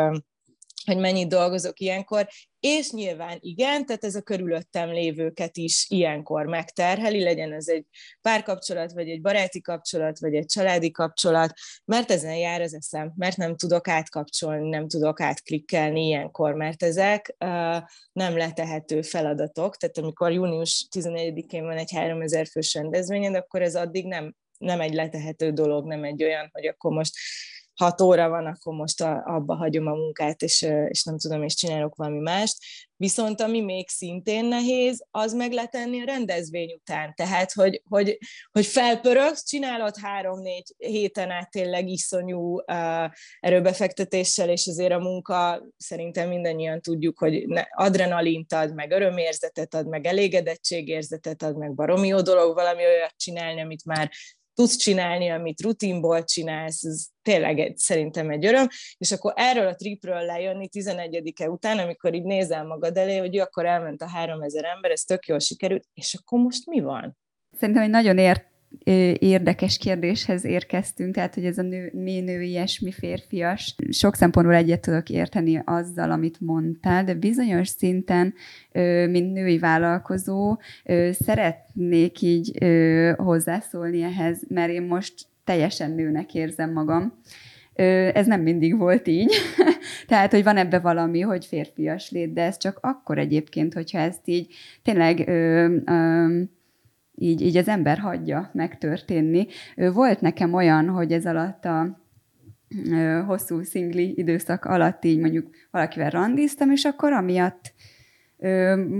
hogy 0.87 0.97
mennyit 0.97 1.27
dolgozok 1.27 1.79
ilyenkor, 1.79 2.27
és 2.67 2.91
nyilván 2.91 3.37
igen, 3.39 3.85
tehát 3.85 4.03
ez 4.03 4.15
a 4.15 4.21
körülöttem 4.21 4.89
lévőket 4.89 5.57
is 5.57 5.85
ilyenkor 5.89 6.45
megterheli, 6.45 7.23
legyen 7.23 7.53
ez 7.53 7.67
egy 7.67 7.85
párkapcsolat, 8.21 8.91
vagy 8.91 9.09
egy 9.09 9.21
baráti 9.21 9.61
kapcsolat, 9.61 10.19
vagy 10.19 10.35
egy 10.35 10.45
családi 10.45 10.91
kapcsolat, 10.91 11.53
mert 11.85 12.11
ezen 12.11 12.35
jár 12.35 12.61
az 12.61 12.73
eszem, 12.73 13.13
mert 13.15 13.37
nem 13.37 13.55
tudok 13.55 13.87
átkapcsolni, 13.87 14.69
nem 14.69 14.87
tudok 14.87 15.21
átklikkelni 15.21 16.05
ilyenkor, 16.05 16.53
mert 16.53 16.83
ezek 16.83 17.35
uh, 17.39 17.49
nem 18.11 18.37
letehető 18.37 19.01
feladatok, 19.01 19.77
tehát 19.77 19.97
amikor 19.97 20.31
június 20.31 20.87
14-én 20.95 21.63
van 21.63 21.77
egy 21.77 21.91
3000 21.91 22.47
fős 22.47 22.73
rendezvényed, 22.73 23.35
akkor 23.35 23.61
ez 23.61 23.75
addig 23.75 24.05
nem, 24.05 24.35
nem 24.57 24.81
egy 24.81 24.93
letehető 24.93 25.51
dolog, 25.51 25.87
nem 25.87 26.03
egy 26.03 26.23
olyan, 26.23 26.49
hogy 26.53 26.65
akkor 26.65 26.91
most 26.91 27.13
hat 27.77 28.01
óra 28.01 28.29
van, 28.29 28.45
akkor 28.45 28.73
most 28.73 29.01
a, 29.01 29.23
abba 29.25 29.55
hagyom 29.55 29.87
a 29.87 29.93
munkát, 29.93 30.41
és, 30.41 30.61
és 30.87 31.03
nem 31.03 31.17
tudom, 31.17 31.43
és 31.43 31.55
csinálok 31.55 31.95
valami 31.95 32.19
mást. 32.19 32.57
Viszont 32.95 33.41
ami 33.41 33.61
még 33.61 33.89
szintén 33.89 34.45
nehéz, 34.45 35.05
az 35.11 35.33
meg 35.33 35.51
letenni 35.51 36.01
a 36.01 36.05
rendezvény 36.05 36.73
után. 36.73 37.13
Tehát, 37.15 37.51
hogy, 37.53 37.81
hogy, 37.89 38.17
hogy 38.51 38.65
felpörögsz, 38.65 39.45
csinálod 39.45 39.97
három-négy 39.97 40.75
héten 40.77 41.29
át 41.29 41.51
tényleg 41.51 41.87
iszonyú 41.87 42.59
uh, 42.59 42.65
erőbefektetéssel, 43.39 44.49
és 44.49 44.67
azért 44.67 44.91
a 44.91 44.99
munka 44.99 45.63
szerintem 45.77 46.29
mindannyian 46.29 46.81
tudjuk, 46.81 47.19
hogy 47.19 47.45
adrenalint 47.69 48.53
ad, 48.53 48.73
meg 48.73 48.91
örömérzetet 48.91 49.73
ad, 49.73 49.87
meg 49.87 50.05
elégedettségérzetet 50.05 51.43
ad, 51.43 51.57
meg 51.57 51.73
baromi 51.73 52.07
jó 52.07 52.21
dolog 52.21 52.53
valami 52.53 52.85
olyat 52.85 53.13
csinálni, 53.17 53.61
amit 53.61 53.85
már 53.85 54.11
tudsz 54.57 54.75
csinálni, 54.75 55.29
amit 55.29 55.61
rutinból 55.61 56.23
csinálsz, 56.23 56.83
ez 56.83 57.05
tényleg 57.21 57.59
egy, 57.59 57.77
szerintem 57.77 58.29
egy 58.29 58.45
öröm, 58.45 58.67
és 58.97 59.11
akkor 59.11 59.33
erről 59.35 59.67
a 59.67 59.75
tripről 59.75 60.25
lejönni 60.25 60.69
11-e 60.71 61.49
után, 61.49 61.79
amikor 61.79 62.13
így 62.13 62.23
nézel 62.23 62.65
magad 62.65 62.97
elé, 62.97 63.17
hogy 63.17 63.37
akkor 63.37 63.65
elment 63.65 64.01
a 64.01 64.07
3000 64.07 64.65
ember, 64.65 64.91
ez 64.91 65.01
tök 65.01 65.25
jól 65.25 65.39
sikerült, 65.39 65.83
és 65.93 66.13
akkor 66.13 66.39
most 66.39 66.65
mi 66.65 66.79
van? 66.79 67.17
Szerintem 67.51 67.83
egy 67.83 67.89
nagyon 67.89 68.17
ért 68.17 68.45
érdekes 69.19 69.77
kérdéshez 69.77 70.45
érkeztünk, 70.45 71.13
tehát 71.13 71.33
hogy 71.33 71.45
ez 71.45 71.57
a 71.57 71.61
nő, 71.61 71.91
mi 71.93 72.19
nőies, 72.19 72.79
mi 72.79 72.91
férfias. 72.91 73.75
Sok 73.89 74.15
szempontból 74.15 74.55
egyet 74.55 74.81
tudok 74.81 75.09
érteni 75.09 75.61
azzal, 75.65 76.11
amit 76.11 76.39
mondtál, 76.39 77.03
de 77.03 77.13
bizonyos 77.13 77.67
szinten, 77.67 78.33
mint 79.09 79.33
női 79.33 79.59
vállalkozó, 79.59 80.57
szeretnék 81.11 82.21
így 82.21 82.57
hozzászólni 83.15 84.01
ehhez, 84.01 84.43
mert 84.47 84.71
én 84.71 84.83
most 84.83 85.13
teljesen 85.43 85.91
nőnek 85.91 86.33
érzem 86.33 86.73
magam. 86.73 87.13
Ez 88.13 88.27
nem 88.27 88.41
mindig 88.41 88.77
volt 88.77 89.07
így. 89.07 89.33
Tehát, 90.07 90.31
hogy 90.31 90.43
van 90.43 90.57
ebbe 90.57 90.79
valami, 90.79 91.21
hogy 91.21 91.45
férfias 91.45 92.11
lét, 92.11 92.33
de 92.33 92.41
ez 92.41 92.57
csak 92.57 92.79
akkor 92.81 93.17
egyébként, 93.17 93.73
hogyha 93.73 93.99
ezt 93.99 94.21
így 94.27 94.53
tényleg 94.83 95.27
ö, 95.27 95.75
ö, 95.85 96.41
így, 97.19 97.41
így 97.41 97.57
az 97.57 97.67
ember 97.67 97.97
hagyja 97.97 98.49
megtörténni. 98.53 99.47
Volt 99.75 100.21
nekem 100.21 100.53
olyan, 100.53 100.87
hogy 100.87 101.11
ez 101.11 101.25
alatt 101.25 101.65
a 101.65 102.05
hosszú 103.25 103.61
szingli 103.61 104.13
időszak 104.17 104.65
alatt 104.65 105.05
így 105.05 105.19
mondjuk 105.19 105.49
valakivel 105.71 106.09
randiztam, 106.09 106.71
és 106.71 106.83
akkor 106.83 107.11
amiatt 107.11 107.73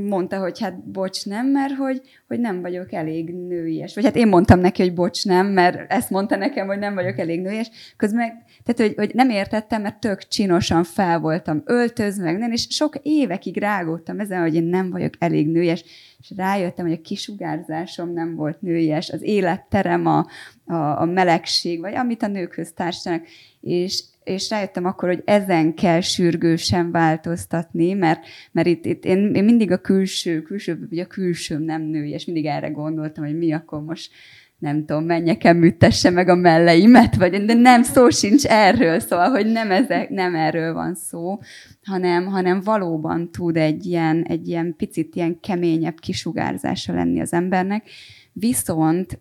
mondta, 0.08 0.40
hogy 0.40 0.60
hát 0.60 0.92
bocs 0.92 1.26
nem, 1.26 1.48
mert 1.48 1.74
hogy, 1.74 2.02
hogy 2.28 2.40
nem 2.40 2.62
vagyok 2.62 2.94
elég 2.94 3.34
nőies. 3.34 3.96
Vagy 3.96 4.04
hát 4.04 4.16
én 4.16 4.28
mondtam 4.28 4.60
neki, 4.60 4.82
hogy 4.82 4.94
bocs 4.94 5.26
nem, 5.26 5.48
mert 5.48 5.92
ezt 5.92 6.10
mondta 6.10 6.36
nekem, 6.36 6.68
hogy 6.68 6.80
nem 6.80 6.94
vagyok 6.94 7.18
elég 7.18 7.42
nőies. 7.42 7.70
Közben 7.98 8.20
meg, 8.20 8.32
tehát, 8.68 8.92
hogy, 8.92 9.06
hogy 9.06 9.16
nem 9.16 9.30
értettem, 9.30 9.82
mert 9.82 10.00
tök 10.00 10.28
csinosan 10.28 10.84
fel 10.84 11.20
voltam 11.20 11.62
öltözve, 11.66 12.32
nem, 12.32 12.52
és 12.52 12.68
sok 12.70 12.96
évekig 13.02 13.58
rágódtam 13.58 14.20
ezen, 14.20 14.42
hogy 14.42 14.56
én 14.56 14.64
nem 14.64 14.90
vagyok 14.90 15.14
elég 15.20 15.48
nőies, 15.48 15.84
és 16.20 16.32
rájöttem, 16.36 16.86
hogy 16.86 16.98
a 16.98 17.02
kisugárzásom 17.02 18.14
nem 18.14 18.36
volt 18.36 18.62
nőies, 18.62 19.10
az 19.10 19.22
életterem, 19.22 20.06
a, 20.06 20.28
a, 20.66 21.02
a 21.02 21.06
melegség, 21.06 21.80
vagy 21.80 21.96
amit 21.96 22.24
a 22.24 22.28
nőkhöz 22.28 22.72
társadalnak, 22.74 23.28
és 23.62 24.04
és 24.28 24.50
rájöttem 24.50 24.86
akkor, 24.86 25.10
hogy 25.10 25.22
ezen 25.26 25.74
kell 25.74 26.02
sürgősen 26.02 26.92
változtatni, 26.92 27.94
mert, 27.94 28.26
mert 28.52 28.68
itt, 28.68 28.86
itt 28.86 29.06
én, 29.06 29.34
én 29.34 29.44
mindig 29.44 29.72
a 29.72 29.78
külső, 29.78 30.42
külső, 30.42 30.88
vagy 30.90 31.00
a 31.00 31.08
külsőm 31.08 31.62
nem 31.62 31.82
női, 31.82 32.10
és 32.10 32.26
mindig 32.26 32.46
erre 32.46 32.70
gondoltam, 32.70 33.24
hogy 33.24 33.38
mi 33.38 33.54
akkor 33.54 33.84
most 33.84 34.12
nem 34.58 34.86
tudom, 34.86 35.06
menjek 35.06 35.44
el, 35.44 35.54
műtesse 35.54 36.10
meg 36.10 36.30
a 36.30 36.36
melleimet, 36.36 37.16
vagy, 37.16 37.46
de 37.46 37.54
nem, 37.54 37.84
szó 37.84 38.10
sincs 38.10 38.46
erről, 38.46 39.00
szóval, 39.00 39.30
hogy 39.30 39.46
nem, 39.46 39.72
ezek, 39.72 40.10
nem 40.10 40.36
erről 40.36 40.74
van 40.74 40.96
szó, 40.96 41.40
hanem, 41.84 42.26
hanem 42.26 42.62
valóban 42.62 43.32
tud 43.32 43.58
egy 43.58 43.86
ilyen, 43.86 44.24
egy 44.24 44.48
ilyen 44.48 44.74
picit 44.78 45.16
ilyen 45.16 45.40
keményebb 45.40 46.00
kisugárzása 46.00 46.94
lenni 46.94 47.20
az 47.20 47.34
embernek, 47.34 47.90
viszont, 48.34 49.20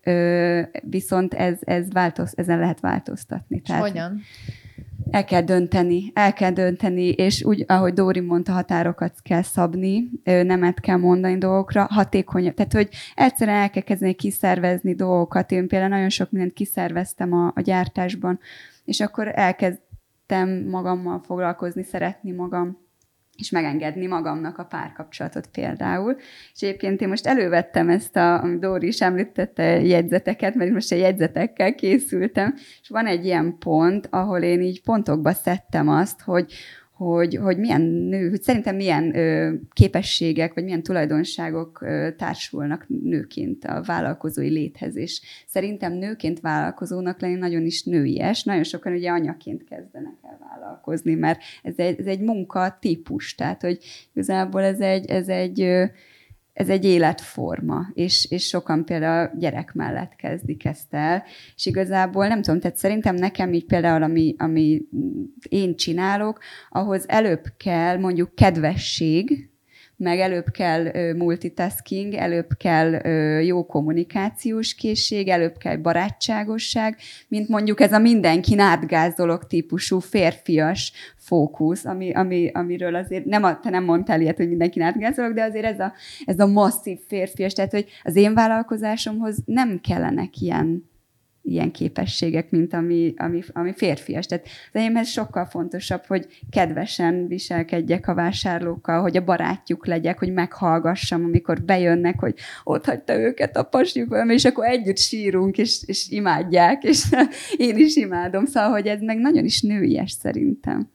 viszont 0.80 1.34
ez, 1.34 1.59
ez 1.61 1.93
változ, 1.93 2.32
ezen 2.37 2.59
lehet 2.59 2.80
változtatni. 2.80 3.57
És 3.62 3.68
Tehát, 3.68 3.82
hogyan? 3.82 4.20
El 5.16 5.24
kell 5.24 5.42
dönteni, 5.42 6.10
el 6.14 6.32
kell 6.32 6.50
dönteni, 6.50 7.08
és 7.08 7.44
úgy, 7.44 7.64
ahogy 7.66 7.92
Dóri 7.92 8.20
mondta, 8.20 8.52
határokat 8.52 9.12
kell 9.22 9.42
szabni, 9.42 10.10
nemet 10.24 10.80
kell 10.80 10.96
mondani 10.96 11.38
dolgokra, 11.38 11.86
hatékony, 11.90 12.54
tehát 12.54 12.72
hogy 12.72 12.88
egyszerűen 13.14 13.56
el 13.56 13.70
kell 13.70 13.82
kezdeni 13.82 14.12
kiszervezni 14.12 14.94
dolgokat. 14.94 15.50
Én 15.50 15.68
például 15.68 15.90
nagyon 15.90 16.08
sok 16.08 16.30
mindent 16.30 16.52
kiszerveztem 16.52 17.32
a, 17.32 17.52
a 17.54 17.60
gyártásban, 17.60 18.38
és 18.84 19.00
akkor 19.00 19.32
elkezdtem 19.34 20.48
magammal 20.70 21.20
foglalkozni, 21.26 21.82
szeretni 21.82 22.30
magam 22.30 22.86
és 23.37 23.51
megengedni 23.51 24.07
magamnak 24.07 24.59
a 24.59 24.64
párkapcsolatot 24.64 25.47
például. 25.47 26.16
És 26.55 26.62
egyébként 26.62 27.01
én 27.01 27.09
most 27.09 27.26
elővettem 27.26 27.89
ezt, 27.89 28.16
a, 28.16 28.43
amit 28.43 28.61
Dóri 28.61 28.87
is 28.87 29.01
említette, 29.01 29.62
jegyzeteket, 29.82 30.55
mert 30.55 30.72
most 30.72 30.93
a 30.93 30.97
jegyzetekkel 30.97 31.74
készültem, 31.74 32.55
és 32.82 32.89
van 32.89 33.07
egy 33.07 33.24
ilyen 33.24 33.57
pont, 33.59 34.09
ahol 34.11 34.43
én 34.43 34.61
így 34.61 34.82
pontokba 34.82 35.32
szedtem 35.32 35.89
azt, 35.89 36.20
hogy 36.20 36.53
hogy, 36.97 37.34
hogy 37.34 37.59
milyen 37.59 37.80
nő, 37.80 38.28
hogy 38.28 38.42
szerintem 38.42 38.76
milyen 38.76 39.16
ö, 39.16 39.55
képességek, 39.72 40.55
vagy 40.55 40.64
milyen 40.64 40.82
tulajdonságok 40.82 41.80
ö, 41.82 42.09
társulnak 42.16 42.86
nőként 42.88 43.64
a 43.64 43.82
vállalkozói 43.86 44.49
léthez, 44.49 44.97
és 44.97 45.20
szerintem 45.47 45.92
nőként 45.92 46.40
vállalkozónak 46.40 47.20
lenni 47.20 47.34
nagyon 47.34 47.62
is 47.62 47.82
nőies, 47.82 48.44
nagyon 48.44 48.64
sokan 48.64 48.92
ugye 48.92 49.11
anyaként 49.11 49.64
kezdenek 49.64 50.16
el 50.22 50.38
vállalkozni, 50.40 51.14
mert 51.14 51.40
ez 51.62 51.74
egy, 51.76 52.01
ez 52.01 52.07
egy 52.07 52.20
munka 52.20 52.78
típus, 52.80 53.34
tehát 53.34 53.62
hogy 53.62 53.78
igazából 54.12 54.62
ez 54.62 54.80
egy, 54.80 55.07
ez 55.07 55.28
egy 55.28 55.61
ö, 55.61 55.84
ez 56.57 56.68
egy 56.68 56.84
életforma, 56.84 57.86
és, 57.94 58.26
és 58.30 58.46
sokan 58.46 58.84
például 58.84 59.30
gyerek 59.38 59.72
mellett 59.74 60.14
kezdik 60.14 60.64
ezt 60.64 60.94
el, 60.94 61.24
és 61.54 61.66
igazából 61.66 62.26
nem 62.26 62.42
tudom, 62.42 62.61
tehát 62.61 62.76
szerintem 62.76 63.14
nekem 63.14 63.52
így 63.52 63.64
például, 63.64 64.02
ami, 64.02 64.34
ami 64.38 64.82
én 65.48 65.76
csinálok, 65.76 66.38
ahhoz 66.70 67.09
előbb 67.09 67.42
kell 67.57 67.98
mondjuk 67.98 68.34
kedvesség, 68.34 69.50
meg 69.97 70.18
előbb 70.18 70.51
kell 70.51 71.12
multitasking, 71.12 72.14
előbb 72.14 72.49
kell 72.59 72.90
jó 73.42 73.66
kommunikációs 73.66 74.74
készség, 74.74 75.28
előbb 75.28 75.57
kell 75.57 75.76
barátságosság, 75.76 76.97
mint 77.28 77.49
mondjuk 77.49 77.80
ez 77.80 77.92
a 77.92 77.99
mindenki 77.99 78.59
átgázolok 78.59 79.47
típusú 79.47 79.99
férfias 79.99 80.92
fókusz, 81.16 81.84
ami, 81.84 82.12
ami, 82.12 82.51
amiről 82.55 82.94
azért 82.94 83.24
nem, 83.24 83.44
a, 83.44 83.61
te 83.61 83.70
nem 83.70 83.84
mondtál 83.84 84.20
ilyet, 84.20 84.36
hogy 84.36 84.49
mindenki 84.49 84.80
átgázolok, 84.80 85.32
de 85.32 85.42
azért 85.42 85.64
ez 85.64 85.80
a, 85.80 85.92
ez 86.24 86.38
a 86.38 86.47
masszív 86.47 86.99
férfias, 87.07 87.53
tehát 87.53 87.70
hogy 87.70 87.86
az 88.03 88.16
én 88.16 88.34
vállalkozásomhoz 88.34 89.38
nem 89.44 89.80
kellenek 89.80 90.40
ilyen 90.40 90.94
ilyen 91.47 91.70
képességek, 91.70 92.51
mint 92.51 92.74
ami, 92.74 93.14
ami, 93.16 93.42
ami 93.53 93.72
férfias. 93.72 94.26
Tehát 94.26 94.44
az 94.44 94.80
enyémhez 94.80 95.09
sokkal 95.09 95.44
fontosabb, 95.44 96.05
hogy 96.07 96.26
kedvesen 96.51 97.26
viselkedjek 97.26 98.09
a 98.09 98.14
vásárlókkal, 98.14 99.01
hogy 99.01 99.16
a 99.16 99.24
barátjuk 99.24 99.86
legyek, 99.86 100.18
hogy 100.18 100.32
meghallgassam, 100.32 101.24
amikor 101.24 101.62
bejönnek, 101.62 102.20
hogy 102.20 102.34
ott 102.64 102.84
hagyta 102.84 103.18
őket 103.18 103.57
a 103.57 103.62
pasjukban, 103.62 104.30
és 104.30 104.44
akkor 104.44 104.66
együtt 104.66 104.99
sírunk, 104.99 105.59
és, 105.59 105.82
és 105.86 106.09
imádják, 106.11 106.82
és 106.82 107.05
én 107.57 107.76
is 107.76 107.97
imádom. 107.97 108.44
Szóval, 108.47 108.70
hogy 108.70 108.86
ez 108.86 109.01
meg 109.01 109.18
nagyon 109.18 109.44
is 109.44 109.62
nőies 109.62 110.11
szerintem. 110.11 110.94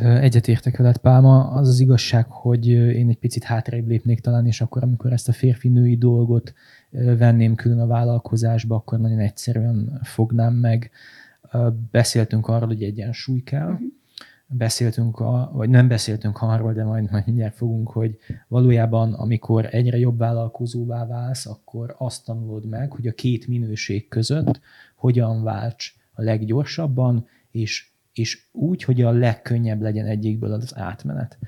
Egyetértek 0.00 0.76
veled, 0.76 0.96
Pálma. 0.96 1.50
Az 1.50 1.68
az 1.68 1.80
igazság, 1.80 2.26
hogy 2.28 2.68
én 2.68 3.08
egy 3.08 3.18
picit 3.18 3.44
hátrébb 3.44 3.88
lépnék 3.88 4.20
talán, 4.20 4.46
és 4.46 4.60
akkor, 4.60 4.82
amikor 4.82 5.12
ezt 5.12 5.28
a 5.28 5.32
férfi-női 5.32 5.96
dolgot 5.96 6.54
venném 6.90 7.54
külön 7.54 7.80
a 7.80 7.86
vállalkozásba, 7.86 8.74
akkor 8.74 8.98
nagyon 8.98 9.18
egyszerűen 9.18 10.00
fognám 10.02 10.54
meg. 10.54 10.90
Beszéltünk 11.90 12.48
arról, 12.48 12.66
hogy 12.66 12.82
egyensúly 12.82 13.42
kell. 13.42 13.70
Uh-huh. 13.70 13.86
Beszéltünk, 14.46 15.20
a, 15.20 15.50
vagy 15.52 15.68
nem 15.68 15.88
beszéltünk 15.88 16.42
arról, 16.42 16.72
de 16.72 16.84
majd, 16.84 17.10
majd 17.10 17.26
mindjárt 17.26 17.54
fogunk, 17.54 17.90
hogy 17.90 18.18
valójában, 18.48 19.12
amikor 19.12 19.68
egyre 19.70 19.98
jobb 19.98 20.18
vállalkozóvá 20.18 21.06
válsz, 21.06 21.46
akkor 21.46 21.94
azt 21.98 22.24
tanulod 22.24 22.66
meg, 22.66 22.92
hogy 22.92 23.06
a 23.06 23.12
két 23.12 23.46
minőség 23.46 24.08
között 24.08 24.60
hogyan 24.96 25.42
válts 25.42 25.94
a 26.12 26.22
leggyorsabban, 26.22 27.26
és 27.50 27.92
és 28.14 28.46
úgy, 28.52 28.82
hogy 28.82 29.02
a 29.02 29.10
legkönnyebb 29.10 29.80
legyen 29.80 30.06
egyikből 30.06 30.52
az 30.52 30.76
átmenet. 30.76 31.38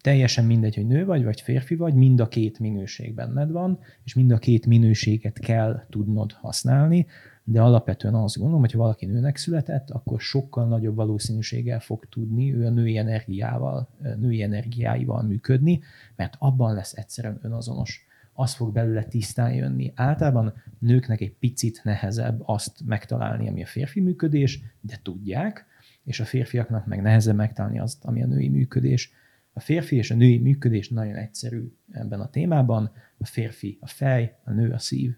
Teljesen 0.00 0.44
mindegy, 0.44 0.74
hogy 0.74 0.86
nő 0.86 1.04
vagy, 1.04 1.24
vagy 1.24 1.40
férfi 1.40 1.76
vagy, 1.76 1.94
mind 1.94 2.20
a 2.20 2.28
két 2.28 2.58
minőség 2.58 3.14
benned 3.14 3.50
van, 3.50 3.78
és 4.04 4.14
mind 4.14 4.30
a 4.30 4.38
két 4.38 4.66
minőséget 4.66 5.38
kell 5.38 5.86
tudnod 5.90 6.32
használni, 6.32 7.06
de 7.44 7.60
alapvetően 7.60 8.14
azt 8.14 8.36
gondolom, 8.36 8.60
hogy 8.60 8.72
ha 8.72 8.78
valaki 8.78 9.06
nőnek 9.06 9.36
született, 9.36 9.90
akkor 9.90 10.20
sokkal 10.20 10.68
nagyobb 10.68 10.94
valószínűséggel 10.94 11.80
fog 11.80 12.08
tudni 12.08 12.54
ő 12.54 12.66
a 12.66 12.70
női 12.70 12.96
energiával, 12.96 13.88
női 14.18 14.42
energiáival 14.42 15.22
működni, 15.22 15.80
mert 16.16 16.36
abban 16.38 16.74
lesz 16.74 16.92
egyszerűen 16.92 17.38
önazonos. 17.42 18.06
Az 18.32 18.54
fog 18.54 18.72
belőle 18.72 19.04
tisztán 19.04 19.54
jönni. 19.54 19.92
Általában 19.94 20.54
nőknek 20.78 21.20
egy 21.20 21.32
picit 21.32 21.80
nehezebb 21.84 22.40
azt 22.44 22.84
megtalálni, 22.84 23.48
ami 23.48 23.62
a 23.62 23.66
férfi 23.66 24.00
működés, 24.00 24.60
de 24.80 24.98
tudják, 25.02 25.66
és 26.08 26.20
a 26.20 26.24
férfiaknak 26.24 26.86
meg 26.86 27.02
nehezebb 27.02 27.36
megtalálni 27.36 27.78
azt, 27.78 28.04
ami 28.04 28.22
a 28.22 28.26
női 28.26 28.48
működés. 28.48 29.12
A 29.52 29.60
férfi 29.60 29.96
és 29.96 30.10
a 30.10 30.14
női 30.14 30.38
működés 30.38 30.88
nagyon 30.88 31.14
egyszerű 31.14 31.72
ebben 31.92 32.20
a 32.20 32.30
témában. 32.30 32.90
A 33.18 33.26
férfi 33.26 33.78
a 33.80 33.86
fej, 33.86 34.36
a 34.44 34.52
nő 34.52 34.72
a 34.72 34.78
szív. 34.78 35.16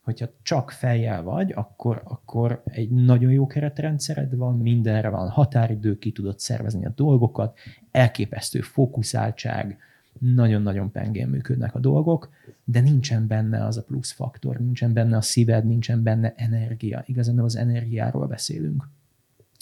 Hogyha 0.00 0.30
csak 0.42 0.70
fejjel 0.70 1.22
vagy, 1.22 1.52
akkor, 1.52 2.02
akkor 2.04 2.62
egy 2.64 2.90
nagyon 2.90 3.30
jó 3.30 3.46
keretrendszered 3.46 4.36
van, 4.36 4.58
mindenre 4.58 5.08
van 5.08 5.28
határidő, 5.28 5.98
ki 5.98 6.12
tudod 6.12 6.38
szervezni 6.38 6.86
a 6.86 6.92
dolgokat, 6.96 7.58
elképesztő 7.90 8.60
fókuszáltság, 8.60 9.78
nagyon-nagyon 10.18 10.90
pengén 10.90 11.28
működnek 11.28 11.74
a 11.74 11.78
dolgok, 11.78 12.30
de 12.64 12.80
nincsen 12.80 13.26
benne 13.26 13.64
az 13.64 13.76
a 13.76 13.82
plusz 13.82 14.12
faktor, 14.12 14.56
nincsen 14.56 14.92
benne 14.92 15.16
a 15.16 15.20
szíved, 15.20 15.66
nincsen 15.66 16.02
benne 16.02 16.34
energia. 16.36 17.02
Igazán 17.06 17.38
az 17.38 17.56
energiáról 17.56 18.26
beszélünk. 18.26 18.88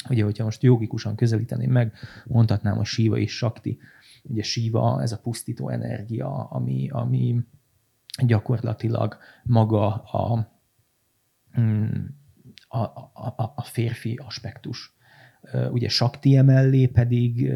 Ugye, 0.08 0.24
hogyha 0.24 0.44
most 0.44 0.62
jogikusan 0.62 1.16
közelíteném 1.16 1.70
meg, 1.70 1.92
mondhatnám 2.24 2.78
a 2.78 2.84
síva 2.84 3.18
és 3.18 3.36
sakti. 3.36 3.78
Ugye 4.22 4.42
síva, 4.42 5.02
ez 5.02 5.12
a 5.12 5.18
pusztító 5.18 5.68
energia, 5.68 6.44
ami, 6.44 6.88
ami 6.90 7.40
gyakorlatilag 8.24 9.16
maga 9.44 9.94
a, 9.94 10.48
mm, 11.60 12.04
a, 12.68 12.78
a, 12.78 13.52
a 13.56 13.62
férfi 13.62 14.20
aspektus. 14.26 14.94
Ugye 15.70 15.88
sakti 15.88 16.36
emellé 16.36 16.86
pedig 16.86 17.52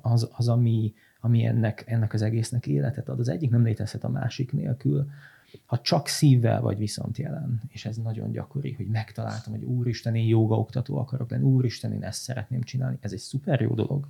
az, 0.00 0.30
az 0.36 0.48
ami, 0.48 0.94
ami 1.24 1.44
ennek, 1.44 1.84
ennek 1.86 2.12
az 2.12 2.22
egésznek 2.22 2.66
életet 2.66 3.08
ad. 3.08 3.18
Az 3.18 3.28
egyik 3.28 3.50
nem 3.50 3.64
létezhet 3.64 4.04
a 4.04 4.08
másik 4.08 4.52
nélkül. 4.52 5.10
Ha 5.66 5.80
csak 5.80 6.08
szívvel 6.08 6.60
vagy 6.60 6.78
viszont 6.78 7.18
jelen, 7.18 7.62
és 7.68 7.84
ez 7.84 7.96
nagyon 7.96 8.30
gyakori, 8.30 8.72
hogy 8.72 8.86
megtaláltam, 8.86 9.52
hogy 9.52 9.62
úristen, 9.62 10.14
én 10.14 10.26
joga 10.26 10.58
oktató 10.58 10.98
akarok 10.98 11.30
lenni, 11.30 11.44
úristen, 11.44 11.92
én 11.92 12.04
ezt 12.04 12.22
szeretném 12.22 12.62
csinálni, 12.62 12.98
ez 13.00 13.12
egy 13.12 13.18
szuper 13.18 13.60
jó 13.60 13.74
dolog. 13.74 14.08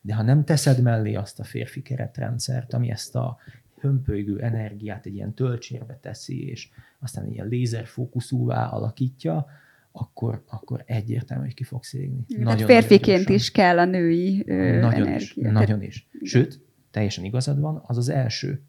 De 0.00 0.14
ha 0.14 0.22
nem 0.22 0.44
teszed 0.44 0.82
mellé 0.82 1.14
azt 1.14 1.40
a 1.40 1.44
férfi 1.44 1.82
keretrendszert, 1.82 2.74
ami 2.74 2.90
ezt 2.90 3.16
a 3.16 3.36
hömpölygő 3.78 4.40
energiát 4.40 5.06
egy 5.06 5.14
ilyen 5.14 5.34
töltsérbe 5.34 5.98
teszi, 6.00 6.48
és 6.48 6.70
aztán 6.98 7.32
ilyen 7.32 7.48
lézerfókuszúvá 7.48 8.66
alakítja, 8.66 9.46
akkor, 9.92 10.42
akkor 10.46 10.82
egyértelmű, 10.86 11.44
hogy 11.44 11.54
ki 11.54 11.64
fog 11.64 11.84
szégni. 11.84 12.24
Hát 12.28 12.44
nagyon, 12.44 12.66
férfiként 12.66 13.18
nagyon 13.18 13.34
is 13.34 13.50
kell 13.50 13.78
a 13.78 13.84
női 13.84 14.42
ö, 14.46 14.80
nagyon 14.80 15.06
energia. 15.06 15.14
Is, 15.16 15.34
nagyon 15.34 15.82
is. 15.82 16.08
Sőt, 16.22 16.60
teljesen 16.90 17.24
igazad 17.24 17.60
van, 17.60 17.82
az 17.86 17.96
az 17.96 18.08
első 18.08 18.62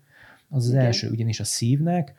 az 0.53 0.63
az 0.65 0.71
Igen. 0.71 0.86
első, 0.86 1.09
ugyanis 1.09 1.39
a 1.39 1.43
szívnek 1.43 2.13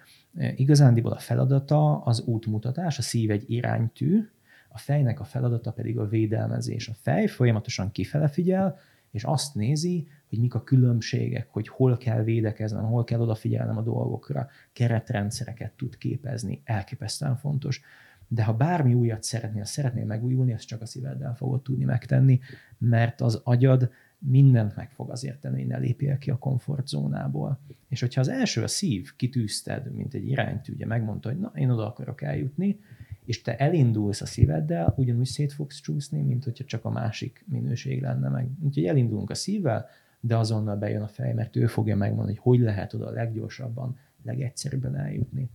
igazándiból 0.56 1.12
a 1.12 1.18
feladata 1.18 2.02
az 2.02 2.20
útmutatás, 2.20 2.98
a 2.98 3.02
szív 3.02 3.30
egy 3.30 3.50
iránytű, 3.50 4.28
a 4.68 4.78
fejnek 4.78 5.20
a 5.20 5.24
feladata 5.24 5.72
pedig 5.72 5.98
a 5.98 6.08
védelmezés. 6.08 6.88
A 6.88 6.94
fej 6.94 7.26
folyamatosan 7.26 7.90
kifele 7.90 8.28
figyel, 8.28 8.78
és 9.10 9.24
azt 9.24 9.54
nézi, 9.54 10.06
hogy 10.28 10.38
mik 10.38 10.54
a 10.54 10.62
különbségek, 10.62 11.48
hogy 11.50 11.68
hol 11.68 11.96
kell 11.96 12.22
védekeznem, 12.22 12.84
hol 12.84 13.04
kell 13.04 13.20
odafigyelnem 13.20 13.76
a 13.76 13.82
dolgokra, 13.82 14.48
keretrendszereket 14.72 15.72
tud 15.72 15.98
képezni, 15.98 16.62
elképesztően 16.64 17.36
fontos. 17.36 17.80
De 18.28 18.44
ha 18.44 18.52
bármi 18.52 18.94
újat 18.94 19.22
szeretnél, 19.22 19.64
szeretnél 19.64 20.04
megújulni, 20.04 20.52
azt 20.52 20.66
csak 20.66 20.80
a 20.80 20.86
szíveddel 20.86 21.34
fogod 21.34 21.62
tudni 21.62 21.84
megtenni, 21.84 22.40
mert 22.78 23.20
az 23.20 23.40
agyad 23.44 23.90
mindent 24.18 24.76
meg 24.76 24.90
fog 24.90 25.10
azért 25.10 25.40
tenni, 25.40 25.58
hogy 25.58 25.66
ne 25.66 25.78
lépjél 25.78 26.18
ki 26.18 26.30
a 26.30 26.38
komfortzónából. 26.38 27.60
És 27.88 28.00
hogyha 28.00 28.20
az 28.20 28.28
első 28.28 28.62
a 28.62 28.68
szív 28.68 29.16
kitűzted, 29.16 29.92
mint 29.92 30.14
egy 30.14 30.28
iránytű, 30.28 30.72
ugye 30.72 30.86
megmondta, 30.86 31.28
hogy 31.28 31.38
na, 31.38 31.52
én 31.54 31.70
oda 31.70 31.86
akarok 31.86 32.22
eljutni, 32.22 32.80
és 33.24 33.42
te 33.42 33.56
elindulsz 33.56 34.20
a 34.20 34.26
szíveddel, 34.26 34.94
ugyanúgy 34.96 35.26
szét 35.26 35.52
fogsz 35.52 35.80
csúszni, 35.80 36.20
mint 36.20 36.44
hogyha 36.44 36.64
csak 36.64 36.84
a 36.84 36.90
másik 36.90 37.44
minőség 37.48 38.02
lenne 38.02 38.28
meg. 38.28 38.48
Úgyhogy 38.62 38.84
elindulunk 38.84 39.30
a 39.30 39.34
szívvel, 39.34 39.86
de 40.20 40.36
azonnal 40.36 40.76
bejön 40.76 41.02
a 41.02 41.08
fej, 41.08 41.32
mert 41.32 41.56
ő 41.56 41.66
fogja 41.66 41.96
megmondani, 41.96 42.36
hogy 42.36 42.58
hogy 42.58 42.64
lehet 42.64 42.94
oda 42.94 43.06
a 43.06 43.10
leggyorsabban, 43.10 43.96
legegyszerűbben 44.22 44.96
eljutni. 44.96 45.50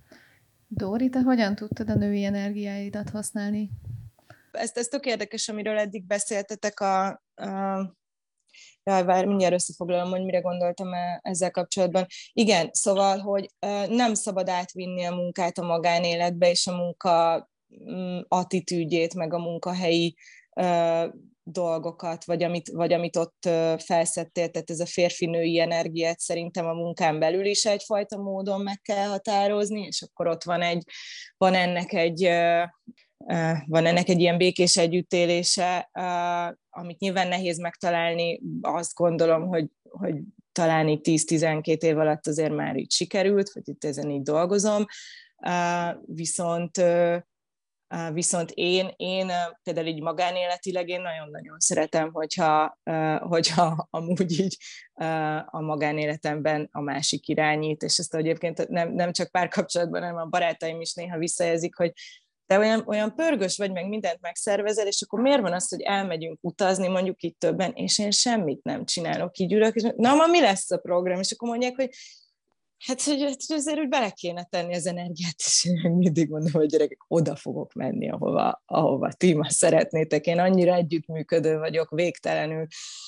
Dóri, 0.71 1.09
te 1.09 1.21
hogyan 1.21 1.55
tudtad 1.55 1.89
a 1.89 1.95
női 1.95 2.23
energiáidat 2.23 3.09
használni? 3.09 3.69
Ez, 4.51 4.71
ez 4.73 4.87
tök 4.87 5.05
érdekes, 5.05 5.49
amiről 5.49 5.77
eddig 5.77 6.03
beszéltetek 6.05 6.79
a, 6.79 7.07
a 7.07 7.97
Jaj, 8.83 9.03
vár, 9.03 9.25
mindjárt 9.25 9.53
összefoglalom, 9.53 10.09
hogy 10.09 10.23
mire 10.23 10.39
gondoltam 10.39 10.93
e, 10.93 11.19
ezzel 11.21 11.51
kapcsolatban. 11.51 12.05
Igen, 12.33 12.69
szóval, 12.71 13.17
hogy 13.17 13.49
nem 13.89 14.13
szabad 14.13 14.49
átvinni 14.49 15.03
a 15.03 15.15
munkát 15.15 15.57
a 15.57 15.65
magánéletbe, 15.65 16.49
és 16.49 16.67
a 16.67 16.75
munka 16.75 17.49
mm, 17.91 18.19
attitűdjét, 18.27 19.13
meg 19.13 19.33
a 19.33 19.39
munkahelyi 19.39 20.15
dolgokat, 21.51 22.25
vagy 22.25 22.43
amit, 22.43 22.69
vagy 22.69 22.93
amit 22.93 23.15
ott 23.15 23.49
felszettél, 23.77 24.49
tehát 24.49 24.69
ez 24.69 24.79
a 24.79 24.85
férfi-női 24.85 25.59
energiát 25.59 26.19
szerintem 26.19 26.65
a 26.65 26.73
munkán 26.73 27.19
belül 27.19 27.45
is 27.45 27.65
egyfajta 27.65 28.17
módon 28.17 28.61
meg 28.61 28.81
kell 28.81 29.07
határozni, 29.07 29.81
és 29.81 30.01
akkor 30.01 30.27
ott 30.27 30.43
van, 30.43 30.61
egy, 30.61 30.83
van 31.37 31.53
ennek 31.53 31.93
egy 31.93 32.29
van 33.65 33.85
ennek 33.85 34.09
egy 34.09 34.19
ilyen 34.19 34.37
békés 34.37 34.77
együttélése, 34.77 35.89
amit 36.69 36.99
nyilván 36.99 37.27
nehéz 37.27 37.57
megtalálni, 37.57 38.41
azt 38.61 38.93
gondolom, 38.93 39.47
hogy, 39.47 39.67
hogy 39.89 40.15
talán 40.51 40.87
így 40.87 41.23
10-12 41.27 41.81
év 41.81 41.97
alatt 41.97 42.27
azért 42.27 42.55
már 42.55 42.75
így 42.75 42.91
sikerült, 42.91 43.51
vagy 43.53 43.67
itt 43.67 43.83
ezen 43.83 44.09
így 44.09 44.21
dolgozom, 44.21 44.85
viszont 46.05 46.77
Viszont 48.13 48.51
én, 48.53 48.93
én 48.95 49.31
például 49.63 49.87
így 49.87 50.01
magánéletileg 50.01 50.89
én 50.89 51.01
nagyon-nagyon 51.01 51.59
szeretem, 51.59 52.11
hogyha, 52.11 52.79
hogyha 53.19 53.87
amúgy 53.89 54.39
így 54.39 54.57
a 55.45 55.61
magánéletemben 55.61 56.69
a 56.71 56.81
másik 56.81 57.27
irányít, 57.27 57.81
és 57.81 57.97
ezt 57.97 58.15
egyébként 58.15 58.67
nem, 58.67 58.93
nem 58.93 59.11
csak 59.11 59.31
párkapcsolatban, 59.31 60.01
hanem 60.01 60.17
a 60.17 60.25
barátaim 60.25 60.81
is 60.81 60.93
néha 60.93 61.17
visszajelzik, 61.17 61.75
hogy 61.75 61.91
te 62.45 62.57
olyan, 62.57 62.83
olyan 62.87 63.15
pörgös 63.15 63.57
vagy, 63.57 63.71
meg 63.71 63.87
mindent 63.87 64.21
megszervezel, 64.21 64.87
és 64.87 65.01
akkor 65.01 65.21
miért 65.21 65.41
van 65.41 65.53
az, 65.53 65.69
hogy 65.69 65.81
elmegyünk 65.81 66.37
utazni, 66.41 66.87
mondjuk 66.87 67.21
itt 67.21 67.39
többen, 67.39 67.71
és 67.71 67.99
én 67.99 68.11
semmit 68.11 68.63
nem 68.63 68.85
csinálok, 68.85 69.37
így 69.37 69.53
ülök, 69.53 69.75
és 69.75 69.83
na, 69.95 70.15
ma 70.15 70.27
mi 70.27 70.41
lesz 70.41 70.71
a 70.71 70.77
program? 70.77 71.19
És 71.19 71.31
akkor 71.31 71.49
mondják, 71.49 71.75
hogy 71.75 71.89
hát, 72.85 73.01
hogy 73.01 73.21
azért 73.47 73.79
úgy 73.79 73.89
bele 73.89 74.09
kéne 74.09 74.43
tenni 74.43 74.75
az 74.75 74.85
energiát, 74.85 75.35
és 75.37 75.65
én 75.65 75.91
mindig 75.91 76.29
mondom, 76.29 76.51
hogy 76.51 76.69
gyerekek, 76.69 77.03
oda 77.07 77.35
fogok 77.35 77.73
menni, 77.73 78.09
ahova, 78.09 78.61
ahova 78.65 79.11
ti 79.11 79.33
ma 79.33 79.49
szeretnétek. 79.49 80.25
Én 80.25 80.39
annyira 80.39 80.73
együttműködő 80.73 81.57
vagyok, 81.57 81.89
végtelenül, 81.89 82.65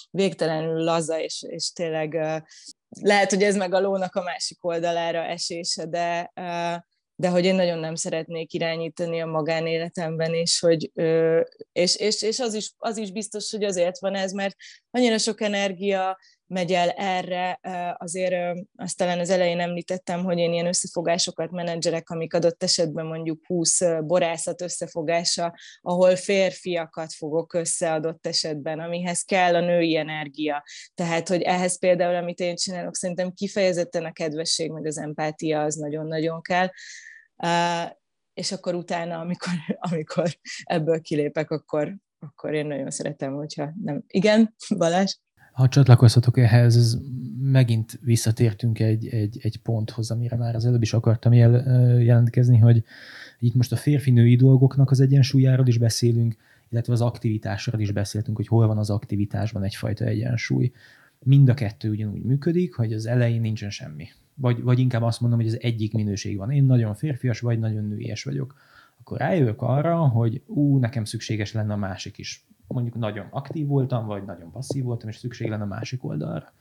végtelenül 0.09 0.83
laza, 0.83 1.19
és, 1.19 1.43
és 1.47 1.71
tényleg 1.71 2.13
lehet, 2.99 3.29
hogy 3.29 3.43
ez 3.43 3.55
meg 3.55 3.73
a 3.73 3.79
lónak 3.79 4.15
a 4.15 4.23
másik 4.23 4.63
oldalára 4.63 5.23
esése, 5.23 5.85
de, 5.85 6.31
de 7.15 7.29
hogy 7.29 7.45
én 7.45 7.55
nagyon 7.55 7.79
nem 7.79 7.95
szeretnék 7.95 8.53
irányítani 8.53 9.21
a 9.21 9.25
magánéletemben, 9.25 10.33
és, 10.33 10.59
hogy, 10.59 10.91
és, 11.71 11.95
és, 11.95 12.21
és 12.21 12.39
az, 12.39 12.53
is, 12.53 12.73
az 12.77 12.97
is 12.97 13.11
biztos, 13.11 13.51
hogy 13.51 13.63
azért 13.63 13.99
van 13.99 14.15
ez, 14.15 14.31
mert 14.31 14.55
annyira 14.91 15.17
sok 15.17 15.41
energia 15.41 16.17
megy 16.51 16.71
el 16.71 16.89
erre, 16.89 17.59
azért 17.97 18.59
azt 18.75 18.97
talán 18.97 19.19
az 19.19 19.29
elején 19.29 19.59
említettem, 19.59 20.23
hogy 20.23 20.37
én 20.37 20.53
ilyen 20.53 20.65
összefogásokat 20.65 21.51
menedzserek, 21.51 22.09
amik 22.09 22.33
adott 22.33 22.63
esetben 22.63 23.05
mondjuk 23.05 23.45
20 23.45 23.81
borászat 24.03 24.61
összefogása, 24.61 25.55
ahol 25.81 26.15
férfiakat 26.15 27.13
fogok 27.13 27.53
össze 27.53 27.93
adott 27.93 28.27
esetben, 28.27 28.79
amihez 28.79 29.21
kell 29.21 29.55
a 29.55 29.59
női 29.59 29.97
energia. 29.97 30.63
Tehát, 30.93 31.27
hogy 31.27 31.41
ehhez 31.41 31.79
például, 31.79 32.15
amit 32.15 32.39
én 32.39 32.55
csinálok, 32.55 32.95
szerintem 32.95 33.33
kifejezetten 33.33 34.05
a 34.05 34.11
kedvesség, 34.11 34.71
meg 34.71 34.85
az 34.85 34.97
empátia 34.97 35.61
az 35.61 35.75
nagyon-nagyon 35.75 36.41
kell. 36.41 36.69
És 38.33 38.51
akkor 38.51 38.75
utána, 38.75 39.19
amikor, 39.19 39.53
amikor 39.91 40.29
ebből 40.63 41.01
kilépek, 41.01 41.51
akkor, 41.51 41.95
akkor 42.19 42.53
én 42.53 42.65
nagyon 42.65 42.91
szeretem, 42.91 43.33
hogyha 43.33 43.73
nem. 43.83 44.03
Igen, 44.07 44.55
Balázs? 44.77 45.15
Ha 45.61 45.67
csatlakozhatok 45.67 46.37
ehhez, 46.37 46.75
ez 46.75 46.97
megint 47.41 47.99
visszatértünk 48.03 48.79
egy, 48.79 49.07
egy, 49.07 49.39
egy 49.41 49.57
ponthoz, 49.57 50.11
amire 50.11 50.35
már 50.35 50.55
az 50.55 50.65
előbb 50.65 50.81
is 50.81 50.93
akartam 50.93 51.33
jel, 51.33 51.51
jelentkezni, 52.01 52.57
hogy 52.57 52.83
itt 53.39 53.55
most 53.55 53.71
a 53.71 53.75
férfi-női 53.75 54.35
dolgoknak 54.35 54.91
az 54.91 54.99
egyensúlyáról 54.99 55.67
is 55.67 55.77
beszélünk, 55.77 56.35
illetve 56.69 56.93
az 56.93 57.01
aktivitásról 57.01 57.81
is 57.81 57.91
beszéltünk, 57.91 58.37
hogy 58.37 58.47
hol 58.47 58.67
van 58.67 58.77
az 58.77 58.89
aktivitásban 58.89 59.63
egyfajta 59.63 60.05
egyensúly. 60.05 60.71
Mind 61.19 61.49
a 61.49 61.53
kettő 61.53 61.89
ugyanúgy 61.89 62.23
működik, 62.23 62.75
hogy 62.75 62.93
az 62.93 63.05
elején 63.05 63.41
nincsen 63.41 63.69
semmi. 63.69 64.07
Vagy, 64.33 64.61
vagy 64.61 64.79
inkább 64.79 65.01
azt 65.01 65.21
mondom, 65.21 65.39
hogy 65.39 65.47
az 65.47 65.61
egyik 65.61 65.93
minőség 65.93 66.37
van. 66.37 66.51
Én 66.51 66.63
nagyon 66.63 66.93
férfias, 66.93 67.39
vagy 67.39 67.59
nagyon 67.59 67.87
nőies 67.87 68.23
vagyok. 68.23 68.55
Akkor 68.99 69.17
rájövök 69.17 69.61
arra, 69.61 69.97
hogy 69.97 70.41
ú, 70.45 70.77
nekem 70.77 71.03
szükséges 71.03 71.51
lenne 71.51 71.73
a 71.73 71.77
másik 71.77 72.17
is 72.17 72.45
mondjuk 72.73 72.95
nagyon 72.95 73.27
aktív 73.29 73.67
voltam, 73.67 74.05
vagy 74.05 74.25
nagyon 74.25 74.51
passzív 74.51 74.83
voltam, 74.83 75.09
és 75.09 75.17
szükség 75.17 75.49
lenne 75.49 75.63
a 75.63 75.67
másik 75.67 76.03
oldalra. 76.03 76.53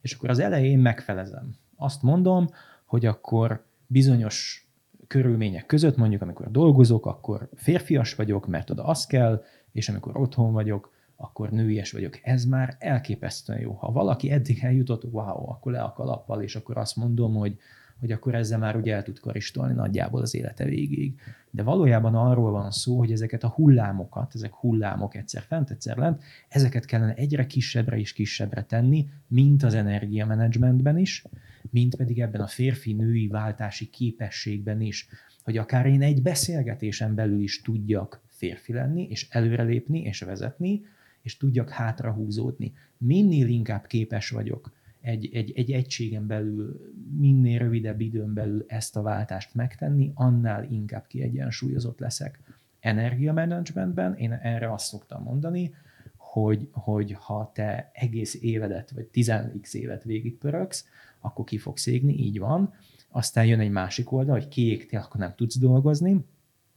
És 0.00 0.12
akkor 0.12 0.30
az 0.30 0.38
elején 0.38 0.78
megfelezem. 0.78 1.54
Azt 1.76 2.02
mondom, 2.02 2.48
hogy 2.84 3.06
akkor 3.06 3.64
bizonyos 3.86 4.68
körülmények 5.06 5.66
között, 5.66 5.96
mondjuk 5.96 6.22
amikor 6.22 6.50
dolgozok, 6.50 7.06
akkor 7.06 7.48
férfias 7.54 8.14
vagyok, 8.14 8.46
mert 8.46 8.70
oda 8.70 8.84
az 8.84 9.06
kell, 9.06 9.42
és 9.72 9.88
amikor 9.88 10.16
otthon 10.16 10.52
vagyok, 10.52 10.94
akkor 11.16 11.50
nőies 11.50 11.92
vagyok. 11.92 12.18
Ez 12.22 12.44
már 12.44 12.76
elképesztően 12.78 13.60
jó. 13.60 13.72
Ha 13.72 13.92
valaki 13.92 14.30
eddig 14.30 14.58
eljutott, 14.62 15.04
wow, 15.04 15.50
akkor 15.50 15.72
le 15.72 15.82
a 15.82 15.92
kalappal, 15.92 16.42
és 16.42 16.56
akkor 16.56 16.76
azt 16.76 16.96
mondom, 16.96 17.34
hogy 17.34 17.58
hogy 18.00 18.12
akkor 18.12 18.34
ezzel 18.34 18.58
már 18.58 18.76
ugye 18.76 18.94
el 18.94 19.02
tud 19.02 19.18
karistolni 19.18 19.74
nagyjából 19.74 20.20
az 20.20 20.34
élete 20.34 20.64
végéig. 20.64 21.20
De 21.50 21.62
valójában 21.62 22.14
arról 22.14 22.50
van 22.50 22.70
szó, 22.70 22.98
hogy 22.98 23.12
ezeket 23.12 23.44
a 23.44 23.48
hullámokat, 23.48 24.34
ezek 24.34 24.54
hullámok 24.54 25.14
egyszer 25.14 25.42
fent, 25.42 25.70
egyszer 25.70 25.96
lent, 25.96 26.22
ezeket 26.48 26.84
kellene 26.84 27.14
egyre 27.14 27.46
kisebbre 27.46 27.98
és 27.98 28.12
kisebbre 28.12 28.62
tenni, 28.62 29.08
mint 29.26 29.62
az 29.62 29.74
energiamenedzsmentben 29.74 30.98
is, 30.98 31.24
mint 31.70 31.96
pedig 31.96 32.20
ebben 32.20 32.40
a 32.40 32.46
férfi-női 32.46 33.26
váltási 33.26 33.90
képességben 33.90 34.80
is, 34.80 35.08
hogy 35.44 35.56
akár 35.56 35.86
én 35.86 36.02
egy 36.02 36.22
beszélgetésen 36.22 37.14
belül 37.14 37.40
is 37.40 37.62
tudjak 37.62 38.22
férfi 38.26 38.72
lenni, 38.72 39.06
és 39.10 39.26
előrelépni, 39.30 40.00
és 40.00 40.20
vezetni, 40.20 40.82
és 41.22 41.36
tudjak 41.36 41.70
hátrahúzódni. 41.70 42.72
Minél 42.98 43.48
inkább 43.48 43.86
képes 43.86 44.30
vagyok 44.30 44.72
egy, 45.06 45.28
egy, 45.32 45.52
egy 45.56 45.72
egységen 45.72 46.26
belül, 46.26 46.92
minél 47.18 47.58
rövidebb 47.58 48.00
időn 48.00 48.34
belül 48.34 48.64
ezt 48.66 48.96
a 48.96 49.02
váltást 49.02 49.54
megtenni, 49.54 50.12
annál 50.14 50.64
inkább 50.64 51.06
kiegyensúlyozott 51.06 51.98
leszek. 51.98 52.40
Energiamanagementben 52.80 54.14
én 54.14 54.32
erre 54.32 54.72
azt 54.72 54.86
szoktam 54.86 55.22
mondani, 55.22 55.74
hogy, 56.16 56.68
hogy 56.72 57.12
ha 57.12 57.50
te 57.54 57.90
egész 57.92 58.42
évedet, 58.42 58.90
vagy 58.90 59.08
10x 59.12 59.74
évet 59.74 60.04
végigpöröksz, 60.04 60.88
akkor 61.20 61.44
ki 61.44 61.58
fogsz 61.58 61.86
égni, 61.86 62.12
így 62.12 62.38
van. 62.38 62.74
Aztán 63.08 63.46
jön 63.46 63.60
egy 63.60 63.70
másik 63.70 64.12
oldal, 64.12 64.34
hogy 64.34 64.48
kiégtél, 64.48 65.00
akkor 65.00 65.20
nem 65.20 65.34
tudsz 65.36 65.58
dolgozni, 65.58 66.24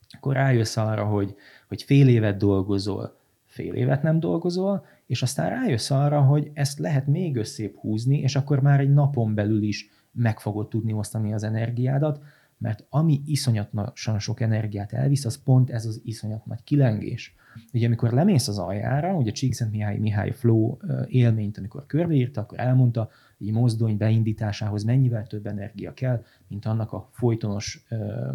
akkor 0.10 0.34
rájössz 0.34 0.78
arra, 0.78 1.06
hogy, 1.06 1.36
hogy 1.68 1.84
fél 1.84 2.08
évet 2.08 2.38
dolgozol, 2.38 3.18
fél 3.46 3.74
évet 3.74 4.04
nem 4.04 4.20
dolgozol, 4.20 4.86
és 5.10 5.22
aztán 5.22 5.49
rájössz 5.49 5.91
arra, 5.91 6.22
hogy 6.22 6.51
ezt 6.53 6.80
lehet 6.80 7.07
még 7.07 7.36
összép 7.36 7.78
húzni, 7.78 8.20
és 8.20 8.36
akkor 8.36 8.62
már 8.62 8.80
egy 8.80 8.93
napon 8.93 9.34
belül 9.36 9.64
is 9.64 9.89
meg 10.12 10.39
fogod 10.39 10.68
tudni 10.68 10.93
osztani 10.93 11.34
az 11.34 11.43
energiádat, 11.43 12.24
mert 12.57 12.86
ami 12.89 13.22
iszonyatosan 13.26 14.20
sok 14.20 14.41
energiát 14.41 14.93
elvisz, 14.93 15.26
az 15.26 15.43
pont 15.43 15.70
ez 15.70 15.86
az 15.86 16.01
iszonyat 16.03 16.45
nagy 16.45 16.64
kilengés. 16.64 17.36
Ugye 17.74 17.86
amikor 17.86 18.12
lemész 18.12 18.47
az 18.47 18.57
aljára, 18.57 19.14
ugye 19.14 19.32
Csíkszent 19.32 19.72
Mihály 19.72 19.97
Mihály 19.97 20.32
Flow 20.32 20.78
élményt, 21.07 21.57
amikor 21.57 21.86
körbeírta, 21.86 22.41
akkor 22.41 22.60
elmondta, 22.60 23.10
hogy 23.38 23.47
egy 23.47 23.53
mozdony 23.53 23.97
beindításához 23.97 24.84
mennyivel 24.84 25.28
több 25.28 25.45
energia 25.45 25.93
kell, 25.93 26.24
mint 26.47 26.66
annak 26.66 26.91
a 26.91 27.10
folytonos 27.12 27.86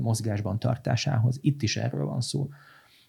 mozgásban 0.00 0.58
tartásához. 0.58 1.38
Itt 1.42 1.62
is 1.62 1.76
erről 1.76 2.04
van 2.04 2.20
szó. 2.20 2.48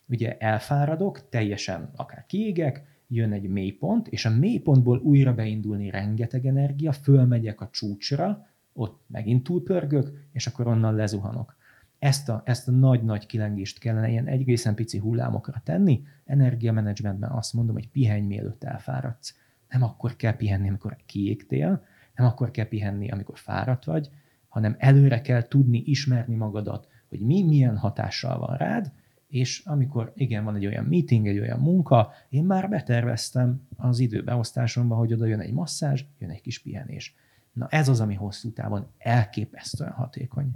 Ugye 0.08 0.38
elfáradok, 0.38 1.30
teljesen 1.30 1.90
akár 1.96 2.26
kiégek, 2.26 2.94
jön 3.16 3.32
egy 3.32 3.48
mélypont, 3.48 4.08
és 4.08 4.26
a 4.26 4.30
mélypontból 4.30 5.00
újra 5.00 5.34
beindulni 5.34 5.90
rengeteg 5.90 6.46
energia, 6.46 6.92
fölmegyek 6.92 7.62
a 7.62 7.70
csúcsra, 7.72 8.48
ott 8.74 9.02
megint 9.08 9.44
túlpörgök, 9.44 10.28
és 10.32 10.48
akkor 10.48 10.68
onnan 10.68 10.96
lezuhanok. 10.96 11.56
Ezt 12.00 12.30
a, 12.30 12.42
ezt 12.46 12.68
a 12.68 12.72
nagy-nagy 12.72 13.26
kilengést 13.26 13.80
kellene 13.80 14.10
ilyen 14.10 14.28
egészen 14.28 14.76
pici 14.76 14.98
hullámokra 14.98 15.62
tenni. 15.64 16.04
Energiamenedzsmentben 16.26 17.32
azt 17.32 17.54
mondom, 17.54 17.76
hogy 17.76 17.90
pihenj 17.90 18.26
mielőtt 18.26 18.64
elfáradsz. 18.64 19.36
Nem 19.70 19.84
akkor 19.84 20.16
kell 20.16 20.36
pihenni, 20.36 20.68
amikor 20.68 20.98
kiégtél, 21.06 21.86
nem 22.16 22.28
akkor 22.28 22.52
kell 22.52 22.68
pihenni, 22.68 23.10
amikor 23.10 23.38
fáradt 23.38 23.86
vagy, 23.86 24.10
hanem 24.48 24.76
előre 24.78 25.22
kell 25.22 25.48
tudni 25.48 25.84
ismerni 25.86 26.36
magadat, 26.36 26.88
hogy 27.10 27.20
mi 27.20 27.44
milyen 27.44 27.78
hatással 27.78 28.40
van 28.40 28.58
rád, 28.58 28.92
és 29.36 29.62
amikor 29.66 30.12
igen, 30.16 30.44
van 30.44 30.56
egy 30.56 30.66
olyan 30.66 30.86
meeting, 30.86 31.28
egy 31.28 31.40
olyan 31.40 31.60
munka, 31.60 32.14
én 32.30 32.44
már 32.44 32.70
beterveztem 32.70 33.68
az 33.78 34.00
időbeosztásomba, 34.00 34.96
hogy 34.96 35.14
oda 35.14 35.26
jön 35.26 35.40
egy 35.40 35.54
masszázs, 35.54 36.04
jön 36.20 36.30
egy 36.30 36.42
kis 36.42 36.60
pihenés. 36.60 37.16
Na 37.54 37.68
ez 37.70 37.88
az, 37.90 38.00
ami 38.00 38.14
hosszú 38.14 38.52
távon 38.52 38.88
elképesztően 38.98 39.92
hatékony. 39.92 40.52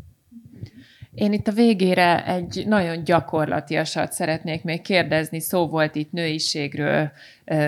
Én 1.14 1.34
itt 1.34 1.48
a 1.48 1.52
végére 1.52 2.26
egy 2.26 2.64
nagyon 2.68 3.04
gyakorlatiasat 3.04 4.12
szeretnék 4.12 4.64
még 4.64 4.82
kérdezni. 4.82 5.40
Szó 5.40 5.68
volt 5.68 5.96
itt 5.96 6.12
nőiségről, 6.12 7.12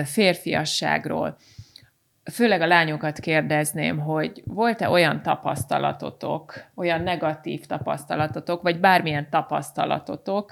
férfiasságról 0.04 1.36
főleg 2.30 2.60
a 2.60 2.66
lányokat 2.66 3.18
kérdezném, 3.18 3.98
hogy 3.98 4.42
volt-e 4.44 4.88
olyan 4.88 5.22
tapasztalatotok, 5.22 6.54
olyan 6.74 7.02
negatív 7.02 7.66
tapasztalatotok, 7.66 8.62
vagy 8.62 8.80
bármilyen 8.80 9.30
tapasztalatotok, 9.30 10.50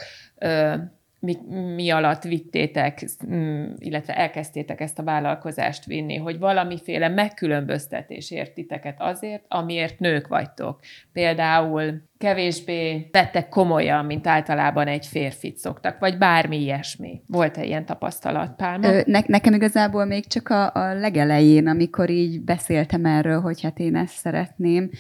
mi, 1.20 1.36
mi 1.74 1.90
alatt 1.90 2.22
vittétek, 2.22 3.04
mm, 3.26 3.72
illetve 3.78 4.16
elkezdtétek 4.16 4.80
ezt 4.80 4.98
a 4.98 5.02
vállalkozást 5.02 5.84
vinni, 5.84 6.16
hogy 6.16 6.38
valamiféle 6.38 7.08
megkülönböztetés 7.08 8.30
ért 8.30 8.54
titeket 8.54 8.96
azért, 8.98 9.44
amiért 9.48 9.98
nők 9.98 10.28
vagytok. 10.28 10.80
Például 11.12 12.02
kevésbé 12.18 13.08
vettek 13.12 13.48
komolyan, 13.48 14.04
mint 14.04 14.26
általában 14.26 14.86
egy 14.86 15.06
férfit 15.06 15.56
szoktak, 15.56 15.98
vagy 15.98 16.18
bármi 16.18 16.60
ilyesmi. 16.60 17.22
Volt-e 17.26 17.64
ilyen 17.64 17.84
tapasztalat, 17.84 18.56
Pálma? 18.56 18.88
Ö, 18.88 19.00
ne, 19.06 19.20
nekem 19.26 19.54
igazából 19.54 20.04
még 20.04 20.26
csak 20.26 20.48
a, 20.48 20.72
a 20.74 20.94
legelején, 20.94 21.66
amikor 21.66 22.10
így 22.10 22.40
beszéltem 22.40 23.04
erről, 23.04 23.40
hogy 23.40 23.62
hát 23.62 23.78
én 23.78 23.96
ezt 23.96 24.14
szeretném, 24.14 24.90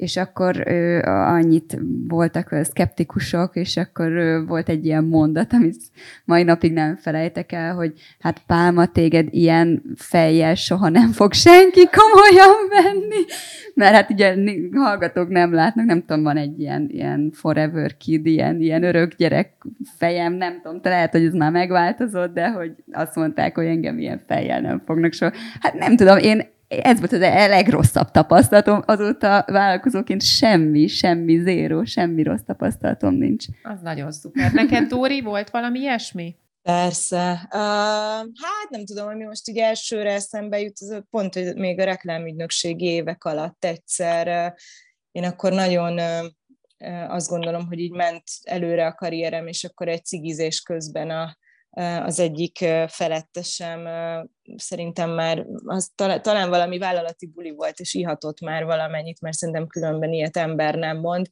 és 0.00 0.16
akkor 0.16 0.62
ö, 0.66 0.98
annyit 1.04 1.78
voltak 2.08 2.54
szkeptikusok, 2.62 3.56
és 3.56 3.76
akkor 3.76 4.12
ö, 4.12 4.44
volt 4.46 4.68
egy 4.68 4.84
ilyen 4.84 5.04
mondat, 5.04 5.52
amit 5.52 5.76
mai 6.24 6.42
napig 6.42 6.72
nem 6.72 6.96
felejtek 6.96 7.52
el, 7.52 7.74
hogy 7.74 7.92
hát 8.18 8.42
Pálma, 8.46 8.86
téged 8.86 9.28
ilyen 9.30 9.82
fejjel 9.96 10.54
soha 10.54 10.88
nem 10.88 11.12
fog 11.12 11.32
senki 11.32 11.88
komolyan 11.92 12.56
venni, 12.68 13.24
mert 13.74 13.94
hát 13.94 14.10
ugye 14.10 14.34
hallgatók 14.72 15.28
nem 15.28 15.52
látnak, 15.52 15.86
nem 15.86 16.04
tudom, 16.04 16.22
van 16.22 16.36
egy 16.36 16.60
ilyen, 16.60 16.88
ilyen 16.90 17.30
forever 17.32 17.96
kid, 17.96 18.26
ilyen, 18.26 18.60
ilyen 18.60 18.82
örök 18.82 19.14
gyerek 19.14 19.52
fejem, 19.96 20.32
nem 20.32 20.60
tudom, 20.62 20.80
te 20.80 20.88
lehet, 20.88 21.12
hogy 21.12 21.24
ez 21.24 21.32
már 21.32 21.50
megváltozott, 21.50 22.34
de 22.34 22.50
hogy 22.50 22.72
azt 22.92 23.16
mondták, 23.16 23.54
hogy 23.54 23.66
engem 23.66 23.98
ilyen 23.98 24.22
fejjel 24.26 24.60
nem 24.60 24.82
fognak 24.86 25.12
soha. 25.12 25.32
Hát 25.60 25.74
nem 25.74 25.96
tudom, 25.96 26.18
én 26.18 26.42
ez 26.70 26.98
volt 26.98 27.12
az 27.12 27.20
a 27.20 27.48
legrosszabb 27.48 28.10
tapasztalatom, 28.10 28.82
azóta 28.86 29.44
vállalkozóként 29.46 30.22
semmi, 30.22 30.86
semmi, 30.86 31.38
zéro, 31.38 31.84
semmi 31.84 32.22
rossz 32.22 32.42
tapasztalatom 32.46 33.14
nincs. 33.14 33.44
Az 33.62 33.80
nagyon 33.80 34.12
szuper. 34.12 34.52
Neked, 34.52 34.88
Dóri, 34.88 35.20
volt 35.20 35.50
valami 35.50 35.78
ilyesmi? 35.78 36.36
Persze. 36.62 37.48
Uh, 37.52 37.60
hát 38.42 38.68
nem 38.68 38.84
tudom, 38.84 39.08
ami 39.08 39.24
most 39.24 39.48
ugye 39.48 39.64
elsőre 39.64 40.12
eszembe 40.12 40.60
jut, 40.60 40.78
az 40.78 41.02
pont, 41.10 41.34
hogy 41.34 41.54
még 41.54 41.80
a 41.80 41.84
reklámügynökségi 41.84 42.84
évek 42.84 43.24
alatt 43.24 43.64
egyszer 43.64 44.26
uh, 44.26 44.58
én 45.12 45.24
akkor 45.24 45.52
nagyon 45.52 45.92
uh, 45.98 47.14
azt 47.14 47.28
gondolom, 47.28 47.66
hogy 47.66 47.78
így 47.78 47.92
ment 47.92 48.24
előre 48.42 48.86
a 48.86 48.94
karrierem, 48.94 49.46
és 49.46 49.64
akkor 49.64 49.88
egy 49.88 50.04
cigizés 50.04 50.60
közben 50.60 51.10
a, 51.10 51.36
az 52.04 52.18
egyik 52.18 52.58
felettesem 52.86 53.88
szerintem 54.56 55.10
már 55.10 55.46
az 55.64 55.92
talán 56.20 56.48
valami 56.48 56.78
vállalati 56.78 57.26
buli 57.26 57.50
volt, 57.50 57.78
és 57.78 57.94
ihatott 57.94 58.40
már 58.40 58.64
valamennyit, 58.64 59.20
mert 59.20 59.36
szerintem 59.36 59.66
különben 59.66 60.12
ilyet 60.12 60.36
ember 60.36 60.74
nem 60.74 60.98
mond. 60.98 61.28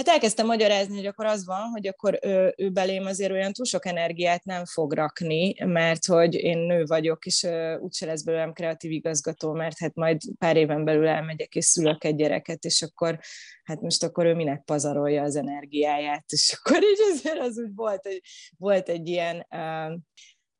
Hát 0.00 0.08
elkezdtem 0.08 0.46
magyarázni, 0.46 0.96
hogy 0.96 1.06
akkor 1.06 1.26
az 1.26 1.46
van, 1.46 1.68
hogy 1.68 1.86
akkor 1.86 2.18
ő, 2.22 2.54
ő 2.56 2.70
belém 2.70 3.06
azért 3.06 3.30
olyan 3.30 3.52
túl 3.52 3.64
sok 3.64 3.86
energiát 3.86 4.44
nem 4.44 4.64
fog 4.64 4.92
rakni, 4.92 5.54
mert 5.64 6.06
hogy 6.06 6.34
én 6.34 6.58
nő 6.58 6.84
vagyok, 6.84 7.26
és 7.26 7.46
úgyse 7.80 8.06
lesz 8.06 8.22
belőlem 8.22 8.52
kreatív 8.52 8.90
igazgató, 8.90 9.52
mert 9.52 9.78
hát 9.78 9.94
majd 9.94 10.20
pár 10.38 10.56
éven 10.56 10.84
belül 10.84 11.08
elmegyek 11.08 11.54
és 11.54 11.64
szülök 11.64 12.04
egy 12.04 12.14
gyereket, 12.14 12.64
és 12.64 12.82
akkor 12.82 13.18
hát 13.64 13.80
most 13.80 14.02
akkor 14.02 14.26
ő 14.26 14.34
minek 14.34 14.62
pazarolja 14.64 15.22
az 15.22 15.36
energiáját, 15.36 16.24
és 16.26 16.58
akkor 16.58 16.82
így 16.82 17.00
azért 17.12 17.38
az 17.38 17.58
úgy 17.58 17.74
volt, 17.74 18.06
hogy 18.06 18.20
volt 18.58 18.88
egy 18.88 19.08
ilyen 19.08 19.46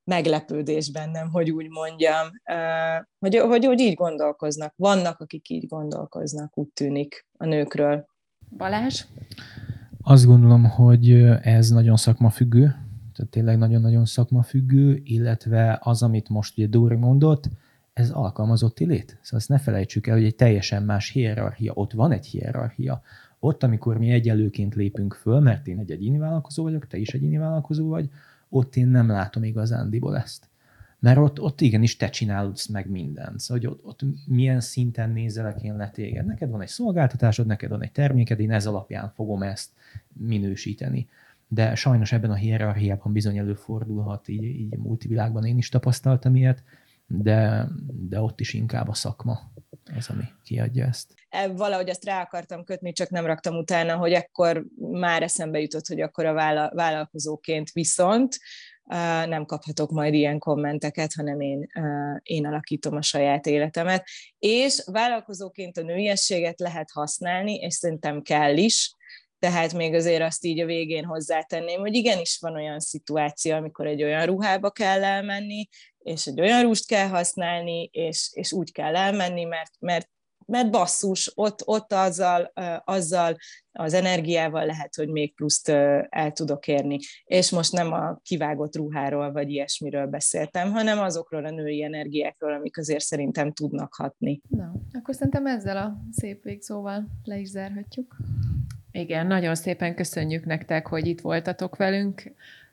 meglepődés 0.05 0.91
bennem, 0.91 1.31
hogy 1.31 1.51
úgy 1.51 1.69
mondjam, 1.69 2.29
hogy, 3.19 3.37
hogy, 3.37 3.65
hogy 3.65 3.81
így 3.81 3.95
gondolkoznak. 3.95 4.75
Vannak, 4.77 5.21
akik 5.21 5.49
így 5.49 5.67
gondolkoznak, 5.67 6.59
úgy 6.59 6.69
tűnik 6.69 7.27
a 7.39 7.45
nőkről. 7.45 8.09
Balázs? 8.57 9.05
Azt 10.03 10.27
gondolom, 10.27 10.65
hogy 10.65 11.13
ez 11.43 11.71
nagyon 11.71 11.97
szakmafüggő, 11.97 12.63
tehát 13.15 13.31
tényleg 13.31 13.59
nagyon-nagyon 13.59 14.05
szakmafüggő, 14.05 15.01
illetve 15.05 15.79
az, 15.83 16.03
amit 16.03 16.29
most 16.29 16.59
ugye 16.59 16.67
Dóri 16.67 16.97
mondott, 16.97 17.49
ez 17.93 18.11
alkalmazotti 18.11 18.87
lét. 18.87 19.19
Szóval 19.23 19.41
ezt 19.41 19.49
ne 19.49 19.59
felejtsük 19.59 20.07
el, 20.07 20.15
hogy 20.15 20.25
egy 20.25 20.35
teljesen 20.35 20.83
más 20.83 21.11
hierarchia. 21.11 21.73
Ott 21.75 21.93
van 21.93 22.13
egy 22.13 22.27
hierarchia. 22.27 23.03
Ott, 23.39 23.63
amikor 23.63 23.99
mi 23.99 24.11
egyelőként 24.11 24.75
lépünk 24.75 25.15
föl, 25.15 25.41
mert 25.41 25.67
én 25.67 25.79
egy 25.79 25.91
egyéni 25.91 26.19
vállalkozó 26.19 26.63
vagyok, 26.63 26.87
te 26.87 26.97
is 26.97 27.15
egyéni 27.15 27.37
vállalkozó 27.37 27.89
vagy, 27.89 28.11
ott 28.49 28.77
én 28.77 28.89
nem 28.89 29.09
látom 29.09 29.45
igazándiból 29.45 30.17
ezt. 30.17 30.50
Mert 31.01 31.19
ott, 31.19 31.41
ott 31.41 31.61
igenis 31.61 31.97
te 31.97 32.09
csinálsz 32.09 32.67
meg 32.67 32.91
mindent. 32.91 33.41
Szóval, 33.41 33.63
hogy 33.63 33.73
ott, 33.73 33.85
ott 33.85 34.01
milyen 34.27 34.61
szinten 34.61 35.11
nézelek 35.11 35.63
én 35.63 35.77
le 35.77 35.91
téged. 35.91 36.27
Neked 36.27 36.51
van 36.51 36.63
egy 36.63 36.69
szolgáltatásod, 36.69 37.47
neked 37.47 37.71
van 37.71 37.83
egy 37.83 37.93
terméked, 37.93 38.41
én 38.41 38.53
ez 38.53 38.67
alapján 38.67 39.13
fogom 39.15 39.43
ezt 39.43 39.71
minősíteni. 40.13 41.09
De 41.49 41.75
sajnos 41.75 42.13
ebben 42.13 42.31
a 42.31 42.35
hierarchiában 42.35 43.13
bizony 43.13 43.39
előfordulhat, 43.39 44.29
így, 44.29 44.45
így 44.45 44.77
multivilágban 44.77 45.45
én 45.45 45.59
is 45.59 45.69
tapasztaltam 45.69 46.37
ilyet, 46.37 46.63
de, 47.07 47.69
de 48.09 48.21
ott 48.21 48.41
is 48.41 48.55
inkább 48.55 48.89
a 48.89 48.95
szakma 48.95 49.53
az, 49.97 50.09
ami 50.11 50.25
kiadja 50.43 50.87
ezt. 50.87 51.15
E, 51.29 51.49
valahogy 51.49 51.89
ezt 51.89 52.05
rá 52.05 52.23
akartam 52.23 52.65
kötni, 52.65 52.93
csak 52.93 53.11
nem 53.11 53.27
raktam 53.27 53.57
utána, 53.57 53.97
hogy 53.97 54.13
ekkor 54.13 54.67
már 54.91 55.23
eszembe 55.23 55.61
jutott, 55.61 55.87
hogy 55.87 56.01
akkor 56.01 56.25
a 56.25 56.33
vállalkozóként 56.75 57.73
viszont 57.73 58.39
nem 59.27 59.45
kaphatok 59.47 59.91
majd 59.91 60.15
ilyen 60.15 60.39
kommenteket, 60.39 61.13
hanem 61.13 61.41
én, 61.41 61.67
én 62.23 62.47
alakítom 62.47 62.97
a 62.97 63.03
saját 63.03 63.47
életemet. 63.47 64.07
És 64.39 64.83
vállalkozóként 64.87 65.77
a 65.77 65.83
nőiességet 65.83 66.61
lehet 66.61 66.91
használni, 66.93 67.55
és 67.55 67.75
szerintem 67.75 68.23
kell 68.23 68.57
is, 68.57 68.95
tehát 69.39 69.75
még 69.75 69.95
azért 69.95 70.23
azt 70.23 70.45
így 70.45 70.61
a 70.61 70.67
végén 70.67 71.05
hozzátenném, 71.05 71.81
hogy 71.81 71.95
igenis 71.95 72.39
van 72.41 72.55
olyan 72.55 72.81
szituáció, 72.81 73.55
amikor 73.55 73.87
egy 73.87 74.03
olyan 74.03 74.27
ruhába 74.27 74.71
kell 74.71 75.05
elmenni, 75.05 75.69
és 75.99 76.27
egy 76.27 76.41
olyan 76.41 76.63
rúst 76.63 76.87
kell 76.87 77.09
használni, 77.09 77.89
és, 77.93 78.31
és 78.33 78.53
úgy 78.53 78.73
kell 78.73 78.97
elmenni, 78.97 79.45
mert, 79.45 79.71
mert 79.79 80.09
mert 80.51 80.71
basszus, 80.71 81.33
ott, 81.35 81.63
ott 81.65 81.93
azzal, 81.93 82.53
azzal 82.85 83.37
az 83.73 83.95
energiával 83.95 84.67
lehet, 84.67 84.95
hogy 84.95 85.09
még 85.09 85.35
pluszt 85.35 85.69
el 86.09 86.33
tudok 86.33 86.67
érni. 86.67 86.99
És 87.25 87.51
most 87.51 87.73
nem 87.73 87.93
a 87.93 88.19
kivágott 88.23 88.77
ruháról 88.77 89.33
vagy 89.33 89.51
ilyesmiről 89.51 90.07
beszéltem, 90.07 90.73
hanem 90.73 90.99
azokról 90.99 91.45
a 91.45 91.51
női 91.51 91.85
energiákról, 91.85 92.53
amik 92.53 92.79
azért 92.79 93.05
szerintem 93.05 93.53
tudnak 93.53 93.95
hatni. 93.95 94.41
Na, 94.49 94.73
akkor 94.93 95.15
szerintem 95.15 95.47
ezzel 95.47 95.77
a 95.77 95.97
szép 96.11 96.43
végszóval 96.43 97.07
le 97.25 97.39
is 97.39 97.49
zárhatjuk. 97.49 98.17
Igen, 98.93 99.27
nagyon 99.27 99.55
szépen 99.55 99.95
köszönjük 99.95 100.45
nektek, 100.45 100.87
hogy 100.87 101.07
itt 101.07 101.21
voltatok 101.21 101.77
velünk. 101.77 102.23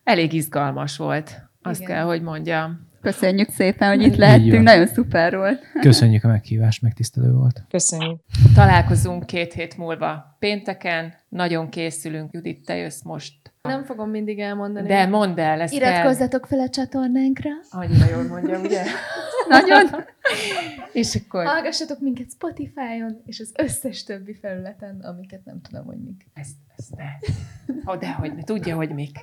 Elég 0.03 0.33
izgalmas 0.33 0.97
volt, 0.97 1.41
azt 1.61 1.81
Igen. 1.81 1.91
kell, 1.91 2.03
hogy 2.05 2.21
mondjam. 2.21 2.86
Köszönjük 3.11 3.49
szépen, 3.49 3.89
hogy 3.89 4.01
itt 4.01 4.15
lehettünk, 4.15 4.63
nagyon 4.63 4.87
szuper 4.87 5.35
volt. 5.35 5.61
Köszönjük 5.81 6.23
a 6.23 6.27
meghívást, 6.27 6.81
megtisztelő 6.81 7.31
volt. 7.31 7.63
Köszönjük. 7.69 8.19
Találkozunk 8.55 9.25
két 9.25 9.53
hét 9.53 9.77
múlva 9.77 10.37
pénteken, 10.39 11.13
nagyon 11.29 11.69
készülünk. 11.69 12.33
Judit, 12.33 12.65
te 12.65 12.75
jössz 12.75 13.01
most. 13.01 13.33
Nem 13.61 13.83
fogom 13.83 14.09
mindig 14.09 14.39
elmondani. 14.39 14.87
De 14.87 15.05
mondd 15.05 15.39
el, 15.39 15.61
ezt 15.61 15.73
Iratkozzatok 15.73 16.41
kell. 16.41 16.49
fel 16.49 16.67
a 16.67 16.69
csatornánkra. 16.69 17.49
Annyira 17.69 18.05
jól 18.09 18.23
mondja, 18.23 18.59
ugye? 18.59 18.81
nagyon. 19.47 20.05
és 20.91 21.15
akkor... 21.15 21.45
Hallgassatok 21.45 21.99
minket 21.99 22.31
Spotify-on, 22.31 23.21
és 23.25 23.39
az 23.39 23.51
összes 23.55 24.03
többi 24.03 24.33
felületen, 24.33 24.99
amiket 24.99 25.45
nem 25.45 25.61
tudom, 25.61 25.85
hogy 25.85 25.97
mik. 26.03 26.27
Ezt, 26.33 26.55
ezt 26.77 26.95
ne. 26.95 27.05
Oh, 27.85 27.97
de 27.97 28.11
hogy 28.11 28.35
ne, 28.35 28.43
tudja, 28.43 28.75
hogy 28.75 28.89
mik. 28.89 29.17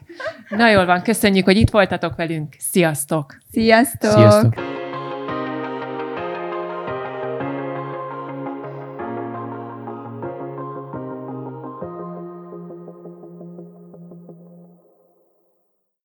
Na 0.49 0.71
jól 0.71 0.87
van, 0.87 1.03
köszönjük, 1.03 1.45
hogy 1.45 1.57
itt 1.57 1.71
voltatok 1.71 2.17
velünk. 2.17 2.55
Sziasztok! 2.59 3.39
Sziasztok! 3.51 4.11
Sziasztok. 4.11 4.83